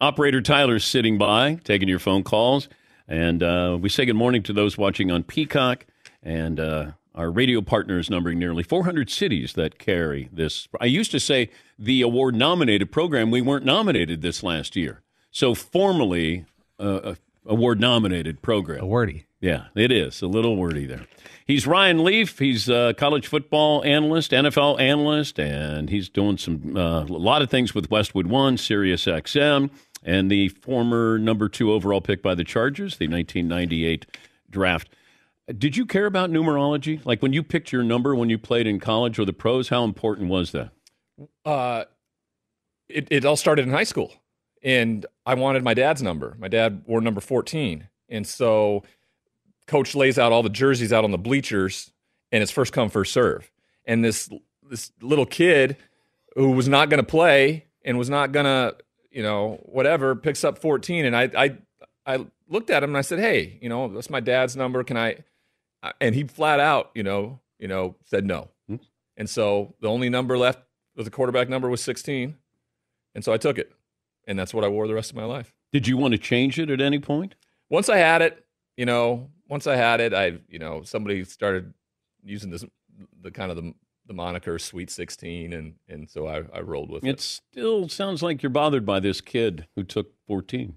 Operator 0.00 0.42
Tyler's 0.42 0.84
sitting 0.84 1.18
by, 1.18 1.54
taking 1.64 1.88
your 1.88 1.98
phone 1.98 2.22
calls. 2.24 2.68
And 3.08 3.42
uh, 3.42 3.78
we 3.80 3.88
say 3.88 4.04
good 4.06 4.16
morning 4.16 4.42
to 4.44 4.52
those 4.52 4.76
watching 4.76 5.10
on 5.10 5.22
Peacock 5.22 5.86
and 6.22 6.58
uh, 6.58 6.90
our 7.14 7.30
radio 7.30 7.60
partners 7.60 8.10
numbering 8.10 8.38
nearly 8.38 8.62
400 8.62 9.08
cities 9.10 9.52
that 9.54 9.78
carry 9.78 10.28
this. 10.32 10.68
I 10.80 10.86
used 10.86 11.10
to 11.12 11.20
say 11.20 11.50
the 11.78 12.02
award 12.02 12.34
nominated 12.34 12.90
program, 12.90 13.30
we 13.30 13.40
weren't 13.40 13.64
nominated 13.64 14.22
this 14.22 14.42
last 14.42 14.76
year. 14.76 15.00
So 15.30 15.54
formally, 15.54 16.44
uh, 16.78 17.14
a 17.14 17.16
award 17.46 17.80
nominated 17.80 18.42
program. 18.42 18.82
A 18.82 18.86
wordy. 18.86 19.26
Yeah, 19.40 19.66
it 19.74 19.92
is 19.92 20.22
a 20.22 20.26
little 20.26 20.56
wordy 20.56 20.86
there. 20.86 21.06
He's 21.46 21.66
Ryan 21.66 22.02
Leaf. 22.02 22.38
He's 22.38 22.68
a 22.70 22.94
college 22.96 23.26
football 23.26 23.84
analyst, 23.84 24.30
NFL 24.30 24.80
analyst, 24.80 25.38
and 25.38 25.90
he's 25.90 26.08
doing 26.08 26.38
some 26.38 26.76
uh, 26.76 27.02
a 27.02 27.04
lot 27.04 27.42
of 27.42 27.50
things 27.50 27.74
with 27.74 27.90
Westwood 27.90 28.26
One, 28.26 28.56
Sirius 28.56 29.04
XM, 29.04 29.70
and 30.02 30.30
the 30.30 30.48
former 30.48 31.18
number 31.18 31.50
two 31.50 31.72
overall 31.72 32.00
pick 32.00 32.22
by 32.22 32.34
the 32.34 32.44
Chargers, 32.44 32.96
the 32.96 33.06
1998 33.06 34.06
draft. 34.48 34.88
Did 35.46 35.76
you 35.76 35.84
care 35.84 36.06
about 36.06 36.30
numerology? 36.30 37.04
Like 37.04 37.22
when 37.22 37.32
you 37.32 37.42
picked 37.42 37.72
your 37.72 37.82
number 37.82 38.14
when 38.14 38.30
you 38.30 38.38
played 38.38 38.66
in 38.66 38.80
college 38.80 39.18
or 39.18 39.24
the 39.24 39.32
pros, 39.32 39.68
how 39.68 39.84
important 39.84 40.28
was 40.28 40.52
that? 40.52 40.70
Uh, 41.44 41.84
it, 42.88 43.08
it 43.10 43.24
all 43.24 43.36
started 43.36 43.66
in 43.66 43.72
high 43.72 43.84
school. 43.84 44.12
And 44.62 45.04
I 45.26 45.34
wanted 45.34 45.62
my 45.62 45.74
dad's 45.74 46.02
number. 46.02 46.36
My 46.38 46.48
dad 46.48 46.82
wore 46.86 47.02
number 47.02 47.20
14. 47.20 47.88
And 48.08 48.26
so 48.26 48.84
coach 49.66 49.94
lays 49.94 50.18
out 50.18 50.32
all 50.32 50.42
the 50.42 50.48
jerseys 50.48 50.92
out 50.92 51.04
on 51.04 51.10
the 51.10 51.18
bleachers, 51.18 51.90
and 52.32 52.42
it's 52.42 52.52
first 52.52 52.72
come, 52.72 52.88
first 52.88 53.12
serve. 53.12 53.50
And 53.84 54.04
this 54.04 54.30
this 54.70 54.92
little 55.02 55.26
kid 55.26 55.76
who 56.34 56.52
was 56.52 56.68
not 56.68 56.88
going 56.88 56.98
to 56.98 57.06
play 57.06 57.66
and 57.84 57.98
was 57.98 58.08
not 58.08 58.32
going 58.32 58.46
to, 58.46 58.74
you 59.10 59.22
know, 59.22 59.60
whatever, 59.64 60.16
picks 60.16 60.42
up 60.42 60.58
14. 60.58 61.04
And 61.04 61.14
I, 61.14 61.30
I, 61.36 61.58
I 62.06 62.26
looked 62.48 62.70
at 62.70 62.82
him 62.82 62.90
and 62.90 62.96
I 62.96 63.02
said, 63.02 63.18
hey, 63.18 63.58
you 63.60 63.68
know, 63.68 63.88
that's 63.88 64.08
my 64.08 64.20
dad's 64.20 64.56
number. 64.56 64.82
Can 64.82 64.96
I? 64.96 65.18
And 66.00 66.14
he 66.14 66.24
flat 66.24 66.60
out, 66.60 66.90
you 66.94 67.02
know, 67.02 67.40
you 67.58 67.68
know, 67.68 67.96
said 68.04 68.24
no. 68.24 68.48
Hmm. 68.68 68.76
And 69.16 69.28
so 69.28 69.74
the 69.80 69.88
only 69.88 70.08
number 70.08 70.36
left 70.38 70.60
the 70.96 71.10
quarterback 71.10 71.48
number 71.48 71.68
was 71.68 71.80
16. 71.82 72.36
And 73.14 73.24
so 73.24 73.32
I 73.32 73.36
took 73.36 73.58
it. 73.58 73.72
And 74.26 74.38
that's 74.38 74.54
what 74.54 74.64
I 74.64 74.68
wore 74.68 74.86
the 74.86 74.94
rest 74.94 75.10
of 75.10 75.16
my 75.16 75.24
life. 75.24 75.52
Did 75.72 75.86
you 75.88 75.96
want 75.96 76.12
to 76.12 76.18
change 76.18 76.58
it 76.58 76.70
at 76.70 76.80
any 76.80 76.98
point? 76.98 77.34
Once 77.68 77.88
I 77.88 77.98
had 77.98 78.22
it, 78.22 78.44
you 78.76 78.86
know, 78.86 79.28
once 79.48 79.66
I 79.66 79.76
had 79.76 80.00
it, 80.00 80.14
I, 80.14 80.38
you 80.48 80.58
know, 80.58 80.82
somebody 80.84 81.24
started 81.24 81.74
using 82.24 82.50
this, 82.50 82.64
the 83.20 83.30
kind 83.30 83.50
of 83.50 83.56
the, 83.56 83.74
the 84.06 84.14
moniker 84.14 84.58
Sweet 84.58 84.90
16. 84.90 85.52
And, 85.52 85.74
and 85.88 86.08
so 86.08 86.26
I, 86.26 86.42
I 86.54 86.60
rolled 86.60 86.90
with 86.90 87.04
It 87.04 87.08
it. 87.10 87.20
still 87.20 87.88
sounds 87.88 88.22
like 88.22 88.42
you're 88.42 88.50
bothered 88.50 88.86
by 88.86 89.00
this 89.00 89.20
kid 89.20 89.66
who 89.76 89.82
took 89.82 90.12
14. 90.26 90.76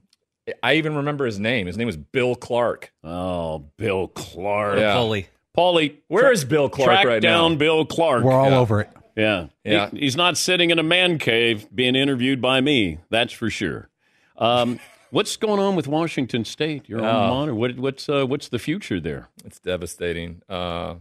I 0.64 0.76
even 0.76 0.95
remember 0.95 1.26
his 1.26 1.39
name. 1.39 1.68
His 1.68 1.78
name 1.78 1.88
was 1.88 1.98
Bill 1.98 2.36
Clark. 2.36 2.91
Oh, 3.04 3.66
Bill 3.78 4.08
Clark. 4.08 4.80
Yeah. 4.80 4.93
Foley. 4.93 5.28
Paulie, 5.58 5.95
Where 6.08 6.32
is 6.32 6.45
Bill 6.45 6.70
Clark 6.70 6.88
right 6.89 6.95
now? 6.98 7.02
track 7.02 7.08
right 7.14 7.22
down 7.22 7.52
now? 7.54 7.58
Bill 7.58 7.86
Clark. 7.86 8.24
We're 8.24 8.32
all 8.32 8.50
Yeah. 8.52 8.60
over 8.60 8.82
it. 8.82 8.89
Yeah. 9.16 9.48
Yeah. 9.64 9.89
He- 9.89 10.00
he's 10.02 10.16
not 10.16 10.38
sitting 10.38 10.70
in 10.70 10.78
a 10.78 10.84
man 10.84 11.18
cave 11.18 11.68
being 11.74 11.95
interviewed 11.95 12.39
by 12.41 12.62
me. 12.62 13.00
That's 13.10 13.34
for 13.34 13.50
sure. 13.50 13.89
Um, 14.38 14.80
what's 15.10 15.36
going 15.36 15.60
on 15.60 15.76
with 15.76 15.88
Washington 15.88 16.45
State? 16.45 16.88
Your 16.88 17.04
alma 17.04 17.34
Oh. 17.34 17.39
mater. 17.39 17.56
What, 17.56 17.78
what's 17.78 18.08
uh, 18.08 18.26
what's 18.28 18.50
the 18.50 18.60
future 18.60 19.00
there? 19.00 19.30
It's 19.43 19.60
devastating. 19.60 20.43
Uh, 20.48 20.95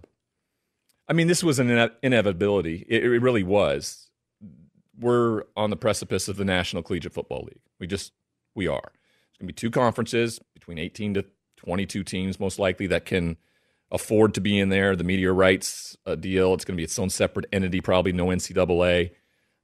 I 1.09 1.13
mean, 1.13 1.27
this 1.27 1.45
was 1.45 1.59
an 1.59 1.71
ine- 1.71 1.91
inevitability. 2.03 2.87
It, 2.89 3.05
it 3.05 3.21
really 3.21 3.43
was. 3.43 4.09
We're 4.99 5.43
on 5.55 5.69
the 5.69 5.77
precipice 5.77 6.27
of 6.29 6.37
the 6.39 6.45
National 6.47 6.83
Collegiate 6.83 7.13
Football 7.13 7.43
League. 7.45 7.61
We 7.79 7.87
just 7.87 8.13
we 8.55 8.67
are. 8.67 8.93
It's 9.37 9.43
going 9.43 9.49
to 9.49 9.53
be 9.53 9.69
two 9.69 9.71
conferences 9.71 10.41
between 10.55 10.79
18 10.79 11.13
to 11.15 11.25
22 11.59 12.05
teams, 12.05 12.41
most 12.41 12.59
likely 12.59 12.87
that 12.87 13.05
can 13.05 13.37
afford 13.91 14.33
to 14.33 14.41
be 14.41 14.59
in 14.59 14.71
there. 14.71 14.97
The 14.97 15.05
media 15.05 15.31
rights 15.31 15.95
uh, 16.07 16.15
deal. 16.15 16.55
It's 16.55 16.65
going 16.65 16.75
to 16.75 16.81
be 16.81 16.85
its 16.85 16.99
own 16.99 17.11
separate 17.11 17.45
entity, 17.53 17.83
probably 17.83 18.13
no 18.13 18.29
NCAA. 18.29 19.11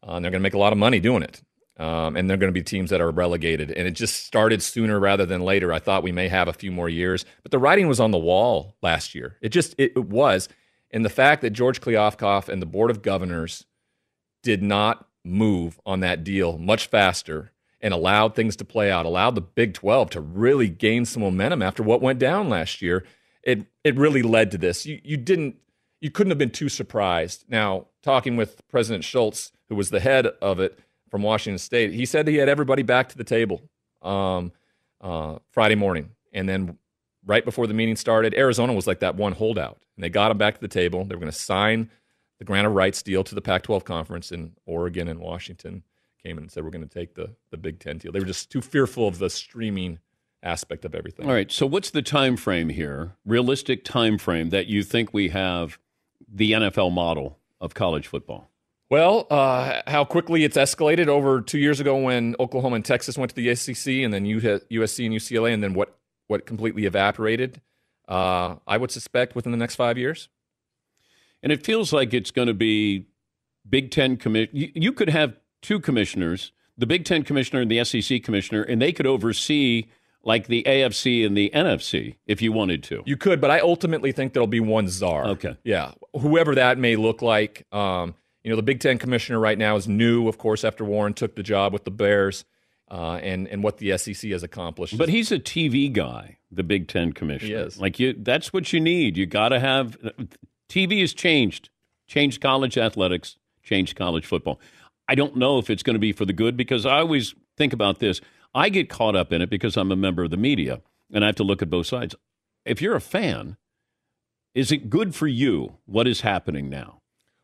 Uh, 0.06 0.10
and 0.10 0.22
they're 0.22 0.30
going 0.30 0.40
to 0.40 0.46
make 0.46 0.52
a 0.52 0.58
lot 0.58 0.74
of 0.74 0.78
money 0.78 1.00
doing 1.00 1.22
it. 1.22 1.40
Um, 1.78 2.18
and 2.18 2.28
they're 2.28 2.36
going 2.36 2.52
to 2.52 2.60
be 2.60 2.62
teams 2.62 2.90
that 2.90 3.00
are 3.00 3.10
relegated. 3.10 3.70
And 3.70 3.88
it 3.88 3.92
just 3.92 4.26
started 4.26 4.62
sooner 4.62 5.00
rather 5.00 5.24
than 5.24 5.40
later. 5.40 5.72
I 5.72 5.78
thought 5.78 6.02
we 6.02 6.12
may 6.12 6.28
have 6.28 6.48
a 6.48 6.52
few 6.52 6.70
more 6.70 6.90
years, 6.90 7.24
but 7.42 7.50
the 7.50 7.58
writing 7.58 7.88
was 7.88 7.98
on 7.98 8.10
the 8.10 8.18
wall 8.18 8.76
last 8.82 9.14
year. 9.14 9.38
It 9.40 9.48
just 9.48 9.74
it, 9.78 9.92
it 9.96 10.04
was, 10.04 10.50
and 10.90 11.02
the 11.02 11.08
fact 11.08 11.40
that 11.40 11.50
George 11.50 11.80
Kliavkoff 11.80 12.50
and 12.50 12.60
the 12.60 12.66
board 12.66 12.90
of 12.90 13.00
governors 13.00 13.64
did 14.42 14.62
not 14.62 15.08
move 15.24 15.80
on 15.86 16.00
that 16.00 16.24
deal 16.24 16.58
much 16.58 16.88
faster 16.88 17.51
and 17.82 17.92
allowed 17.92 18.34
things 18.34 18.54
to 18.56 18.64
play 18.64 18.90
out, 18.90 19.04
allowed 19.04 19.34
the 19.34 19.40
Big 19.40 19.74
12 19.74 20.10
to 20.10 20.20
really 20.20 20.68
gain 20.68 21.04
some 21.04 21.22
momentum 21.22 21.60
after 21.60 21.82
what 21.82 22.00
went 22.00 22.18
down 22.20 22.48
last 22.48 22.80
year. 22.80 23.04
It 23.42 23.66
it 23.82 23.96
really 23.96 24.22
led 24.22 24.52
to 24.52 24.58
this. 24.58 24.86
You 24.86 25.00
you 25.02 25.16
didn't 25.16 25.56
you 26.00 26.10
couldn't 26.10 26.30
have 26.30 26.38
been 26.38 26.50
too 26.50 26.68
surprised. 26.68 27.44
Now, 27.48 27.86
talking 28.02 28.36
with 28.36 28.66
President 28.68 29.04
Schulz, 29.04 29.52
who 29.68 29.74
was 29.74 29.90
the 29.90 30.00
head 30.00 30.26
of 30.40 30.60
it 30.60 30.78
from 31.10 31.22
Washington 31.22 31.58
State. 31.58 31.92
He 31.92 32.06
said 32.06 32.26
he 32.26 32.36
had 32.36 32.48
everybody 32.48 32.82
back 32.82 33.08
to 33.10 33.18
the 33.18 33.24
table 33.24 33.62
um, 34.00 34.52
uh, 35.00 35.38
Friday 35.50 35.74
morning, 35.74 36.10
and 36.32 36.48
then 36.48 36.78
right 37.26 37.44
before 37.44 37.66
the 37.66 37.74
meeting 37.74 37.96
started, 37.96 38.34
Arizona 38.34 38.72
was 38.72 38.86
like 38.86 39.00
that 39.00 39.16
one 39.16 39.32
holdout, 39.32 39.82
and 39.96 40.04
they 40.04 40.08
got 40.08 40.30
him 40.30 40.38
back 40.38 40.54
to 40.54 40.60
the 40.60 40.68
table. 40.68 41.04
They 41.04 41.14
were 41.16 41.20
going 41.20 41.32
to 41.32 41.38
sign 41.38 41.90
the 42.38 42.44
grant 42.44 42.66
of 42.66 42.72
rights 42.72 43.02
deal 43.02 43.22
to 43.24 43.34
the 43.34 43.40
Pac-12 43.40 43.84
conference, 43.84 44.32
in 44.32 44.52
Oregon 44.66 45.08
and 45.08 45.20
Washington 45.20 45.82
came 46.24 46.38
in 46.38 46.44
and 46.44 46.52
said 46.52 46.64
we're 46.64 46.70
going 46.70 46.86
to 46.86 46.94
take 46.94 47.14
the 47.14 47.34
the 47.50 47.56
Big 47.56 47.78
Ten 47.80 47.98
deal. 47.98 48.12
They 48.12 48.20
were 48.20 48.26
just 48.26 48.50
too 48.50 48.60
fearful 48.60 49.08
of 49.08 49.18
the 49.18 49.30
streaming 49.30 49.98
aspect 50.42 50.84
of 50.84 50.94
everything. 50.94 51.26
All 51.26 51.32
right. 51.32 51.50
So 51.50 51.66
what's 51.66 51.90
the 51.90 52.02
time 52.02 52.36
frame 52.36 52.68
here? 52.68 53.12
Realistic 53.24 53.84
time 53.84 54.18
frame 54.18 54.50
that 54.50 54.66
you 54.66 54.82
think 54.82 55.12
we 55.12 55.28
have 55.28 55.78
the 56.32 56.52
NFL 56.52 56.92
model 56.92 57.38
of 57.60 57.74
college 57.74 58.08
football? 58.08 58.50
Well, 58.90 59.26
uh, 59.30 59.80
how 59.86 60.04
quickly 60.04 60.44
it's 60.44 60.56
escalated 60.56 61.06
over 61.06 61.40
two 61.40 61.58
years 61.58 61.80
ago 61.80 61.96
when 61.96 62.36
Oklahoma 62.38 62.76
and 62.76 62.84
Texas 62.84 63.16
went 63.16 63.30
to 63.30 63.34
the 63.34 63.54
SEC, 63.54 63.86
and 63.86 64.12
then 64.12 64.26
USC 64.26 65.06
and 65.06 65.14
UCLA, 65.14 65.54
and 65.54 65.62
then 65.62 65.72
what 65.72 65.96
what 66.26 66.46
completely 66.46 66.84
evaporated. 66.84 67.60
Uh, 68.08 68.56
I 68.66 68.76
would 68.76 68.90
suspect 68.90 69.34
within 69.34 69.52
the 69.52 69.58
next 69.58 69.76
five 69.76 69.96
years. 69.96 70.28
And 71.42 71.50
it 71.50 71.64
feels 71.64 71.92
like 71.92 72.12
it's 72.12 72.30
going 72.30 72.48
to 72.48 72.54
be 72.54 73.06
Big 73.68 73.90
Ten 73.90 74.16
commission. 74.16 74.54
You, 74.54 74.70
you 74.74 74.92
could 74.92 75.08
have 75.08 75.34
two 75.62 75.80
commissioners, 75.80 76.52
the 76.76 76.86
Big 76.86 77.04
Ten 77.04 77.22
commissioner 77.22 77.62
and 77.62 77.70
the 77.70 77.82
SEC 77.84 78.22
commissioner, 78.22 78.62
and 78.62 78.82
they 78.82 78.92
could 78.92 79.06
oversee 79.06 79.86
like 80.24 80.46
the 80.46 80.62
AFC 80.64 81.26
and 81.26 81.36
the 81.36 81.50
NFC 81.54 82.16
if 82.26 82.42
you 82.42 82.52
wanted 82.52 82.82
to. 82.84 83.02
You 83.06 83.16
could, 83.16 83.40
but 83.40 83.50
I 83.50 83.60
ultimately 83.60 84.12
think 84.12 84.32
there'll 84.32 84.46
be 84.46 84.60
one 84.60 84.88
czar. 84.88 85.26
Okay. 85.28 85.56
Yeah. 85.64 85.92
Whoever 86.14 86.54
that 86.56 86.78
may 86.78 86.96
look 86.96 87.22
like. 87.22 87.66
Um, 87.72 88.14
you 88.44 88.50
know, 88.50 88.56
the 88.56 88.62
Big 88.62 88.80
Ten 88.80 88.98
commissioner 88.98 89.38
right 89.38 89.56
now 89.56 89.76
is 89.76 89.86
new, 89.88 90.28
of 90.28 90.38
course, 90.38 90.64
after 90.64 90.84
Warren 90.84 91.14
took 91.14 91.36
the 91.36 91.42
job 91.42 91.72
with 91.72 91.84
the 91.84 91.90
Bears. 91.90 92.44
Uh, 92.90 93.18
and 93.22 93.48
and 93.48 93.62
what 93.62 93.78
the 93.78 93.96
SEC 93.96 94.30
has 94.32 94.42
accomplished. 94.42 94.98
But 94.98 95.08
he's 95.08 95.32
a 95.32 95.38
TV 95.38 95.90
guy, 95.90 96.36
the 96.50 96.62
Big 96.62 96.88
Ten 96.88 97.14
commissioner. 97.14 97.48
He 97.48 97.54
is. 97.54 97.80
Like 97.80 97.98
you, 97.98 98.12
that's 98.18 98.52
what 98.52 98.70
you 98.70 98.80
need. 98.80 99.16
You 99.16 99.24
got 99.24 99.48
to 99.48 99.58
have 99.58 99.96
TV 100.68 101.00
has 101.00 101.14
changed, 101.14 101.70
changed 102.06 102.42
college 102.42 102.76
athletics, 102.76 103.38
changed 103.62 103.96
college 103.96 104.26
football. 104.26 104.60
I 105.12 105.14
don't 105.14 105.36
know 105.36 105.58
if 105.58 105.68
it's 105.68 105.82
going 105.82 105.92
to 105.92 106.00
be 106.00 106.12
for 106.12 106.24
the 106.24 106.32
good 106.32 106.56
because 106.56 106.86
I 106.86 107.00
always 107.00 107.34
think 107.58 107.74
about 107.74 107.98
this. 107.98 108.22
I 108.54 108.70
get 108.70 108.88
caught 108.88 109.14
up 109.14 109.30
in 109.30 109.42
it 109.42 109.50
because 109.50 109.76
I'm 109.76 109.92
a 109.92 109.96
member 109.96 110.24
of 110.24 110.30
the 110.30 110.38
media 110.38 110.80
and 111.12 111.22
I 111.22 111.26
have 111.26 111.36
to 111.36 111.42
look 111.42 111.60
at 111.60 111.68
both 111.68 111.86
sides. 111.86 112.14
If 112.64 112.80
you're 112.80 112.96
a 112.96 113.00
fan, 113.00 113.58
is 114.54 114.72
it 114.72 114.88
good 114.88 115.14
for 115.14 115.26
you 115.26 115.76
what 115.84 116.08
is 116.08 116.22
happening 116.22 116.70
now? 116.70 117.02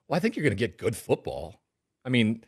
Well, 0.08 0.16
I 0.16 0.20
think 0.20 0.34
you're 0.34 0.44
going 0.44 0.56
to 0.56 0.58
get 0.58 0.78
good 0.78 0.96
football. 0.96 1.60
I 2.06 2.08
mean, 2.08 2.42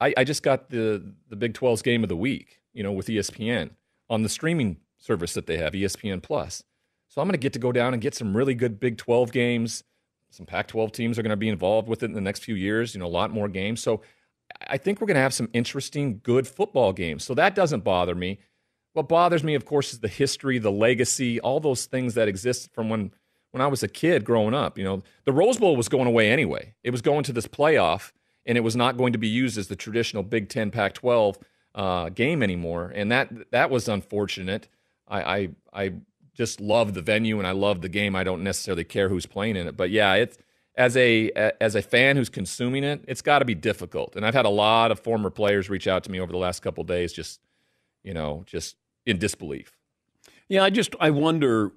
I, 0.00 0.14
I 0.16 0.22
just 0.22 0.44
got 0.44 0.70
the 0.70 1.14
the 1.28 1.34
Big 1.34 1.54
12's 1.54 1.82
game 1.82 2.04
of 2.04 2.08
the 2.08 2.14
week, 2.14 2.60
you 2.72 2.84
know, 2.84 2.92
with 2.92 3.08
ESPN 3.08 3.70
on 4.08 4.22
the 4.22 4.28
streaming 4.28 4.76
service 4.96 5.34
that 5.34 5.48
they 5.48 5.56
have, 5.56 5.72
ESPN 5.72 6.22
Plus. 6.22 6.62
So 7.08 7.20
I'm 7.20 7.26
going 7.26 7.32
to 7.32 7.38
get 7.38 7.52
to 7.54 7.58
go 7.58 7.72
down 7.72 7.94
and 7.94 8.00
get 8.00 8.14
some 8.14 8.36
really 8.36 8.54
good 8.54 8.78
Big 8.78 8.96
12 8.96 9.32
games. 9.32 9.82
Some 10.30 10.46
Pac-12 10.46 10.92
teams 10.92 11.18
are 11.18 11.22
going 11.22 11.30
to 11.30 11.36
be 11.36 11.48
involved 11.48 11.88
with 11.88 12.04
it 12.04 12.06
in 12.06 12.12
the 12.12 12.20
next 12.20 12.44
few 12.44 12.54
years. 12.54 12.94
You 12.94 13.00
know, 13.00 13.06
a 13.06 13.08
lot 13.08 13.32
more 13.32 13.48
games. 13.48 13.82
So 13.82 14.02
I 14.68 14.76
think 14.76 15.00
we're 15.00 15.06
going 15.06 15.16
to 15.16 15.20
have 15.20 15.34
some 15.34 15.48
interesting, 15.52 16.20
good 16.22 16.46
football 16.46 16.92
games. 16.92 17.24
So 17.24 17.34
that 17.34 17.54
doesn't 17.54 17.84
bother 17.84 18.14
me. 18.14 18.38
What 18.92 19.08
bothers 19.08 19.44
me, 19.44 19.54
of 19.54 19.64
course, 19.64 19.92
is 19.92 20.00
the 20.00 20.08
history, 20.08 20.58
the 20.58 20.72
legacy, 20.72 21.38
all 21.40 21.60
those 21.60 21.86
things 21.86 22.14
that 22.14 22.28
exist 22.28 22.72
from 22.72 22.88
when 22.88 23.12
when 23.52 23.62
I 23.62 23.68
was 23.68 23.82
a 23.82 23.88
kid 23.88 24.24
growing 24.24 24.54
up. 24.54 24.76
You 24.76 24.84
know, 24.84 25.02
the 25.24 25.32
Rose 25.32 25.58
Bowl 25.58 25.76
was 25.76 25.88
going 25.88 26.06
away 26.06 26.30
anyway. 26.30 26.74
It 26.82 26.90
was 26.90 27.00
going 27.00 27.24
to 27.24 27.32
this 27.32 27.46
playoff, 27.46 28.12
and 28.44 28.58
it 28.58 28.62
was 28.62 28.76
not 28.76 28.96
going 28.96 29.12
to 29.12 29.18
be 29.18 29.28
used 29.28 29.56
as 29.56 29.68
the 29.68 29.76
traditional 29.76 30.22
Big 30.22 30.48
Ten, 30.48 30.70
Pac-12 30.70 31.36
uh, 31.74 32.08
game 32.10 32.42
anymore. 32.42 32.92
And 32.94 33.10
that 33.12 33.50
that 33.50 33.70
was 33.70 33.88
unfortunate. 33.88 34.68
I, 35.08 35.20
I 35.20 35.48
I 35.72 35.92
just 36.34 36.60
love 36.60 36.94
the 36.94 37.02
venue 37.02 37.38
and 37.38 37.46
I 37.46 37.52
love 37.52 37.80
the 37.80 37.88
game. 37.88 38.14
I 38.14 38.24
don't 38.24 38.42
necessarily 38.42 38.84
care 38.84 39.08
who's 39.08 39.26
playing 39.26 39.56
in 39.56 39.66
it, 39.66 39.76
but 39.76 39.90
yeah, 39.90 40.14
it's 40.14 40.36
as 40.76 40.96
a 40.96 41.30
as 41.60 41.74
a 41.74 41.82
fan 41.82 42.16
who's 42.16 42.28
consuming 42.28 42.84
it, 42.84 43.04
it's 43.08 43.22
got 43.22 43.38
to 43.38 43.44
be 43.44 43.54
difficult. 43.54 44.16
And 44.16 44.26
I've 44.26 44.34
had 44.34 44.44
a 44.44 44.50
lot 44.50 44.90
of 44.90 45.00
former 45.00 45.30
players 45.30 45.70
reach 45.70 45.86
out 45.86 46.04
to 46.04 46.10
me 46.10 46.20
over 46.20 46.32
the 46.32 46.38
last 46.38 46.60
couple 46.60 46.84
days, 46.84 47.12
just 47.12 47.40
you 48.04 48.14
know, 48.14 48.44
just 48.46 48.76
in 49.06 49.18
disbelief. 49.18 49.72
Yeah, 50.48 50.62
I 50.62 50.70
just 50.70 50.94
I 51.00 51.10
wonder 51.10 51.72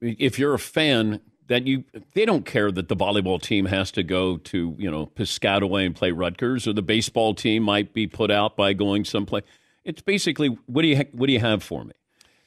if 0.00 0.38
you're 0.38 0.54
a 0.54 0.58
fan 0.58 1.20
that 1.48 1.66
you 1.66 1.84
they 2.14 2.24
don't 2.24 2.46
care 2.46 2.70
that 2.70 2.88
the 2.88 2.96
volleyball 2.96 3.40
team 3.40 3.66
has 3.66 3.90
to 3.92 4.02
go 4.02 4.38
to 4.38 4.74
you 4.78 4.90
know 4.90 5.06
Piscataway 5.06 5.84
and 5.84 5.94
play 5.94 6.10
Rutgers, 6.10 6.66
or 6.66 6.72
the 6.72 6.82
baseball 6.82 7.34
team 7.34 7.62
might 7.62 7.92
be 7.92 8.06
put 8.06 8.30
out 8.30 8.56
by 8.56 8.72
going 8.72 9.04
someplace. 9.04 9.44
It's 9.84 10.02
basically 10.02 10.58
what 10.66 10.82
do 10.82 10.88
you 10.88 11.04
what 11.12 11.26
do 11.26 11.32
you 11.32 11.40
have 11.40 11.62
for 11.62 11.84
me? 11.84 11.92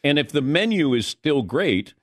And 0.03 0.17
if 0.17 0.31
the 0.31 0.41
menu 0.41 0.93
is 0.95 1.05
still 1.05 1.43
great, 1.43 1.93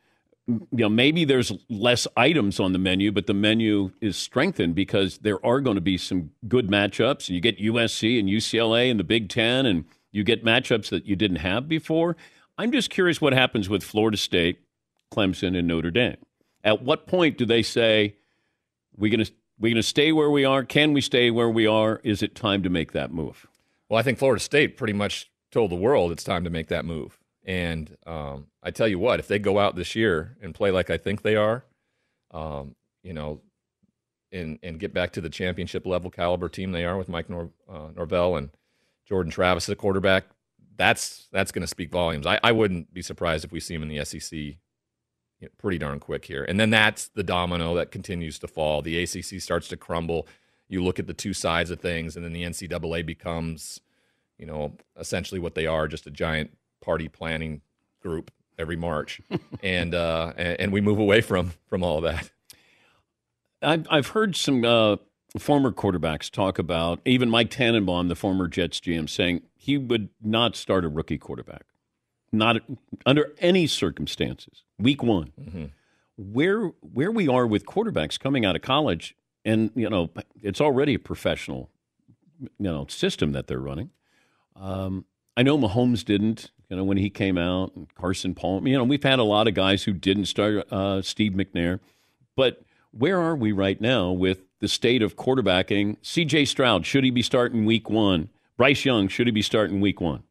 you 0.48 0.66
know, 0.72 0.88
maybe 0.88 1.26
there's 1.26 1.52
less 1.68 2.06
items 2.16 2.58
on 2.58 2.72
the 2.72 2.78
menu, 2.78 3.12
but 3.12 3.26
the 3.26 3.34
menu 3.34 3.90
is 4.00 4.16
strengthened 4.16 4.74
because 4.74 5.18
there 5.18 5.44
are 5.44 5.60
going 5.60 5.74
to 5.74 5.82
be 5.82 5.98
some 5.98 6.30
good 6.48 6.68
matchups. 6.68 7.28
You 7.28 7.40
get 7.40 7.58
USC 7.58 8.18
and 8.18 8.28
UCLA 8.28 8.90
and 8.90 8.98
the 8.98 9.04
Big 9.04 9.28
Ten, 9.28 9.66
and 9.66 9.84
you 10.10 10.24
get 10.24 10.44
matchups 10.44 10.88
that 10.88 11.04
you 11.04 11.16
didn't 11.16 11.38
have 11.38 11.68
before. 11.68 12.16
I'm 12.56 12.72
just 12.72 12.88
curious 12.88 13.20
what 13.20 13.34
happens 13.34 13.68
with 13.68 13.84
Florida 13.84 14.16
State, 14.16 14.60
Clemson, 15.12 15.56
and 15.56 15.68
Notre 15.68 15.90
Dame. 15.90 16.16
At 16.64 16.82
what 16.82 17.06
point 17.06 17.36
do 17.36 17.44
they 17.44 17.62
say 17.62 18.16
we're 18.96 19.14
going 19.14 19.24
to 19.24 19.32
we're 19.60 19.70
going 19.70 19.76
to 19.76 19.82
stay 19.82 20.12
where 20.12 20.30
we 20.30 20.44
are? 20.44 20.64
Can 20.64 20.92
we 20.92 21.00
stay 21.00 21.30
where 21.30 21.50
we 21.50 21.66
are? 21.66 22.00
Is 22.04 22.22
it 22.22 22.34
time 22.34 22.62
to 22.62 22.70
make 22.70 22.92
that 22.92 23.12
move? 23.12 23.46
Well, 23.88 23.98
I 23.98 24.02
think 24.02 24.18
Florida 24.18 24.40
State 24.40 24.76
pretty 24.76 24.92
much 24.92 25.30
told 25.50 25.70
the 25.70 25.76
world 25.76 26.12
it's 26.12 26.24
time 26.24 26.44
to 26.44 26.50
make 26.50 26.68
that 26.68 26.84
move. 26.84 27.18
And 27.48 27.96
um, 28.06 28.48
I 28.62 28.70
tell 28.70 28.86
you 28.86 28.98
what, 28.98 29.20
if 29.20 29.26
they 29.26 29.38
go 29.38 29.58
out 29.58 29.74
this 29.74 29.96
year 29.96 30.36
and 30.42 30.54
play 30.54 30.70
like 30.70 30.90
I 30.90 30.98
think 30.98 31.22
they 31.22 31.34
are, 31.34 31.64
um, 32.30 32.76
you 33.02 33.14
know, 33.14 33.40
and 34.30 34.58
and 34.62 34.78
get 34.78 34.92
back 34.92 35.12
to 35.12 35.22
the 35.22 35.30
championship 35.30 35.86
level 35.86 36.10
caliber 36.10 36.50
team 36.50 36.72
they 36.72 36.84
are 36.84 36.98
with 36.98 37.08
Mike 37.08 37.30
Nor, 37.30 37.48
uh, 37.66 37.88
Norvell 37.96 38.36
and 38.36 38.50
Jordan 39.06 39.32
Travis 39.32 39.66
a 39.70 39.74
quarterback, 39.74 40.24
that's 40.76 41.26
that's 41.32 41.50
going 41.50 41.62
to 41.62 41.66
speak 41.66 41.90
volumes. 41.90 42.26
I, 42.26 42.38
I 42.44 42.52
wouldn't 42.52 42.92
be 42.92 43.00
surprised 43.00 43.46
if 43.46 43.52
we 43.52 43.60
see 43.60 43.74
him 43.74 43.82
in 43.82 43.88
the 43.88 44.04
SEC 44.04 44.30
you 44.32 44.56
know, 45.40 45.48
pretty 45.56 45.78
darn 45.78 46.00
quick 46.00 46.26
here. 46.26 46.44
And 46.44 46.60
then 46.60 46.68
that's 46.68 47.08
the 47.08 47.22
domino 47.22 47.74
that 47.76 47.90
continues 47.90 48.38
to 48.40 48.48
fall. 48.48 48.82
The 48.82 49.02
ACC 49.02 49.40
starts 49.40 49.68
to 49.68 49.78
crumble. 49.78 50.28
You 50.68 50.84
look 50.84 50.98
at 50.98 51.06
the 51.06 51.14
two 51.14 51.32
sides 51.32 51.70
of 51.70 51.80
things, 51.80 52.14
and 52.14 52.22
then 52.22 52.34
the 52.34 52.42
NCAA 52.42 53.06
becomes, 53.06 53.80
you 54.36 54.44
know, 54.44 54.76
essentially 54.98 55.40
what 55.40 55.54
they 55.54 55.66
are, 55.66 55.88
just 55.88 56.06
a 56.06 56.10
giant 56.10 56.50
party 56.80 57.08
planning 57.08 57.60
group 58.00 58.30
every 58.58 58.76
March, 58.76 59.20
and, 59.62 59.94
uh, 59.94 60.32
and 60.36 60.60
and 60.60 60.72
we 60.72 60.80
move 60.80 60.98
away 60.98 61.20
from 61.20 61.52
from 61.68 61.82
all 61.82 61.98
of 61.98 62.04
that. 62.04 62.30
I've 63.62 63.86
I've 63.90 64.08
heard 64.08 64.36
some 64.36 64.64
uh, 64.64 64.96
former 65.38 65.72
quarterbacks 65.72 66.30
talk 66.30 66.58
about 66.58 67.00
even 67.04 67.30
Mike 67.30 67.50
Tannenbaum, 67.50 68.08
the 68.08 68.14
former 68.14 68.48
Jets 68.48 68.80
GM, 68.80 69.08
saying 69.08 69.42
he 69.54 69.76
would 69.78 70.08
not 70.22 70.56
start 70.56 70.84
a 70.84 70.88
rookie 70.88 71.18
quarterback, 71.18 71.64
not 72.32 72.56
under 73.04 73.32
any 73.38 73.66
circumstances. 73.66 74.64
Week 74.78 75.02
one, 75.02 75.32
mm-hmm. 75.40 75.64
where 76.16 76.68
where 76.80 77.10
we 77.10 77.28
are 77.28 77.46
with 77.46 77.66
quarterbacks 77.66 78.18
coming 78.18 78.44
out 78.44 78.56
of 78.56 78.62
college, 78.62 79.16
and 79.44 79.70
you 79.74 79.90
know 79.90 80.10
it's 80.42 80.60
already 80.60 80.94
a 80.94 80.98
professional, 80.98 81.70
you 82.40 82.48
know, 82.58 82.86
system 82.88 83.32
that 83.32 83.46
they're 83.46 83.58
running. 83.58 83.90
Um, 84.56 85.04
I 85.36 85.42
know 85.42 85.56
Mahomes 85.56 86.04
didn't 86.04 86.50
you 86.68 86.76
know, 86.76 86.84
when 86.84 86.98
he 86.98 87.10
came 87.10 87.38
out, 87.38 87.74
and 87.74 87.92
Carson 87.94 88.34
Palmer. 88.34 88.68
You 88.68 88.78
know, 88.78 88.84
we've 88.84 89.02
had 89.02 89.18
a 89.18 89.24
lot 89.24 89.48
of 89.48 89.54
guys 89.54 89.84
who 89.84 89.92
didn't 89.92 90.26
start. 90.26 90.70
Uh, 90.70 91.02
Steve 91.02 91.32
McNair, 91.32 91.80
but 92.36 92.62
where 92.90 93.20
are 93.20 93.36
we 93.36 93.52
right 93.52 93.80
now 93.80 94.10
with 94.10 94.42
the 94.60 94.68
state 94.68 95.02
of 95.02 95.16
quarterbacking? 95.16 95.96
C.J. 96.02 96.46
Stroud 96.46 96.86
should 96.86 97.04
he 97.04 97.10
be 97.10 97.22
starting 97.22 97.64
Week 97.64 97.88
One? 97.88 98.28
Bryce 98.56 98.84
Young 98.84 99.08
should 99.08 99.26
he 99.26 99.30
be 99.30 99.42
starting 99.42 99.80
Week 99.80 100.00
One? 100.00 100.22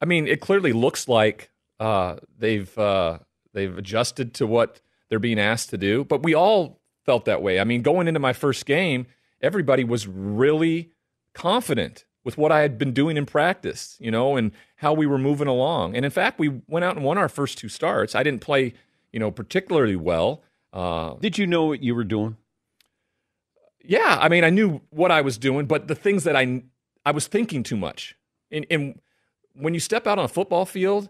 I 0.00 0.04
mean, 0.04 0.26
it 0.26 0.40
clearly 0.40 0.72
looks 0.72 1.08
like 1.08 1.50
uh, 1.80 2.16
they've 2.38 2.76
uh, 2.78 3.18
they've 3.52 3.76
adjusted 3.76 4.34
to 4.34 4.46
what 4.46 4.80
they're 5.08 5.18
being 5.18 5.38
asked 5.38 5.70
to 5.70 5.78
do, 5.78 6.04
but 6.04 6.22
we 6.22 6.34
all 6.34 6.80
felt 7.04 7.24
that 7.26 7.42
way. 7.42 7.60
I 7.60 7.64
mean, 7.64 7.82
going 7.82 8.08
into 8.08 8.20
my 8.20 8.32
first 8.32 8.66
game, 8.66 9.06
everybody 9.40 9.84
was 9.84 10.06
really 10.06 10.90
confident 11.32 12.04
with 12.26 12.36
what 12.36 12.50
I 12.50 12.62
had 12.62 12.76
been 12.76 12.92
doing 12.92 13.16
in 13.16 13.24
practice, 13.24 13.96
you 14.00 14.10
know, 14.10 14.34
and 14.36 14.50
how 14.74 14.92
we 14.92 15.06
were 15.06 15.16
moving 15.16 15.46
along. 15.46 15.94
And 15.94 16.04
in 16.04 16.10
fact, 16.10 16.40
we 16.40 16.60
went 16.66 16.84
out 16.84 16.96
and 16.96 17.04
won 17.04 17.18
our 17.18 17.28
first 17.28 17.56
two 17.56 17.68
starts. 17.68 18.16
I 18.16 18.24
didn't 18.24 18.40
play, 18.40 18.74
you 19.12 19.20
know, 19.20 19.30
particularly 19.30 19.94
well. 19.94 20.42
Uh, 20.72 21.14
Did 21.20 21.38
you 21.38 21.46
know 21.46 21.66
what 21.66 21.84
you 21.84 21.94
were 21.94 22.02
doing? 22.02 22.36
Yeah, 23.80 24.18
I 24.20 24.28
mean, 24.28 24.42
I 24.42 24.50
knew 24.50 24.80
what 24.90 25.12
I 25.12 25.20
was 25.20 25.38
doing, 25.38 25.66
but 25.66 25.86
the 25.86 25.94
things 25.94 26.24
that 26.24 26.34
I 26.34 26.64
I 27.04 27.12
was 27.12 27.28
thinking 27.28 27.62
too 27.62 27.76
much. 27.76 28.16
And, 28.50 28.66
and 28.68 29.00
when 29.54 29.72
you 29.74 29.78
step 29.78 30.08
out 30.08 30.18
on 30.18 30.24
a 30.24 30.28
football 30.28 30.66
field, 30.66 31.08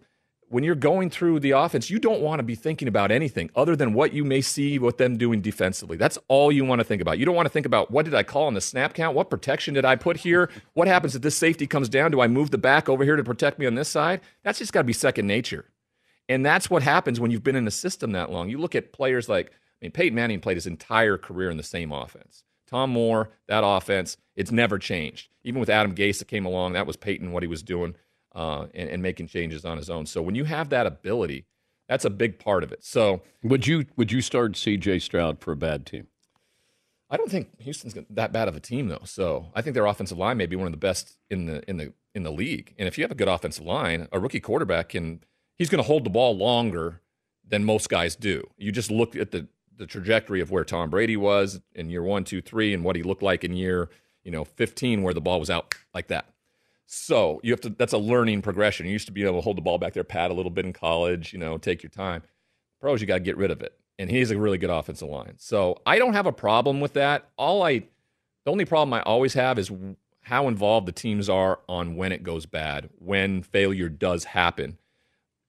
when 0.48 0.62
you're 0.62 0.74
going 0.74 1.10
through 1.10 1.40
the 1.40 1.50
offense, 1.50 1.90
you 1.90 1.98
don't 1.98 2.20
want 2.20 2.38
to 2.38 2.44
be 2.44 2.54
thinking 2.54 2.86
about 2.86 3.10
anything 3.10 3.50
other 3.56 3.74
than 3.74 3.94
what 3.94 4.12
you 4.12 4.24
may 4.24 4.40
see 4.40 4.78
with 4.78 4.96
them 4.96 5.16
doing 5.16 5.40
defensively. 5.40 5.96
That's 5.96 6.18
all 6.28 6.52
you 6.52 6.64
want 6.64 6.80
to 6.80 6.84
think 6.84 7.02
about. 7.02 7.18
You 7.18 7.26
don't 7.26 7.34
want 7.34 7.46
to 7.46 7.52
think 7.52 7.66
about 7.66 7.90
what 7.90 8.04
did 8.04 8.14
I 8.14 8.22
call 8.22 8.46
on 8.46 8.54
the 8.54 8.60
snap 8.60 8.94
count? 8.94 9.16
What 9.16 9.30
protection 9.30 9.74
did 9.74 9.84
I 9.84 9.96
put 9.96 10.18
here? 10.18 10.48
What 10.74 10.88
happens 10.88 11.16
if 11.16 11.22
this 11.22 11.36
safety 11.36 11.66
comes 11.66 11.88
down? 11.88 12.12
Do 12.12 12.20
I 12.20 12.28
move 12.28 12.50
the 12.50 12.58
back 12.58 12.88
over 12.88 13.02
here 13.04 13.16
to 13.16 13.24
protect 13.24 13.58
me 13.58 13.66
on 13.66 13.74
this 13.74 13.88
side? 13.88 14.20
That's 14.44 14.58
just 14.58 14.72
got 14.72 14.80
to 14.80 14.84
be 14.84 14.92
second 14.92 15.26
nature. 15.26 15.66
And 16.28 16.46
that's 16.46 16.70
what 16.70 16.82
happens 16.82 17.18
when 17.18 17.30
you've 17.30 17.44
been 17.44 17.56
in 17.56 17.64
the 17.64 17.70
system 17.70 18.12
that 18.12 18.30
long. 18.30 18.48
You 18.48 18.58
look 18.58 18.74
at 18.74 18.92
players 18.92 19.28
like, 19.28 19.48
I 19.48 19.52
mean, 19.82 19.92
Peyton 19.92 20.14
Manning 20.14 20.40
played 20.40 20.56
his 20.56 20.66
entire 20.66 21.18
career 21.18 21.50
in 21.50 21.56
the 21.56 21.62
same 21.62 21.92
offense. 21.92 22.44
Tom 22.68 22.90
Moore, 22.90 23.30
that 23.46 23.62
offense, 23.64 24.16
it's 24.34 24.50
never 24.50 24.78
changed. 24.78 25.28
Even 25.44 25.60
with 25.60 25.70
Adam 25.70 25.94
Gase 25.94 26.18
that 26.18 26.28
came 26.28 26.44
along, 26.44 26.72
that 26.72 26.86
was 26.86 26.96
Peyton, 26.96 27.30
what 27.30 27.44
he 27.44 27.48
was 27.48 27.62
doing 27.62 27.94
uh, 28.36 28.66
and, 28.74 28.90
and 28.90 29.02
making 29.02 29.26
changes 29.26 29.64
on 29.64 29.78
his 29.78 29.88
own. 29.90 30.06
So 30.06 30.20
when 30.20 30.34
you 30.34 30.44
have 30.44 30.68
that 30.68 30.86
ability, 30.86 31.46
that's 31.88 32.04
a 32.04 32.10
big 32.10 32.38
part 32.38 32.62
of 32.62 32.70
it. 32.70 32.84
So 32.84 33.22
would 33.42 33.66
you 33.66 33.86
would 33.96 34.12
you 34.12 34.20
start 34.20 34.56
C.J. 34.56 35.00
Stroud 35.00 35.40
for 35.40 35.52
a 35.52 35.56
bad 35.56 35.86
team? 35.86 36.06
I 37.08 37.16
don't 37.16 37.30
think 37.30 37.60
Houston's 37.60 37.94
that 38.10 38.32
bad 38.32 38.48
of 38.48 38.54
a 38.54 38.60
team 38.60 38.88
though. 38.88 39.02
So 39.04 39.46
I 39.54 39.62
think 39.62 39.74
their 39.74 39.86
offensive 39.86 40.18
line 40.18 40.36
may 40.36 40.46
be 40.46 40.56
one 40.56 40.66
of 40.66 40.72
the 40.72 40.78
best 40.78 41.18
in 41.30 41.46
the 41.46 41.68
in 41.68 41.78
the 41.78 41.94
in 42.14 42.24
the 42.24 42.30
league. 42.30 42.74
And 42.78 42.86
if 42.86 42.98
you 42.98 43.04
have 43.04 43.10
a 43.10 43.16
good 43.16 43.28
offensive 43.28 43.64
line, 43.64 44.06
a 44.12 44.20
rookie 44.20 44.40
quarterback 44.40 44.90
can 44.90 45.22
he's 45.56 45.70
going 45.70 45.82
to 45.82 45.86
hold 45.86 46.04
the 46.04 46.10
ball 46.10 46.36
longer 46.36 47.00
than 47.48 47.64
most 47.64 47.88
guys 47.88 48.16
do. 48.16 48.42
You 48.58 48.70
just 48.70 48.90
look 48.90 49.16
at 49.16 49.30
the 49.30 49.48
the 49.74 49.86
trajectory 49.86 50.40
of 50.40 50.50
where 50.50 50.64
Tom 50.64 50.90
Brady 50.90 51.16
was 51.16 51.60
in 51.74 51.88
year 51.90 52.02
one, 52.02 52.24
two, 52.24 52.42
three, 52.42 52.74
and 52.74 52.82
what 52.84 52.96
he 52.96 53.02
looked 53.02 53.22
like 53.22 53.44
in 53.44 53.54
year 53.54 53.88
you 54.24 54.32
know 54.32 54.44
15, 54.44 55.02
where 55.02 55.14
the 55.14 55.20
ball 55.22 55.40
was 55.40 55.48
out 55.48 55.74
like 55.94 56.08
that. 56.08 56.26
So 56.86 57.40
you 57.42 57.52
have 57.52 57.60
to. 57.62 57.70
That's 57.70 57.92
a 57.92 57.98
learning 57.98 58.42
progression. 58.42 58.86
You 58.86 58.92
used 58.92 59.06
to 59.06 59.12
be 59.12 59.24
able 59.24 59.38
to 59.38 59.40
hold 59.42 59.56
the 59.56 59.62
ball 59.62 59.78
back 59.78 59.92
there, 59.92 60.04
pat 60.04 60.30
a 60.30 60.34
little 60.34 60.50
bit 60.50 60.64
in 60.64 60.72
college. 60.72 61.32
You 61.32 61.38
know, 61.38 61.58
take 61.58 61.82
your 61.82 61.90
time. 61.90 62.22
Pros, 62.80 63.00
you 63.00 63.06
got 63.06 63.14
to 63.14 63.20
get 63.20 63.36
rid 63.36 63.50
of 63.50 63.60
it. 63.62 63.74
And 63.98 64.10
he's 64.10 64.30
a 64.30 64.38
really 64.38 64.58
good 64.58 64.70
offensive 64.70 65.08
line. 65.08 65.34
So 65.38 65.80
I 65.86 65.98
don't 65.98 66.12
have 66.12 66.26
a 66.26 66.32
problem 66.32 66.80
with 66.80 66.92
that. 66.92 67.28
All 67.38 67.62
I, 67.62 67.78
the 68.44 68.50
only 68.52 68.66
problem 68.66 68.92
I 68.92 69.00
always 69.02 69.34
have 69.34 69.58
is 69.58 69.70
how 70.20 70.48
involved 70.48 70.86
the 70.86 70.92
teams 70.92 71.28
are 71.28 71.60
on 71.68 71.96
when 71.96 72.12
it 72.12 72.22
goes 72.22 72.46
bad, 72.46 72.90
when 72.98 73.42
failure 73.42 73.88
does 73.88 74.24
happen. 74.24 74.76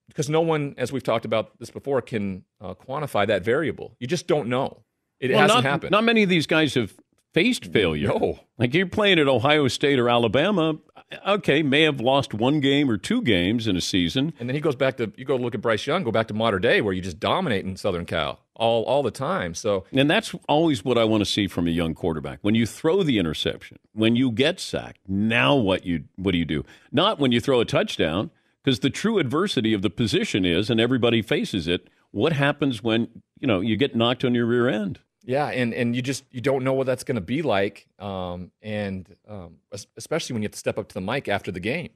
Because 0.06 0.30
no 0.30 0.40
one, 0.40 0.74
as 0.78 0.90
we've 0.90 1.02
talked 1.02 1.26
about 1.26 1.58
this 1.58 1.70
before, 1.70 2.00
can 2.00 2.44
uh, 2.60 2.74
quantify 2.74 3.26
that 3.26 3.44
variable. 3.44 3.94
You 4.00 4.06
just 4.06 4.26
don't 4.26 4.48
know. 4.48 4.82
It 5.20 5.30
well, 5.30 5.40
hasn't 5.40 5.64
not, 5.64 5.70
happened. 5.70 5.90
Not 5.90 6.04
many 6.04 6.22
of 6.22 6.30
these 6.30 6.46
guys 6.46 6.74
have 6.74 6.94
faced 7.34 7.66
failure. 7.66 8.08
No. 8.08 8.40
Like 8.56 8.72
you're 8.72 8.86
playing 8.86 9.18
at 9.18 9.28
Ohio 9.28 9.68
State 9.68 9.98
or 9.98 10.08
Alabama, 10.08 10.78
okay, 11.26 11.62
may 11.62 11.82
have 11.82 12.00
lost 12.00 12.34
one 12.34 12.60
game 12.60 12.90
or 12.90 12.96
two 12.96 13.22
games 13.22 13.66
in 13.66 13.76
a 13.76 13.80
season. 13.80 14.32
And 14.38 14.48
then 14.48 14.54
he 14.54 14.60
goes 14.60 14.76
back 14.76 14.96
to 14.98 15.12
you 15.16 15.24
go 15.24 15.36
look 15.36 15.54
at 15.54 15.60
Bryce 15.60 15.86
Young, 15.86 16.02
go 16.04 16.10
back 16.10 16.28
to 16.28 16.34
modern 16.34 16.62
day 16.62 16.80
where 16.80 16.92
you 16.92 17.00
just 17.00 17.20
dominate 17.20 17.64
in 17.64 17.76
Southern 17.76 18.04
Cal 18.04 18.40
all 18.54 18.84
all 18.84 19.02
the 19.02 19.10
time. 19.10 19.54
So 19.54 19.84
And 19.92 20.10
that's 20.10 20.34
always 20.48 20.84
what 20.84 20.98
I 20.98 21.04
want 21.04 21.20
to 21.22 21.26
see 21.26 21.46
from 21.46 21.66
a 21.66 21.70
young 21.70 21.94
quarterback. 21.94 22.38
When 22.42 22.54
you 22.54 22.66
throw 22.66 23.02
the 23.02 23.18
interception, 23.18 23.78
when 23.92 24.16
you 24.16 24.30
get 24.30 24.60
sacked, 24.60 25.00
now 25.08 25.54
what 25.54 25.86
you 25.86 26.04
what 26.16 26.32
do 26.32 26.38
you 26.38 26.44
do? 26.44 26.64
Not 26.92 27.18
when 27.18 27.32
you 27.32 27.40
throw 27.40 27.60
a 27.60 27.64
touchdown, 27.64 28.30
because 28.62 28.80
the 28.80 28.90
true 28.90 29.18
adversity 29.18 29.72
of 29.72 29.82
the 29.82 29.90
position 29.90 30.44
is 30.44 30.68
and 30.68 30.80
everybody 30.80 31.22
faces 31.22 31.66
it, 31.66 31.88
what 32.10 32.32
happens 32.32 32.82
when, 32.82 33.08
you 33.38 33.46
know, 33.46 33.60
you 33.60 33.76
get 33.76 33.96
knocked 33.96 34.24
on 34.24 34.34
your 34.34 34.46
rear 34.46 34.68
end? 34.68 35.00
Yeah, 35.28 35.48
and 35.48 35.74
and 35.74 35.94
you 35.94 36.00
just 36.00 36.24
you 36.30 36.40
don't 36.40 36.64
know 36.64 36.72
what 36.72 36.86
that's 36.86 37.04
going 37.04 37.16
to 37.16 37.20
be 37.20 37.42
like, 37.42 37.86
um, 37.98 38.50
and 38.62 39.06
um, 39.28 39.56
especially 39.98 40.32
when 40.32 40.40
you 40.40 40.46
have 40.46 40.52
to 40.52 40.58
step 40.58 40.78
up 40.78 40.88
to 40.88 40.94
the 40.94 41.02
mic 41.02 41.28
after 41.28 41.52
the 41.52 41.60
game. 41.60 41.90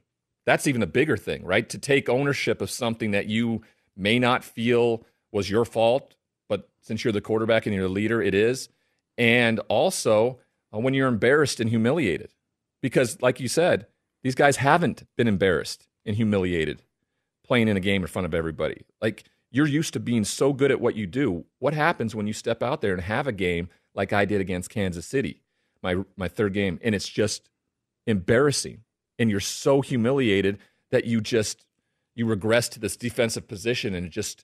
That's 0.45 0.67
even 0.67 0.83
a 0.83 0.87
bigger 0.87 1.17
thing, 1.17 1.43
right? 1.43 1.67
To 1.69 1.79
take 1.79 2.09
ownership 2.09 2.61
of 2.61 2.69
something 2.69 3.09
that 3.09 3.25
you 3.25 3.63
may 3.97 4.19
not 4.19 4.43
feel 4.43 5.03
was 5.31 5.49
your 5.49 5.65
fault, 5.65 6.13
but 6.47 6.69
since 6.81 7.03
you're 7.03 7.11
the 7.11 7.21
quarterback 7.21 7.65
and 7.65 7.73
you're 7.73 7.85
the 7.87 7.89
leader, 7.89 8.21
it 8.21 8.35
is. 8.35 8.69
And 9.17 9.59
also 9.67 10.37
uh, 10.71 10.77
when 10.77 10.93
you're 10.93 11.07
embarrassed 11.07 11.59
and 11.59 11.71
humiliated, 11.71 12.35
because 12.83 13.19
like 13.19 13.39
you 13.39 13.47
said, 13.47 13.87
these 14.21 14.35
guys 14.35 14.57
haven't 14.57 15.07
been 15.17 15.27
embarrassed 15.27 15.87
and 16.05 16.15
humiliated 16.15 16.83
playing 17.43 17.67
in 17.67 17.77
a 17.77 17.79
game 17.79 18.03
in 18.03 18.07
front 18.07 18.27
of 18.27 18.35
everybody. 18.35 18.83
Like 19.01 19.23
you're 19.53 19.67
used 19.67 19.93
to 19.93 19.99
being 19.99 20.25
so 20.25 20.51
good 20.51 20.71
at 20.71 20.81
what 20.81 20.95
you 20.95 21.05
do. 21.05 21.45
What 21.59 21.75
happens 21.75 22.15
when 22.15 22.25
you 22.27 22.33
step 22.33 22.61
out 22.63 22.81
there 22.81 22.91
and 22.91 23.01
have 23.01 23.27
a 23.27 23.31
game 23.31 23.69
like 23.93 24.11
I 24.11 24.25
did 24.25 24.41
against 24.41 24.71
Kansas 24.71 25.05
City, 25.05 25.43
my 25.81 25.97
my 26.17 26.27
third 26.27 26.53
game, 26.53 26.79
and 26.83 26.93
it's 26.93 27.07
just 27.07 27.49
embarrassing, 28.07 28.79
and 29.17 29.29
you're 29.29 29.39
so 29.39 29.81
humiliated 29.81 30.57
that 30.91 31.05
you 31.05 31.21
just 31.21 31.65
you 32.15 32.25
regress 32.25 32.67
to 32.69 32.79
this 32.79 32.97
defensive 32.97 33.47
position 33.47 33.93
and 33.93 34.11
just 34.11 34.43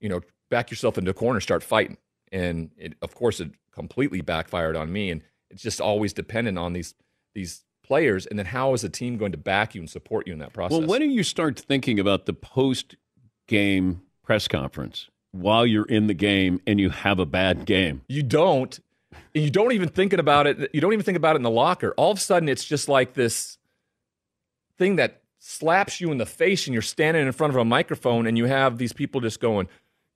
you 0.00 0.08
know 0.08 0.22
back 0.50 0.70
yourself 0.70 0.96
into 0.96 1.10
a 1.10 1.14
corner, 1.14 1.40
start 1.40 1.62
fighting, 1.62 1.98
and 2.32 2.70
it, 2.78 2.94
of 3.02 3.14
course 3.14 3.40
it 3.40 3.50
completely 3.72 4.22
backfired 4.22 4.74
on 4.74 4.90
me, 4.90 5.10
and 5.10 5.20
it's 5.50 5.62
just 5.62 5.82
always 5.82 6.14
dependent 6.14 6.58
on 6.58 6.72
these 6.72 6.94
these 7.34 7.62
players, 7.84 8.24
and 8.24 8.38
then 8.38 8.46
how 8.46 8.72
is 8.72 8.80
the 8.80 8.88
team 8.88 9.18
going 9.18 9.32
to 9.32 9.38
back 9.38 9.74
you 9.74 9.82
and 9.82 9.90
support 9.90 10.26
you 10.26 10.32
in 10.32 10.38
that 10.38 10.54
process? 10.54 10.78
Well, 10.78 10.88
when 10.88 11.02
do 11.02 11.08
you 11.08 11.22
start 11.22 11.60
thinking 11.60 12.00
about 12.00 12.24
the 12.24 12.32
post 12.32 12.96
game 13.46 14.00
press 14.26 14.48
conference 14.48 15.08
while 15.30 15.64
you're 15.64 15.86
in 15.86 16.08
the 16.08 16.14
game 16.14 16.60
and 16.66 16.78
you 16.80 16.90
have 16.90 17.18
a 17.18 17.26
bad 17.26 17.64
game. 17.64 18.02
You 18.08 18.22
don't. 18.22 18.78
You 19.32 19.50
don't 19.50 19.72
even 19.72 19.88
thinking 19.88 20.18
about 20.18 20.46
it. 20.46 20.70
You 20.74 20.80
don't 20.80 20.92
even 20.92 21.04
think 21.04 21.16
about 21.16 21.36
it 21.36 21.38
in 21.38 21.42
the 21.42 21.50
locker. 21.50 21.94
All 21.96 22.10
of 22.10 22.18
a 22.18 22.20
sudden, 22.20 22.48
it's 22.48 22.64
just 22.64 22.88
like 22.88 23.14
this 23.14 23.56
thing 24.76 24.96
that 24.96 25.22
slaps 25.38 26.00
you 26.00 26.10
in 26.10 26.18
the 26.18 26.26
face, 26.26 26.66
and 26.66 26.74
you're 26.74 26.82
standing 26.82 27.24
in 27.24 27.32
front 27.32 27.52
of 27.52 27.56
a 27.56 27.64
microphone, 27.64 28.26
and 28.26 28.36
you 28.36 28.46
have 28.46 28.78
these 28.78 28.92
people 28.92 29.20
just 29.20 29.40
going, 29.40 29.68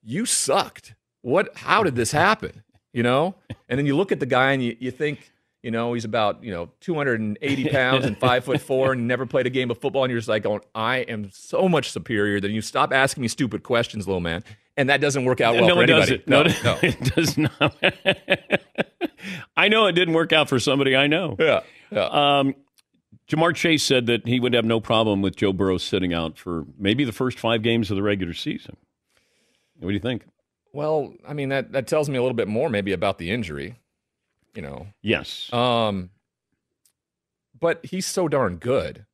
"You 0.03 0.25
sucked. 0.25 0.93
What? 1.21 1.55
How 1.55 1.83
did 1.83 1.95
this 1.95 2.11
happen?" 2.11 2.63
You 2.93 3.03
know. 3.03 3.35
And 3.69 3.79
then 3.79 3.85
you 3.85 3.95
look 3.95 4.11
at 4.11 4.19
the 4.19 4.25
guy, 4.25 4.51
and 4.51 4.63
you, 4.63 4.75
you 4.79 4.91
think, 4.91 5.31
you 5.63 5.69
know, 5.69 5.93
he's 5.93 6.05
about, 6.05 6.43
you 6.43 6.51
know, 6.51 6.69
280 6.81 7.69
pounds 7.69 8.05
and 8.05 8.17
five 8.17 8.43
foot 8.43 8.61
four 8.61 8.93
and 8.93 9.07
never 9.07 9.25
played 9.25 9.45
a 9.45 9.49
game 9.49 9.69
of 9.69 9.77
football. 9.77 10.03
And 10.03 10.11
you're 10.11 10.19
just 10.19 10.29
like 10.29 10.43
going, 10.43 10.61
I 10.73 10.97
am 10.97 11.29
so 11.31 11.69
much 11.69 11.91
superior 11.91 12.39
than 12.39 12.51
you. 12.51 12.61
Stop 12.61 12.91
asking 12.91 13.21
me 13.21 13.27
stupid 13.27 13.63
questions, 13.63 14.07
little 14.07 14.21
man. 14.21 14.43
And 14.75 14.89
that 14.89 15.01
doesn't 15.01 15.25
work 15.25 15.41
out 15.41 15.55
well 15.55 15.67
no, 15.67 15.75
for 15.75 15.83
anybody. 15.83 16.23
Doesn't. 16.25 16.27
No, 16.27 16.43
no, 16.43 16.79
it 16.81 16.99
does 17.15 17.37
not. 17.37 17.75
I 19.57 19.67
know 19.67 19.85
it 19.85 19.91
didn't 19.91 20.15
work 20.15 20.33
out 20.33 20.49
for 20.49 20.59
somebody 20.59 20.95
I 20.95 21.07
know. 21.07 21.35
Yeah. 21.37 21.59
yeah. 21.91 22.05
Um, 22.39 22.55
Ja'Marr 23.27 23.55
Chase 23.55 23.83
said 23.83 24.07
that 24.07 24.25
he 24.25 24.39
would 24.39 24.53
have 24.53 24.65
no 24.65 24.79
problem 24.79 25.21
with 25.21 25.35
Joe 25.35 25.53
Burrow 25.53 25.77
sitting 25.77 26.13
out 26.13 26.37
for 26.37 26.65
maybe 26.77 27.03
the 27.03 27.11
first 27.11 27.37
five 27.37 27.61
games 27.61 27.91
of 27.91 27.97
the 27.97 28.03
regular 28.03 28.33
season. 28.33 28.77
What 29.79 29.89
do 29.89 29.93
you 29.93 29.99
think? 29.99 30.25
Well, 30.73 31.13
I 31.27 31.33
mean 31.33 31.49
that 31.49 31.71
that 31.73 31.87
tells 31.87 32.09
me 32.09 32.17
a 32.17 32.21
little 32.21 32.35
bit 32.35 32.47
more 32.47 32.69
maybe 32.69 32.93
about 32.93 33.17
the 33.17 33.29
injury 33.29 33.75
you 34.53 34.61
know. 34.61 34.87
Yes. 35.01 35.51
Um, 35.53 36.09
but 37.59 37.85
he's 37.85 38.05
so 38.05 38.27
darn 38.27 38.57
good. 38.57 39.05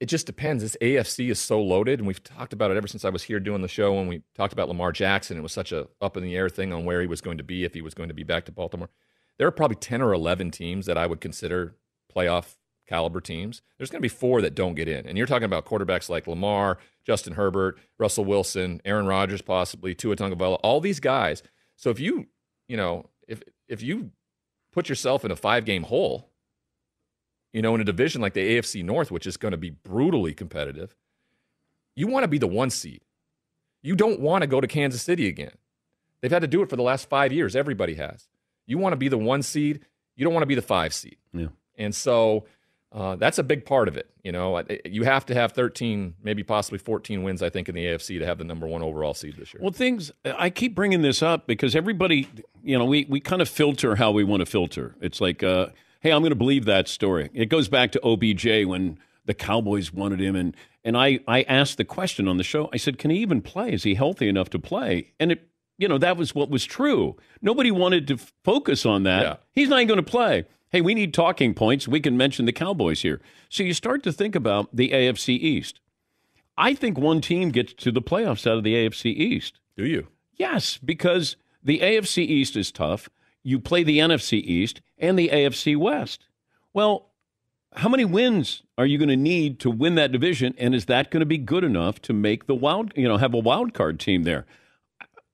It 0.00 0.06
just 0.06 0.26
depends. 0.26 0.62
This 0.62 0.76
AFC 0.82 1.30
is 1.30 1.38
so 1.38 1.62
loaded, 1.62 1.98
and 2.00 2.06
we've 2.06 2.22
talked 2.22 2.52
about 2.52 2.70
it 2.70 2.76
ever 2.76 2.88
since 2.88 3.04
I 3.04 3.10
was 3.10 3.22
here 3.22 3.40
doing 3.40 3.62
the 3.62 3.68
show. 3.68 3.94
When 3.94 4.06
we 4.06 4.22
talked 4.34 4.52
about 4.52 4.68
Lamar 4.68 4.92
Jackson, 4.92 5.38
it 5.38 5.42
was 5.42 5.52
such 5.52 5.72
a 5.72 5.88
up 6.00 6.16
in 6.16 6.22
the 6.22 6.36
air 6.36 6.48
thing 6.48 6.72
on 6.72 6.84
where 6.84 7.00
he 7.00 7.06
was 7.06 7.20
going 7.20 7.38
to 7.38 7.44
be 7.44 7.64
if 7.64 7.74
he 7.74 7.80
was 7.80 7.94
going 7.94 8.08
to 8.08 8.14
be 8.14 8.24
back 8.24 8.44
to 8.46 8.52
Baltimore. 8.52 8.90
There 9.38 9.46
are 9.46 9.52
probably 9.52 9.76
ten 9.76 10.02
or 10.02 10.12
eleven 10.12 10.50
teams 10.50 10.86
that 10.86 10.98
I 10.98 11.06
would 11.06 11.20
consider 11.20 11.76
playoff 12.14 12.56
caliber 12.86 13.20
teams. 13.20 13.62
There's 13.78 13.88
going 13.88 14.00
to 14.00 14.04
be 14.04 14.08
four 14.10 14.42
that 14.42 14.54
don't 14.54 14.74
get 14.74 14.88
in, 14.88 15.06
and 15.06 15.16
you're 15.16 15.26
talking 15.26 15.44
about 15.44 15.64
quarterbacks 15.64 16.10
like 16.10 16.26
Lamar, 16.26 16.78
Justin 17.06 17.34
Herbert, 17.34 17.78
Russell 17.98 18.24
Wilson, 18.24 18.82
Aaron 18.84 19.06
Rodgers, 19.06 19.42
possibly 19.42 19.94
Tua 19.94 20.16
Tagovailoa, 20.16 20.58
all 20.62 20.80
these 20.80 21.00
guys. 21.00 21.42
So 21.76 21.90
if 21.90 21.98
you, 21.98 22.26
you 22.68 22.76
know, 22.76 23.08
if 23.26 23.42
if 23.68 23.82
you 23.82 24.10
put 24.74 24.88
yourself 24.88 25.24
in 25.24 25.30
a 25.30 25.36
five 25.36 25.64
game 25.64 25.84
hole, 25.84 26.28
you 27.52 27.62
know, 27.62 27.74
in 27.74 27.80
a 27.80 27.84
division 27.84 28.20
like 28.20 28.34
the 28.34 28.58
AFC 28.58 28.84
North, 28.84 29.10
which 29.10 29.26
is 29.26 29.36
going 29.36 29.52
to 29.52 29.58
be 29.58 29.70
brutally 29.70 30.34
competitive, 30.34 30.96
you 31.94 32.08
want 32.08 32.24
to 32.24 32.28
be 32.28 32.38
the 32.38 32.48
one 32.48 32.70
seed. 32.70 33.00
You 33.82 33.94
don't 33.94 34.20
want 34.20 34.42
to 34.42 34.48
go 34.48 34.60
to 34.60 34.66
Kansas 34.66 35.02
City 35.02 35.28
again. 35.28 35.52
They've 36.20 36.32
had 36.32 36.42
to 36.42 36.48
do 36.48 36.62
it 36.62 36.70
for 36.70 36.76
the 36.76 36.82
last 36.82 37.08
five 37.08 37.32
years. 37.32 37.54
Everybody 37.54 37.94
has. 37.94 38.28
You 38.66 38.78
want 38.78 38.92
to 38.94 38.96
be 38.96 39.08
the 39.08 39.18
one 39.18 39.42
seed. 39.42 39.80
You 40.16 40.24
don't 40.24 40.32
want 40.32 40.42
to 40.42 40.46
be 40.46 40.54
the 40.54 40.62
five 40.62 40.92
seed. 40.92 41.18
Yeah. 41.32 41.48
And 41.76 41.94
so 41.94 42.46
uh, 42.94 43.16
that's 43.16 43.38
a 43.38 43.42
big 43.42 43.66
part 43.66 43.88
of 43.88 43.96
it. 43.96 44.08
You 44.22 44.30
know, 44.30 44.62
you 44.84 45.02
have 45.02 45.26
to 45.26 45.34
have 45.34 45.50
13, 45.52 46.14
maybe 46.22 46.44
possibly 46.44 46.78
14 46.78 47.24
wins, 47.24 47.42
I 47.42 47.50
think, 47.50 47.68
in 47.68 47.74
the 47.74 47.84
AFC 47.86 48.20
to 48.20 48.24
have 48.24 48.38
the 48.38 48.44
number 48.44 48.68
one 48.68 48.82
overall 48.82 49.14
seed 49.14 49.34
this 49.36 49.52
year. 49.52 49.60
Well, 49.60 49.72
things, 49.72 50.12
I 50.24 50.48
keep 50.48 50.76
bringing 50.76 51.02
this 51.02 51.20
up 51.20 51.48
because 51.48 51.74
everybody, 51.74 52.28
you 52.62 52.78
know, 52.78 52.84
we, 52.84 53.04
we 53.08 53.18
kind 53.18 53.42
of 53.42 53.48
filter 53.48 53.96
how 53.96 54.12
we 54.12 54.22
want 54.22 54.40
to 54.40 54.46
filter. 54.46 54.94
It's 55.00 55.20
like, 55.20 55.42
uh, 55.42 55.68
hey, 56.00 56.12
I'm 56.12 56.22
going 56.22 56.30
to 56.30 56.36
believe 56.36 56.66
that 56.66 56.86
story. 56.86 57.30
It 57.34 57.46
goes 57.46 57.68
back 57.68 57.90
to 57.92 58.00
OBJ 58.04 58.64
when 58.64 58.98
the 59.24 59.34
Cowboys 59.34 59.92
wanted 59.92 60.20
him. 60.20 60.36
And, 60.36 60.56
and 60.84 60.96
I, 60.96 61.18
I 61.26 61.42
asked 61.42 61.78
the 61.78 61.84
question 61.84 62.28
on 62.28 62.36
the 62.36 62.44
show, 62.44 62.70
I 62.72 62.76
said, 62.76 62.98
can 62.98 63.10
he 63.10 63.18
even 63.18 63.42
play? 63.42 63.72
Is 63.72 63.82
he 63.82 63.96
healthy 63.96 64.28
enough 64.28 64.50
to 64.50 64.60
play? 64.60 65.10
And 65.18 65.32
it, 65.32 65.48
you 65.78 65.88
know, 65.88 65.98
that 65.98 66.16
was 66.16 66.32
what 66.32 66.48
was 66.48 66.64
true. 66.64 67.16
Nobody 67.42 67.72
wanted 67.72 68.06
to 68.06 68.18
focus 68.44 68.86
on 68.86 69.02
that. 69.02 69.22
Yeah. 69.22 69.36
He's 69.50 69.68
not 69.68 69.80
even 69.80 69.88
going 69.88 70.04
to 70.04 70.08
play 70.08 70.44
hey, 70.74 70.80
we 70.80 70.92
need 70.92 71.14
talking 71.14 71.54
points. 71.54 71.86
We 71.86 72.00
can 72.00 72.16
mention 72.16 72.46
the 72.46 72.52
Cowboys 72.52 73.02
here. 73.02 73.20
So 73.48 73.62
you 73.62 73.72
start 73.72 74.02
to 74.02 74.12
think 74.12 74.34
about 74.34 74.74
the 74.74 74.90
AFC 74.90 75.28
East. 75.28 75.78
I 76.58 76.74
think 76.74 76.98
one 76.98 77.20
team 77.20 77.50
gets 77.50 77.74
to 77.74 77.92
the 77.92 78.02
playoffs 78.02 78.44
out 78.44 78.58
of 78.58 78.64
the 78.64 78.74
AFC 78.74 79.06
East. 79.06 79.60
Do 79.76 79.86
you? 79.86 80.08
Yes, 80.34 80.76
because 80.78 81.36
the 81.62 81.78
AFC 81.78 82.26
East 82.26 82.56
is 82.56 82.72
tough. 82.72 83.08
You 83.44 83.60
play 83.60 83.84
the 83.84 84.00
NFC 84.00 84.42
East 84.42 84.80
and 84.98 85.16
the 85.16 85.28
AFC 85.28 85.76
West. 85.76 86.26
Well, 86.72 87.12
how 87.74 87.88
many 87.88 88.04
wins 88.04 88.64
are 88.76 88.86
you 88.86 88.98
going 88.98 89.08
to 89.10 89.16
need 89.16 89.60
to 89.60 89.70
win 89.70 89.94
that 89.94 90.10
division? 90.10 90.56
And 90.58 90.74
is 90.74 90.86
that 90.86 91.12
going 91.12 91.20
to 91.20 91.26
be 91.26 91.38
good 91.38 91.62
enough 91.62 92.02
to 92.02 92.12
make 92.12 92.48
the 92.48 92.54
wild, 92.56 92.92
you 92.96 93.06
know, 93.06 93.18
have 93.18 93.32
a 93.32 93.38
wild 93.38 93.74
card 93.74 94.00
team 94.00 94.24
there? 94.24 94.44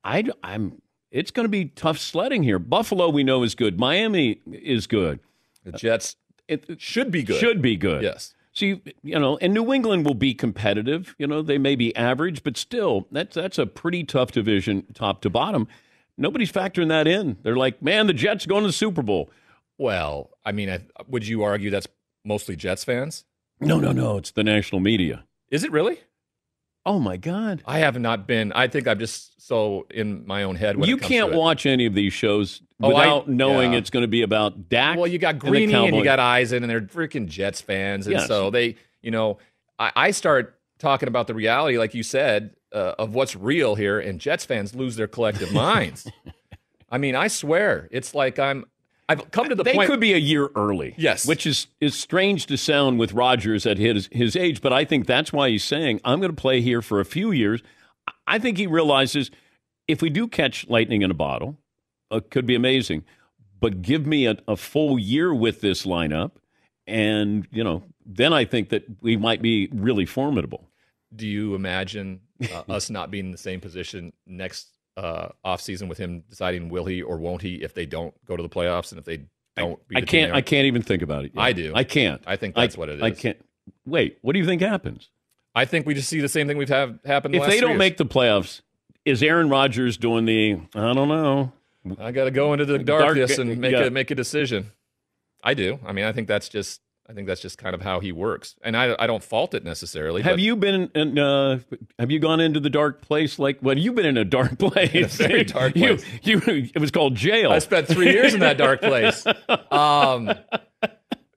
I, 0.04 0.24
I'm. 0.42 0.82
It's 1.10 1.30
going 1.30 1.44
to 1.44 1.50
be 1.50 1.64
tough 1.64 1.98
sledding 1.98 2.42
here. 2.42 2.58
Buffalo, 2.58 3.08
we 3.08 3.24
know, 3.24 3.42
is 3.42 3.54
good. 3.54 3.80
Miami 3.80 4.42
is 4.52 4.86
good. 4.86 5.18
The 5.72 5.78
Jets 5.78 6.16
it 6.50 6.80
should 6.80 7.10
be 7.10 7.22
good. 7.22 7.38
Should 7.38 7.62
be 7.62 7.76
good. 7.76 8.02
Yes. 8.02 8.34
So 8.52 8.66
you, 8.66 8.80
you 9.02 9.18
know, 9.18 9.38
and 9.38 9.54
New 9.54 9.72
England 9.72 10.04
will 10.04 10.14
be 10.14 10.34
competitive. 10.34 11.14
You 11.18 11.28
know, 11.28 11.42
they 11.42 11.58
may 11.58 11.76
be 11.76 11.94
average, 11.94 12.42
but 12.42 12.56
still, 12.56 13.06
that's 13.12 13.36
that's 13.36 13.58
a 13.58 13.66
pretty 13.66 14.02
tough 14.02 14.32
division, 14.32 14.86
top 14.92 15.22
to 15.22 15.30
bottom. 15.30 15.68
Nobody's 16.18 16.50
factoring 16.50 16.88
that 16.88 17.06
in. 17.06 17.38
They're 17.42 17.56
like, 17.56 17.80
man, 17.80 18.08
the 18.08 18.12
Jets 18.12 18.46
going 18.46 18.62
to 18.62 18.66
the 18.66 18.72
Super 18.72 19.02
Bowl. 19.02 19.30
Well, 19.78 20.30
I 20.44 20.52
mean, 20.52 20.68
I, 20.68 20.80
would 21.06 21.26
you 21.26 21.42
argue 21.42 21.70
that's 21.70 21.86
mostly 22.24 22.56
Jets 22.56 22.84
fans? 22.84 23.24
No, 23.60 23.78
no, 23.78 23.92
no. 23.92 24.16
It's 24.16 24.32
the 24.32 24.44
national 24.44 24.80
media. 24.80 25.24
Is 25.50 25.64
it 25.64 25.70
really? 25.70 26.00
Oh 26.86 26.98
my 26.98 27.16
God! 27.18 27.62
I 27.66 27.80
have 27.80 27.98
not 27.98 28.26
been. 28.26 28.52
I 28.52 28.66
think 28.68 28.88
I'm 28.88 28.98
just 28.98 29.46
so 29.46 29.86
in 29.90 30.26
my 30.26 30.44
own 30.44 30.56
head. 30.56 30.76
you 30.86 30.96
can't 30.96 31.32
watch 31.34 31.66
any 31.66 31.84
of 31.86 31.94
these 31.94 32.12
shows 32.12 32.62
Oh, 32.82 32.88
without 32.88 33.28
I- 33.28 33.32
knowing 33.32 33.72
yeah. 33.72 33.78
it's 33.78 33.90
going 33.90 34.02
to 34.04 34.08
be 34.08 34.22
about 34.22 34.68
Dak. 34.70 34.96
Well, 34.96 35.06
you 35.06 35.18
got 35.18 35.32
and 35.34 35.40
Greeny 35.40 35.64
and, 35.74 35.84
you 35.86 35.90
Cowboys. 35.92 36.04
got 36.04 36.18
Eisen, 36.18 36.62
and 36.62 36.70
they're 36.70 36.80
freaking 36.80 37.26
Jets 37.26 37.60
fans, 37.60 38.06
and 38.06 38.16
Yes. 38.16 38.26
so 38.26 38.48
they, 38.50 38.76
you 39.02 39.10
know, 39.10 39.38
I, 39.78 39.92
I 39.94 40.10
start 40.12 40.58
talking 40.78 41.08
about 41.08 41.26
the 41.26 41.34
reality, 41.34 41.76
like 41.76 41.92
you 41.92 42.02
said, 42.02 42.54
uh, 42.72 42.94
of 42.98 43.14
what's 43.14 43.36
real 43.36 43.74
here, 43.74 44.00
and 44.00 44.18
Jets 44.18 44.46
fans 44.46 44.74
lose 44.74 44.96
their 44.96 45.08
collective 45.08 45.52
minds. 45.52 46.10
I 46.90 46.96
mean, 46.96 47.14
I 47.14 47.28
swear, 47.28 47.88
it's 47.90 48.14
like 48.14 48.38
I'm. 48.38 48.64
I've 49.10 49.30
come 49.32 49.48
to 49.48 49.54
the 49.56 49.64
they 49.64 49.74
point. 49.74 49.90
could 49.90 49.98
be 50.00 50.12
a 50.12 50.18
year 50.18 50.50
early. 50.54 50.94
Yes. 50.96 51.26
which 51.26 51.46
is 51.46 51.66
is 51.80 51.94
strange 51.96 52.46
to 52.46 52.56
sound 52.56 52.98
with 53.00 53.12
Rodgers 53.12 53.66
at 53.66 53.76
his 53.76 54.08
his 54.12 54.36
age, 54.36 54.60
but 54.60 54.72
I 54.72 54.84
think 54.84 55.06
that's 55.06 55.32
why 55.32 55.50
he's 55.50 55.64
saying 55.64 56.00
I'm 56.04 56.20
going 56.20 56.30
to 56.30 56.40
play 56.40 56.60
here 56.60 56.80
for 56.80 57.00
a 57.00 57.04
few 57.04 57.32
years. 57.32 57.60
I 58.26 58.38
think 58.38 58.56
he 58.56 58.66
realizes 58.68 59.30
if 59.88 60.00
we 60.00 60.10
do 60.10 60.28
catch 60.28 60.68
lightning 60.68 61.02
in 61.02 61.10
a 61.10 61.14
bottle, 61.14 61.58
it 62.12 62.30
could 62.30 62.46
be 62.46 62.54
amazing. 62.54 63.04
But 63.58 63.82
give 63.82 64.06
me 64.06 64.26
a, 64.26 64.38
a 64.46 64.56
full 64.56 64.98
year 64.98 65.34
with 65.34 65.60
this 65.60 65.84
lineup, 65.84 66.32
and 66.86 67.46
you 67.50 67.64
know, 67.64 67.82
then 68.06 68.32
I 68.32 68.44
think 68.44 68.68
that 68.68 68.84
we 69.02 69.16
might 69.16 69.42
be 69.42 69.68
really 69.72 70.06
formidable. 70.06 70.68
Do 71.14 71.26
you 71.26 71.56
imagine 71.56 72.20
uh, 72.54 72.62
us 72.68 72.88
not 72.90 73.10
being 73.10 73.26
in 73.26 73.32
the 73.32 73.38
same 73.38 73.60
position 73.60 74.12
next 74.24 74.68
uh, 74.96 75.28
offseason 75.44 75.88
with 75.88 75.98
him 75.98 76.22
deciding 76.28 76.68
will 76.68 76.84
he 76.84 77.02
or 77.02 77.18
won't 77.18 77.42
he 77.42 77.56
if 77.56 77.74
they 77.74 77.86
don't 77.86 78.14
go 78.26 78.36
to 78.36 78.42
the 78.42 78.48
playoffs 78.48 78.92
and 78.92 78.98
if 78.98 79.04
they 79.04 79.24
don't? 79.56 79.78
I 79.94 80.00
the 80.00 80.06
can't. 80.06 80.32
I 80.32 80.40
can't 80.40 80.66
even 80.66 80.82
think 80.82 81.02
about 81.02 81.24
it. 81.24 81.32
yet. 81.34 81.42
I 81.42 81.52
do. 81.52 81.72
I 81.74 81.84
can't. 81.84 82.22
I 82.26 82.36
think 82.36 82.54
that's 82.54 82.76
what 82.76 82.88
it 82.88 82.96
is. 82.96 83.02
I 83.02 83.10
can't. 83.10 83.38
Wait. 83.86 84.18
What 84.22 84.32
do 84.32 84.38
you 84.38 84.46
think 84.46 84.62
happens? 84.62 85.10
I 85.54 85.64
think 85.64 85.86
we 85.86 85.94
just 85.94 86.08
see 86.08 86.20
the 86.20 86.28
same 86.28 86.46
thing 86.46 86.56
we've 86.56 86.68
had 86.68 87.00
happen. 87.04 87.32
The 87.32 87.38
if 87.38 87.46
they 87.46 87.60
don't 87.60 87.70
years. 87.70 87.78
make 87.78 87.96
the 87.96 88.06
playoffs, 88.06 88.60
is 89.04 89.22
Aaron 89.22 89.48
Rodgers 89.48 89.96
doing 89.96 90.24
the? 90.24 90.60
I 90.74 90.92
don't 90.92 91.08
know. 91.08 91.52
I 91.98 92.12
got 92.12 92.24
to 92.24 92.30
go 92.30 92.52
into 92.52 92.66
the 92.66 92.78
Dark- 92.78 93.02
darkness 93.02 93.38
and 93.38 93.58
make 93.58 93.72
yeah. 93.72 93.84
a 93.84 93.90
make 93.90 94.10
a 94.10 94.14
decision. 94.14 94.70
I 95.42 95.54
do. 95.54 95.78
I 95.84 95.92
mean, 95.92 96.04
I 96.04 96.12
think 96.12 96.28
that's 96.28 96.48
just 96.48 96.80
I 97.10 97.12
think 97.12 97.26
that's 97.26 97.40
just 97.40 97.58
kind 97.58 97.74
of 97.74 97.82
how 97.82 97.98
he 97.98 98.12
works, 98.12 98.54
and 98.62 98.76
I 98.76 98.94
I 98.96 99.08
don't 99.08 99.22
fault 99.22 99.52
it 99.54 99.64
necessarily. 99.64 100.22
Have 100.22 100.38
you 100.38 100.54
been? 100.54 100.92
In, 100.94 101.18
uh, 101.18 101.58
have 101.98 102.12
you 102.12 102.20
gone 102.20 102.38
into 102.38 102.60
the 102.60 102.70
dark 102.70 103.00
place? 103.02 103.36
Like, 103.36 103.58
well, 103.60 103.76
you've 103.76 103.96
been 103.96 104.06
in 104.06 104.16
a 104.16 104.24
dark 104.24 104.58
place. 104.60 105.16
very 105.16 105.42
dark 105.44 105.74
place. 105.74 106.04
You, 106.22 106.40
it 106.46 106.78
was 106.78 106.92
called 106.92 107.16
jail. 107.16 107.50
I 107.50 107.58
spent 107.58 107.88
three 107.88 108.12
years 108.12 108.32
in 108.32 108.40
that 108.40 108.58
dark 108.58 108.80
place. 108.90 109.26
Um, 109.72 110.32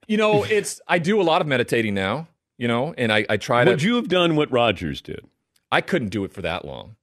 you 0.06 0.16
know, 0.16 0.44
it's 0.44 0.80
I 0.86 1.00
do 1.00 1.20
a 1.20 1.24
lot 1.24 1.40
of 1.40 1.48
meditating 1.48 1.94
now. 1.94 2.28
You 2.56 2.68
know, 2.68 2.94
and 2.96 3.12
I 3.12 3.26
I 3.28 3.36
try 3.36 3.64
to. 3.64 3.72
Would 3.72 3.82
you 3.82 3.96
have 3.96 4.06
done 4.06 4.36
what 4.36 4.52
Rodgers 4.52 5.00
did? 5.00 5.26
I 5.72 5.80
couldn't 5.80 6.10
do 6.10 6.22
it 6.22 6.32
for 6.32 6.42
that 6.42 6.64
long. 6.64 6.94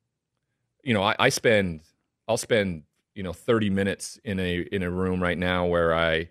You 0.82 0.94
know, 0.94 1.04
I, 1.04 1.14
I 1.20 1.28
spend 1.28 1.82
I'll 2.26 2.38
spend 2.38 2.84
you 3.16 3.24
know 3.24 3.34
thirty 3.34 3.70
minutes 3.70 4.18
in 4.24 4.40
a 4.40 4.60
in 4.60 4.82
a 4.82 4.90
room 4.90 5.22
right 5.22 5.38
now 5.38 5.66
where 5.66 5.94
I 5.94 6.30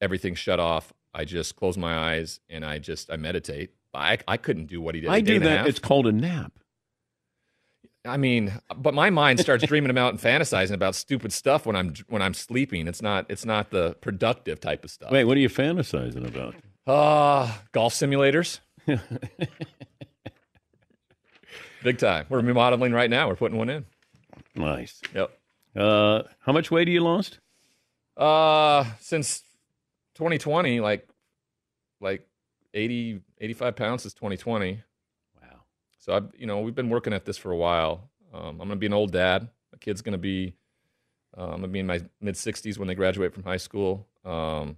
everything's 0.00 0.38
shut 0.38 0.60
off. 0.60 0.92
I 1.14 1.24
just 1.24 1.56
close 1.56 1.78
my 1.78 1.94
eyes 1.96 2.40
and 2.50 2.64
I 2.64 2.78
just 2.78 3.10
I 3.10 3.16
meditate. 3.16 3.70
I 3.94 4.18
I 4.26 4.36
couldn't 4.36 4.66
do 4.66 4.80
what 4.80 4.94
he 4.94 5.00
did. 5.02 5.10
I 5.10 5.20
do 5.20 5.38
that. 5.40 5.66
It's 5.66 5.78
called 5.78 6.06
a 6.06 6.12
nap. 6.12 6.52
I 8.06 8.18
mean, 8.18 8.52
but 8.76 8.92
my 8.92 9.08
mind 9.08 9.40
starts 9.40 9.64
dreaming 9.64 9.90
about 9.90 10.12
and 10.12 10.20
fantasizing 10.20 10.74
about 10.74 10.94
stupid 10.94 11.32
stuff 11.32 11.64
when 11.64 11.74
I'm 11.74 11.94
when 12.08 12.20
I'm 12.20 12.34
sleeping. 12.34 12.86
It's 12.86 13.00
not 13.00 13.24
it's 13.30 13.46
not 13.46 13.70
the 13.70 13.96
productive 14.00 14.60
type 14.60 14.84
of 14.84 14.90
stuff. 14.90 15.10
Wait, 15.10 15.24
what 15.24 15.36
are 15.36 15.40
you 15.40 15.48
fantasizing 15.48 16.26
about? 16.26 16.54
Uh, 16.86 17.50
golf 17.72 17.94
simulators. 17.94 18.60
Big 21.82 21.98
time. 21.98 22.26
We're 22.28 22.40
remodeling 22.40 22.92
right 22.92 23.08
now. 23.08 23.28
We're 23.28 23.36
putting 23.36 23.56
one 23.56 23.70
in. 23.70 23.86
Nice. 24.54 25.00
Yep. 25.14 25.30
Uh, 25.74 26.22
how 26.40 26.52
much 26.52 26.70
weight 26.70 26.88
have 26.88 26.92
you 26.92 27.00
lost? 27.00 27.38
Uh, 28.16 28.84
since 29.00 29.42
2020, 30.14 30.80
like, 30.80 31.08
like 32.00 32.26
80, 32.72 33.20
85 33.40 33.76
pounds 33.76 34.02
since 34.02 34.14
2020. 34.14 34.82
Wow. 35.40 35.48
So 35.98 36.14
I've, 36.14 36.28
you 36.36 36.46
know, 36.46 36.60
we've 36.60 36.74
been 36.74 36.90
working 36.90 37.12
at 37.12 37.24
this 37.24 37.36
for 37.36 37.50
a 37.50 37.56
while. 37.56 38.10
Um, 38.32 38.60
I'm 38.60 38.68
gonna 38.68 38.76
be 38.76 38.86
an 38.86 38.92
old 38.94 39.12
dad. 39.12 39.48
My 39.72 39.78
kid's 39.78 40.02
gonna 40.02 40.18
be, 40.18 40.54
uh, 41.36 41.44
I'm 41.44 41.56
gonna 41.60 41.68
be 41.68 41.78
in 41.80 41.86
my 41.86 42.00
mid 42.20 42.34
60s 42.36 42.78
when 42.78 42.88
they 42.88 42.94
graduate 42.94 43.32
from 43.32 43.44
high 43.44 43.56
school. 43.58 44.06
Um, 44.24 44.76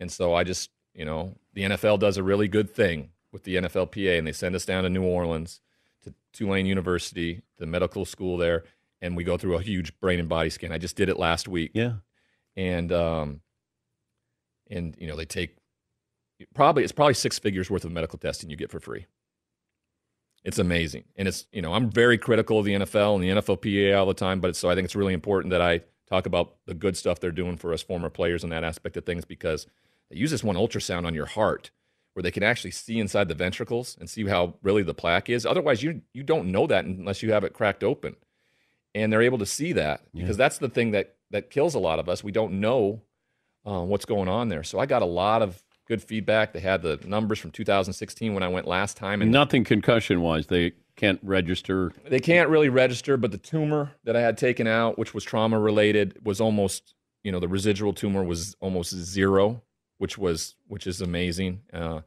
and 0.00 0.10
so 0.10 0.34
I 0.34 0.44
just, 0.44 0.70
you 0.94 1.04
know, 1.04 1.34
the 1.54 1.62
NFL 1.64 1.98
does 1.98 2.16
a 2.16 2.22
really 2.22 2.48
good 2.48 2.70
thing 2.74 3.10
with 3.32 3.44
the 3.44 3.56
NFLPA, 3.56 4.18
and 4.18 4.26
they 4.26 4.32
send 4.32 4.54
us 4.54 4.64
down 4.64 4.84
to 4.84 4.88
New 4.90 5.02
Orleans 5.04 5.60
to 6.04 6.14
Tulane 6.32 6.66
University, 6.66 7.42
the 7.58 7.66
medical 7.66 8.04
school 8.04 8.36
there, 8.36 8.64
and 9.02 9.16
we 9.16 9.24
go 9.24 9.36
through 9.36 9.56
a 9.56 9.62
huge 9.62 9.98
brain 10.00 10.18
and 10.18 10.28
body 10.28 10.50
scan. 10.50 10.72
I 10.72 10.78
just 10.78 10.96
did 10.96 11.08
it 11.08 11.18
last 11.18 11.46
week 11.48 11.72
Yeah. 11.74 11.94
and 12.56 12.90
um, 12.92 13.40
and 14.70 14.94
you 14.98 15.06
know 15.06 15.16
they 15.16 15.24
take 15.24 15.56
probably 16.54 16.82
it's 16.82 16.92
probably 16.92 17.14
six 17.14 17.38
figures 17.38 17.70
worth 17.70 17.84
of 17.84 17.92
medical 17.92 18.18
testing 18.18 18.50
you 18.50 18.56
get 18.56 18.70
for 18.70 18.80
free. 18.80 19.06
It's 20.44 20.58
amazing, 20.58 21.04
and 21.16 21.26
it's 21.28 21.46
you 21.52 21.62
know 21.62 21.74
I'm 21.74 21.90
very 21.90 22.18
critical 22.18 22.58
of 22.58 22.64
the 22.64 22.74
NFL 22.74 23.14
and 23.14 23.24
the 23.24 23.30
NFLPA 23.30 23.98
all 23.98 24.06
the 24.06 24.14
time, 24.14 24.40
but 24.40 24.48
it's, 24.50 24.58
so 24.58 24.70
I 24.70 24.74
think 24.74 24.84
it's 24.84 24.96
really 24.96 25.14
important 25.14 25.50
that 25.50 25.62
I 25.62 25.82
talk 26.08 26.26
about 26.26 26.56
the 26.66 26.74
good 26.74 26.96
stuff 26.96 27.20
they're 27.20 27.30
doing 27.30 27.56
for 27.56 27.72
us 27.72 27.82
former 27.82 28.08
players 28.08 28.42
in 28.42 28.50
that 28.50 28.64
aspect 28.64 28.96
of 28.96 29.04
things 29.04 29.24
because 29.24 29.66
they 30.10 30.16
use 30.16 30.30
this 30.30 30.44
one 30.44 30.56
ultrasound 30.56 31.06
on 31.06 31.14
your 31.14 31.26
heart 31.26 31.70
where 32.14 32.22
they 32.22 32.30
can 32.30 32.42
actually 32.42 32.70
see 32.70 32.98
inside 32.98 33.28
the 33.28 33.34
ventricles 33.34 33.96
and 34.00 34.08
see 34.08 34.26
how 34.26 34.54
really 34.62 34.82
the 34.82 34.94
plaque 34.94 35.28
is. 35.28 35.44
Otherwise, 35.44 35.82
you 35.82 36.02
you 36.12 36.22
don't 36.22 36.50
know 36.50 36.66
that 36.66 36.84
unless 36.84 37.22
you 37.22 37.32
have 37.32 37.44
it 37.44 37.52
cracked 37.52 37.84
open 37.84 38.16
and 38.94 39.12
they're 39.12 39.22
able 39.22 39.38
to 39.38 39.46
see 39.46 39.72
that 39.72 40.02
because 40.14 40.36
that's 40.36 40.58
the 40.58 40.68
thing 40.68 40.92
that 40.92 41.16
that 41.30 41.50
kills 41.50 41.74
a 41.74 41.78
lot 41.78 41.98
of 41.98 42.08
us. 42.08 42.24
We 42.24 42.32
don't 42.32 42.54
know 42.60 43.02
uh, 43.68 43.82
what's 43.82 44.04
going 44.04 44.28
on 44.28 44.48
there. 44.48 44.62
So 44.62 44.78
I 44.78 44.86
got 44.86 45.02
a 45.02 45.06
lot 45.06 45.42
of 45.42 45.62
good 45.86 46.02
feedback. 46.02 46.52
They 46.52 46.60
had 46.60 46.82
the 46.82 46.98
numbers 47.04 47.38
from 47.38 47.50
2016 47.50 48.34
when 48.34 48.42
I 48.42 48.48
went 48.48 48.66
last 48.66 48.96
time, 48.96 49.20
and 49.22 49.30
Nothing 49.30 49.64
concussion 49.64 50.20
wise. 50.20 50.46
They 50.46 50.72
can't 50.96 51.20
register. 51.22 51.92
they 52.08 52.20
can't 52.20 52.48
really 52.48 52.68
register. 52.68 53.16
But 53.16 53.32
the 53.32 53.38
tumor 53.38 53.92
that 54.04 54.16
I 54.16 54.20
had 54.20 54.38
taken 54.38 54.66
out, 54.66 54.98
which 54.98 55.14
was 55.14 55.24
trauma 55.24 55.58
related, 55.58 56.24
was 56.24 56.40
almost 56.40 56.94
you 57.22 57.32
know 57.32 57.40
the 57.40 57.48
residual 57.48 57.92
tumor 57.92 58.24
was 58.24 58.56
almost 58.60 58.94
zero, 58.94 59.62
which 59.98 60.16
was 60.16 60.54
which 60.66 60.86
is 60.86 61.00
amazing. 61.00 61.62
Uh, 61.72 62.00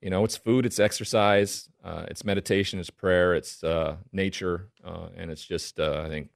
you 0.00 0.10
know, 0.10 0.24
it's 0.24 0.36
food, 0.36 0.64
it's 0.64 0.78
exercise, 0.78 1.68
uh, 1.82 2.04
it's 2.08 2.24
meditation, 2.24 2.78
it's 2.78 2.90
prayer, 2.90 3.34
it's 3.34 3.64
uh, 3.64 3.96
nature, 4.12 4.68
uh, 4.84 5.08
and 5.16 5.30
it's 5.30 5.44
just 5.44 5.80
uh, 5.80 6.02
I 6.04 6.08
think 6.08 6.28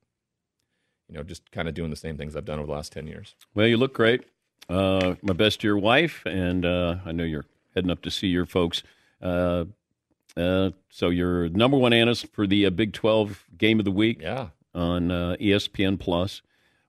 you 1.08 1.14
know 1.14 1.22
just 1.22 1.50
kind 1.52 1.68
of 1.68 1.74
doing 1.74 1.90
the 1.90 1.96
same 1.96 2.16
things 2.16 2.34
I've 2.34 2.44
done 2.44 2.58
over 2.58 2.66
the 2.66 2.72
last 2.72 2.92
ten 2.92 3.06
years. 3.06 3.34
Well, 3.54 3.66
you 3.66 3.76
look 3.76 3.94
great. 3.94 4.24
Uh, 4.68 5.16
my 5.22 5.32
best 5.34 5.60
to 5.60 5.66
your 5.66 5.78
wife, 5.78 6.22
and 6.24 6.64
uh, 6.64 6.96
I 7.04 7.12
know 7.12 7.24
you're 7.24 7.44
heading 7.74 7.90
up 7.90 8.02
to 8.02 8.10
see 8.10 8.28
your 8.28 8.46
folks. 8.46 8.82
Uh, 9.20 9.64
uh, 10.36 10.70
so 10.88 11.10
you're 11.10 11.48
number 11.50 11.76
one 11.76 11.92
analyst 11.92 12.26
for 12.32 12.46
the 12.46 12.66
uh, 12.66 12.70
Big 12.70 12.92
12 12.92 13.44
Game 13.58 13.78
of 13.78 13.84
the 13.84 13.90
Week 13.90 14.20
Yeah. 14.22 14.48
on 14.74 15.10
uh, 15.10 15.36
ESPN 15.40 15.98
Plus. 15.98 16.42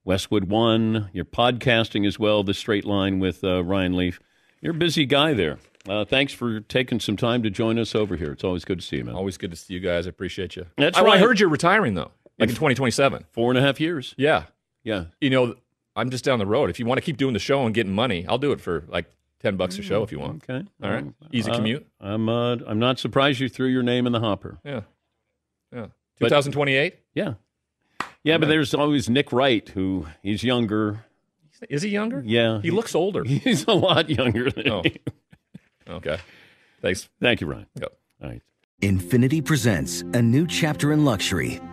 Westwood 0.05 0.45
One. 0.49 1.09
You're 1.13 1.25
podcasting 1.25 2.05
as 2.05 2.19
well. 2.19 2.43
The 2.43 2.53
Straight 2.53 2.85
Line 2.85 3.19
with 3.19 3.43
uh, 3.43 3.63
Ryan 3.63 3.95
Leaf. 3.95 4.19
You're 4.61 4.73
a 4.75 4.77
busy 4.77 5.05
guy 5.05 5.33
there. 5.33 5.59
Uh, 5.87 6.05
thanks 6.05 6.31
for 6.33 6.61
taking 6.61 6.99
some 7.01 7.17
time 7.17 7.43
to 7.43 7.49
join 7.49 7.77
us 7.77 7.93
over 7.95 8.15
here. 8.15 8.31
It's 8.31 8.43
always 8.43 8.63
good 8.63 8.79
to 8.79 8.85
see 8.85 8.97
you, 8.97 9.03
man. 9.05 9.15
Always 9.15 9.37
good 9.37 9.51
to 9.51 9.57
see 9.57 9.73
you 9.73 9.79
guys. 9.81 10.05
I 10.05 10.09
appreciate 10.09 10.55
you. 10.55 10.65
That's 10.77 10.97
I, 10.97 11.01
well, 11.01 11.11
I 11.13 11.17
heard 11.17 11.39
you're 11.39 11.49
retiring 11.49 11.93
though, 11.95 12.11
like 12.39 12.49
in 12.49 12.55
2027. 12.55 13.25
Four 13.31 13.51
and 13.51 13.57
a 13.57 13.61
half 13.61 13.81
years. 13.81 14.13
Yeah. 14.17 14.43
Yeah. 14.85 15.05
You 15.19 15.29
know, 15.29 15.55
I'm 15.95 16.09
just 16.09 16.23
down 16.25 16.39
the 16.39 16.45
road. 16.45 16.69
If 16.69 16.79
you 16.79 16.85
want 16.85 16.97
to 16.97 17.01
keep 17.03 17.17
doing 17.17 17.33
the 17.33 17.39
show 17.39 17.65
and 17.65 17.73
getting 17.73 17.93
money, 17.93 18.25
I'll 18.27 18.37
do 18.39 18.51
it 18.51 18.59
for 18.61 18.83
like 18.87 19.05
10 19.41 19.57
bucks 19.57 19.77
a 19.77 19.81
show 19.83 20.03
if 20.03 20.11
you 20.11 20.19
want. 20.19 20.43
Okay. 20.49 20.65
All 20.81 20.89
right. 20.89 21.05
Easy 21.31 21.51
Uh, 21.51 21.55
commute. 21.55 21.85
I'm 22.01 22.29
uh, 22.29 22.57
I'm 22.65 22.79
not 22.79 22.97
surprised 22.99 23.39
you 23.39 23.49
threw 23.49 23.67
your 23.67 23.83
name 23.83 24.05
in 24.07 24.11
the 24.13 24.19
hopper. 24.19 24.57
Yeah. 24.63 24.81
Yeah. 25.73 25.87
2028? 26.19 26.95
Yeah. 27.13 27.33
Yeah, 28.23 28.37
but 28.37 28.47
there's 28.47 28.73
always 28.73 29.09
Nick 29.09 29.33
Wright, 29.33 29.67
who 29.69 30.07
he's 30.21 30.43
younger. 30.43 31.03
Is 31.69 31.81
he 31.81 31.89
younger? 31.89 32.21
Yeah. 32.25 32.61
He 32.61 32.71
looks 32.71 32.95
older. 32.95 33.23
He's 33.25 33.65
a 33.67 33.73
lot 33.73 34.09
younger 34.09 34.49
than 34.51 34.69
Oh. 34.69 34.81
you. 34.85 34.91
Okay. 35.87 36.17
Thanks. 36.81 37.09
Thank 37.21 37.41
you, 37.41 37.47
Ryan. 37.47 37.67
Yep. 37.79 37.93
All 38.21 38.29
right. 38.29 38.41
Infiniti 38.81 39.43
presents 39.43 40.01
a 40.13 40.21
new 40.21 40.45
chapter 40.47 40.91
in 40.93 41.05
luxury, 41.05 41.59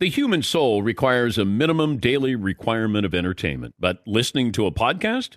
The 0.00 0.08
human 0.08 0.42
soul 0.42 0.82
requires 0.82 1.36
a 1.36 1.44
minimum 1.44 1.98
daily 1.98 2.34
requirement 2.34 3.04
of 3.04 3.14
entertainment, 3.14 3.74
but 3.78 4.00
listening 4.06 4.50
to 4.52 4.64
a 4.64 4.72
podcast, 4.72 5.36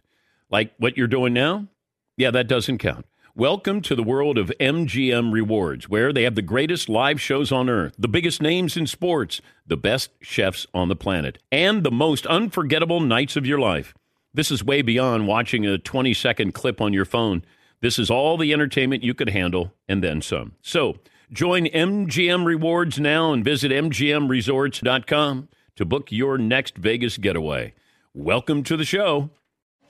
like 0.49 0.73
what 0.77 0.95
you're 0.95 1.05
doing 1.05 1.33
now, 1.33 1.67
yeah, 2.15 2.31
that 2.31 2.47
doesn't 2.47 2.77
count. 2.77 3.05
Welcome 3.35 3.81
to 3.81 3.93
the 3.93 4.03
world 4.03 4.37
of 4.37 4.53
MGM 4.61 5.33
Rewards, 5.33 5.89
where 5.89 6.13
they 6.13 6.23
have 6.23 6.35
the 6.35 6.41
greatest 6.41 6.87
live 6.87 7.19
shows 7.19 7.51
on 7.51 7.69
earth, 7.69 7.93
the 7.99 8.07
biggest 8.07 8.41
names 8.41 8.77
in 8.77 8.87
sports, 8.87 9.41
the 9.67 9.75
best 9.75 10.11
chefs 10.21 10.65
on 10.73 10.87
the 10.87 10.95
planet, 10.95 11.39
and 11.51 11.83
the 11.83 11.91
most 11.91 12.25
unforgettable 12.27 13.01
nights 13.01 13.35
of 13.35 13.45
your 13.45 13.59
life. 13.59 13.93
This 14.33 14.49
is 14.49 14.63
way 14.63 14.81
beyond 14.81 15.27
watching 15.27 15.65
a 15.65 15.77
20 15.77 16.13
second 16.13 16.53
clip 16.53 16.79
on 16.79 16.93
your 16.93 17.03
phone. 17.03 17.43
This 17.81 17.99
is 17.99 18.09
all 18.09 18.37
the 18.37 18.53
entertainment 18.53 19.03
you 19.03 19.13
could 19.13 19.31
handle 19.31 19.73
and 19.89 20.01
then 20.01 20.21
some. 20.21 20.53
So, 20.61 20.99
Join 21.33 21.65
MGM 21.65 22.45
Rewards 22.45 22.99
now 22.99 23.33
and 23.33 23.43
visit 23.43 23.71
MGMResorts.com 23.71 25.49
to 25.75 25.85
book 25.85 26.11
your 26.11 26.37
next 26.37 26.77
Vegas 26.77 27.17
getaway. 27.17 27.73
Welcome 28.13 28.61
to 28.65 28.77
the 28.77 28.85
show. 28.85 29.31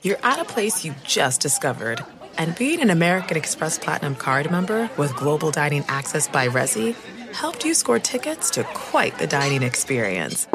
You're 0.03 0.23
at 0.23 0.39
a 0.39 0.45
place 0.45 0.85
you 0.85 0.95
just 1.03 1.41
discovered. 1.41 2.01
And 2.37 2.55
being 2.55 2.79
an 2.79 2.89
American 2.89 3.35
Express 3.35 3.77
Platinum 3.77 4.15
card 4.15 4.49
member 4.51 4.89
with 4.95 5.13
global 5.17 5.51
dining 5.51 5.83
access 5.89 6.29
by 6.29 6.47
Resy 6.47 6.95
helped 7.33 7.65
you 7.65 7.73
score 7.73 7.99
tickets 7.99 8.49
to 8.51 8.63
quite 8.63 9.17
the 9.17 9.27
dining 9.27 9.63
experience. 9.63 10.47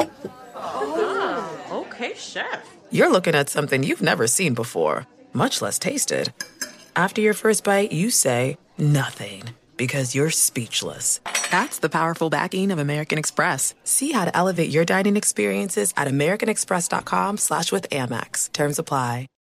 Oh, 0.55 1.85
okay, 1.85 2.15
chef. 2.15 2.67
You're 2.89 3.11
looking 3.11 3.35
at 3.35 3.49
something 3.49 3.83
you've 3.83 4.01
never 4.01 4.25
seen 4.25 4.55
before, 4.55 5.05
much 5.33 5.61
less 5.61 5.77
tasted. 5.77 6.33
After 6.95 7.21
your 7.21 7.35
first 7.35 7.63
bite, 7.63 7.91
you 7.91 8.09
say 8.09 8.57
nothing 8.79 9.43
because 9.79 10.13
you're 10.13 10.29
speechless. 10.29 11.21
That's 11.49 11.79
the 11.79 11.89
powerful 11.89 12.29
backing 12.29 12.69
of 12.69 12.77
American 12.77 13.17
Express. 13.17 13.73
See 13.83 14.11
how 14.11 14.25
to 14.25 14.37
elevate 14.37 14.69
your 14.69 14.85
dining 14.85 15.17
experiences 15.17 15.91
at 15.97 16.07
americanexpress.com 16.07 17.37
slash 17.37 17.71
with 17.71 17.89
Amex. 17.89 18.53
Terms 18.53 18.77
apply. 18.77 19.29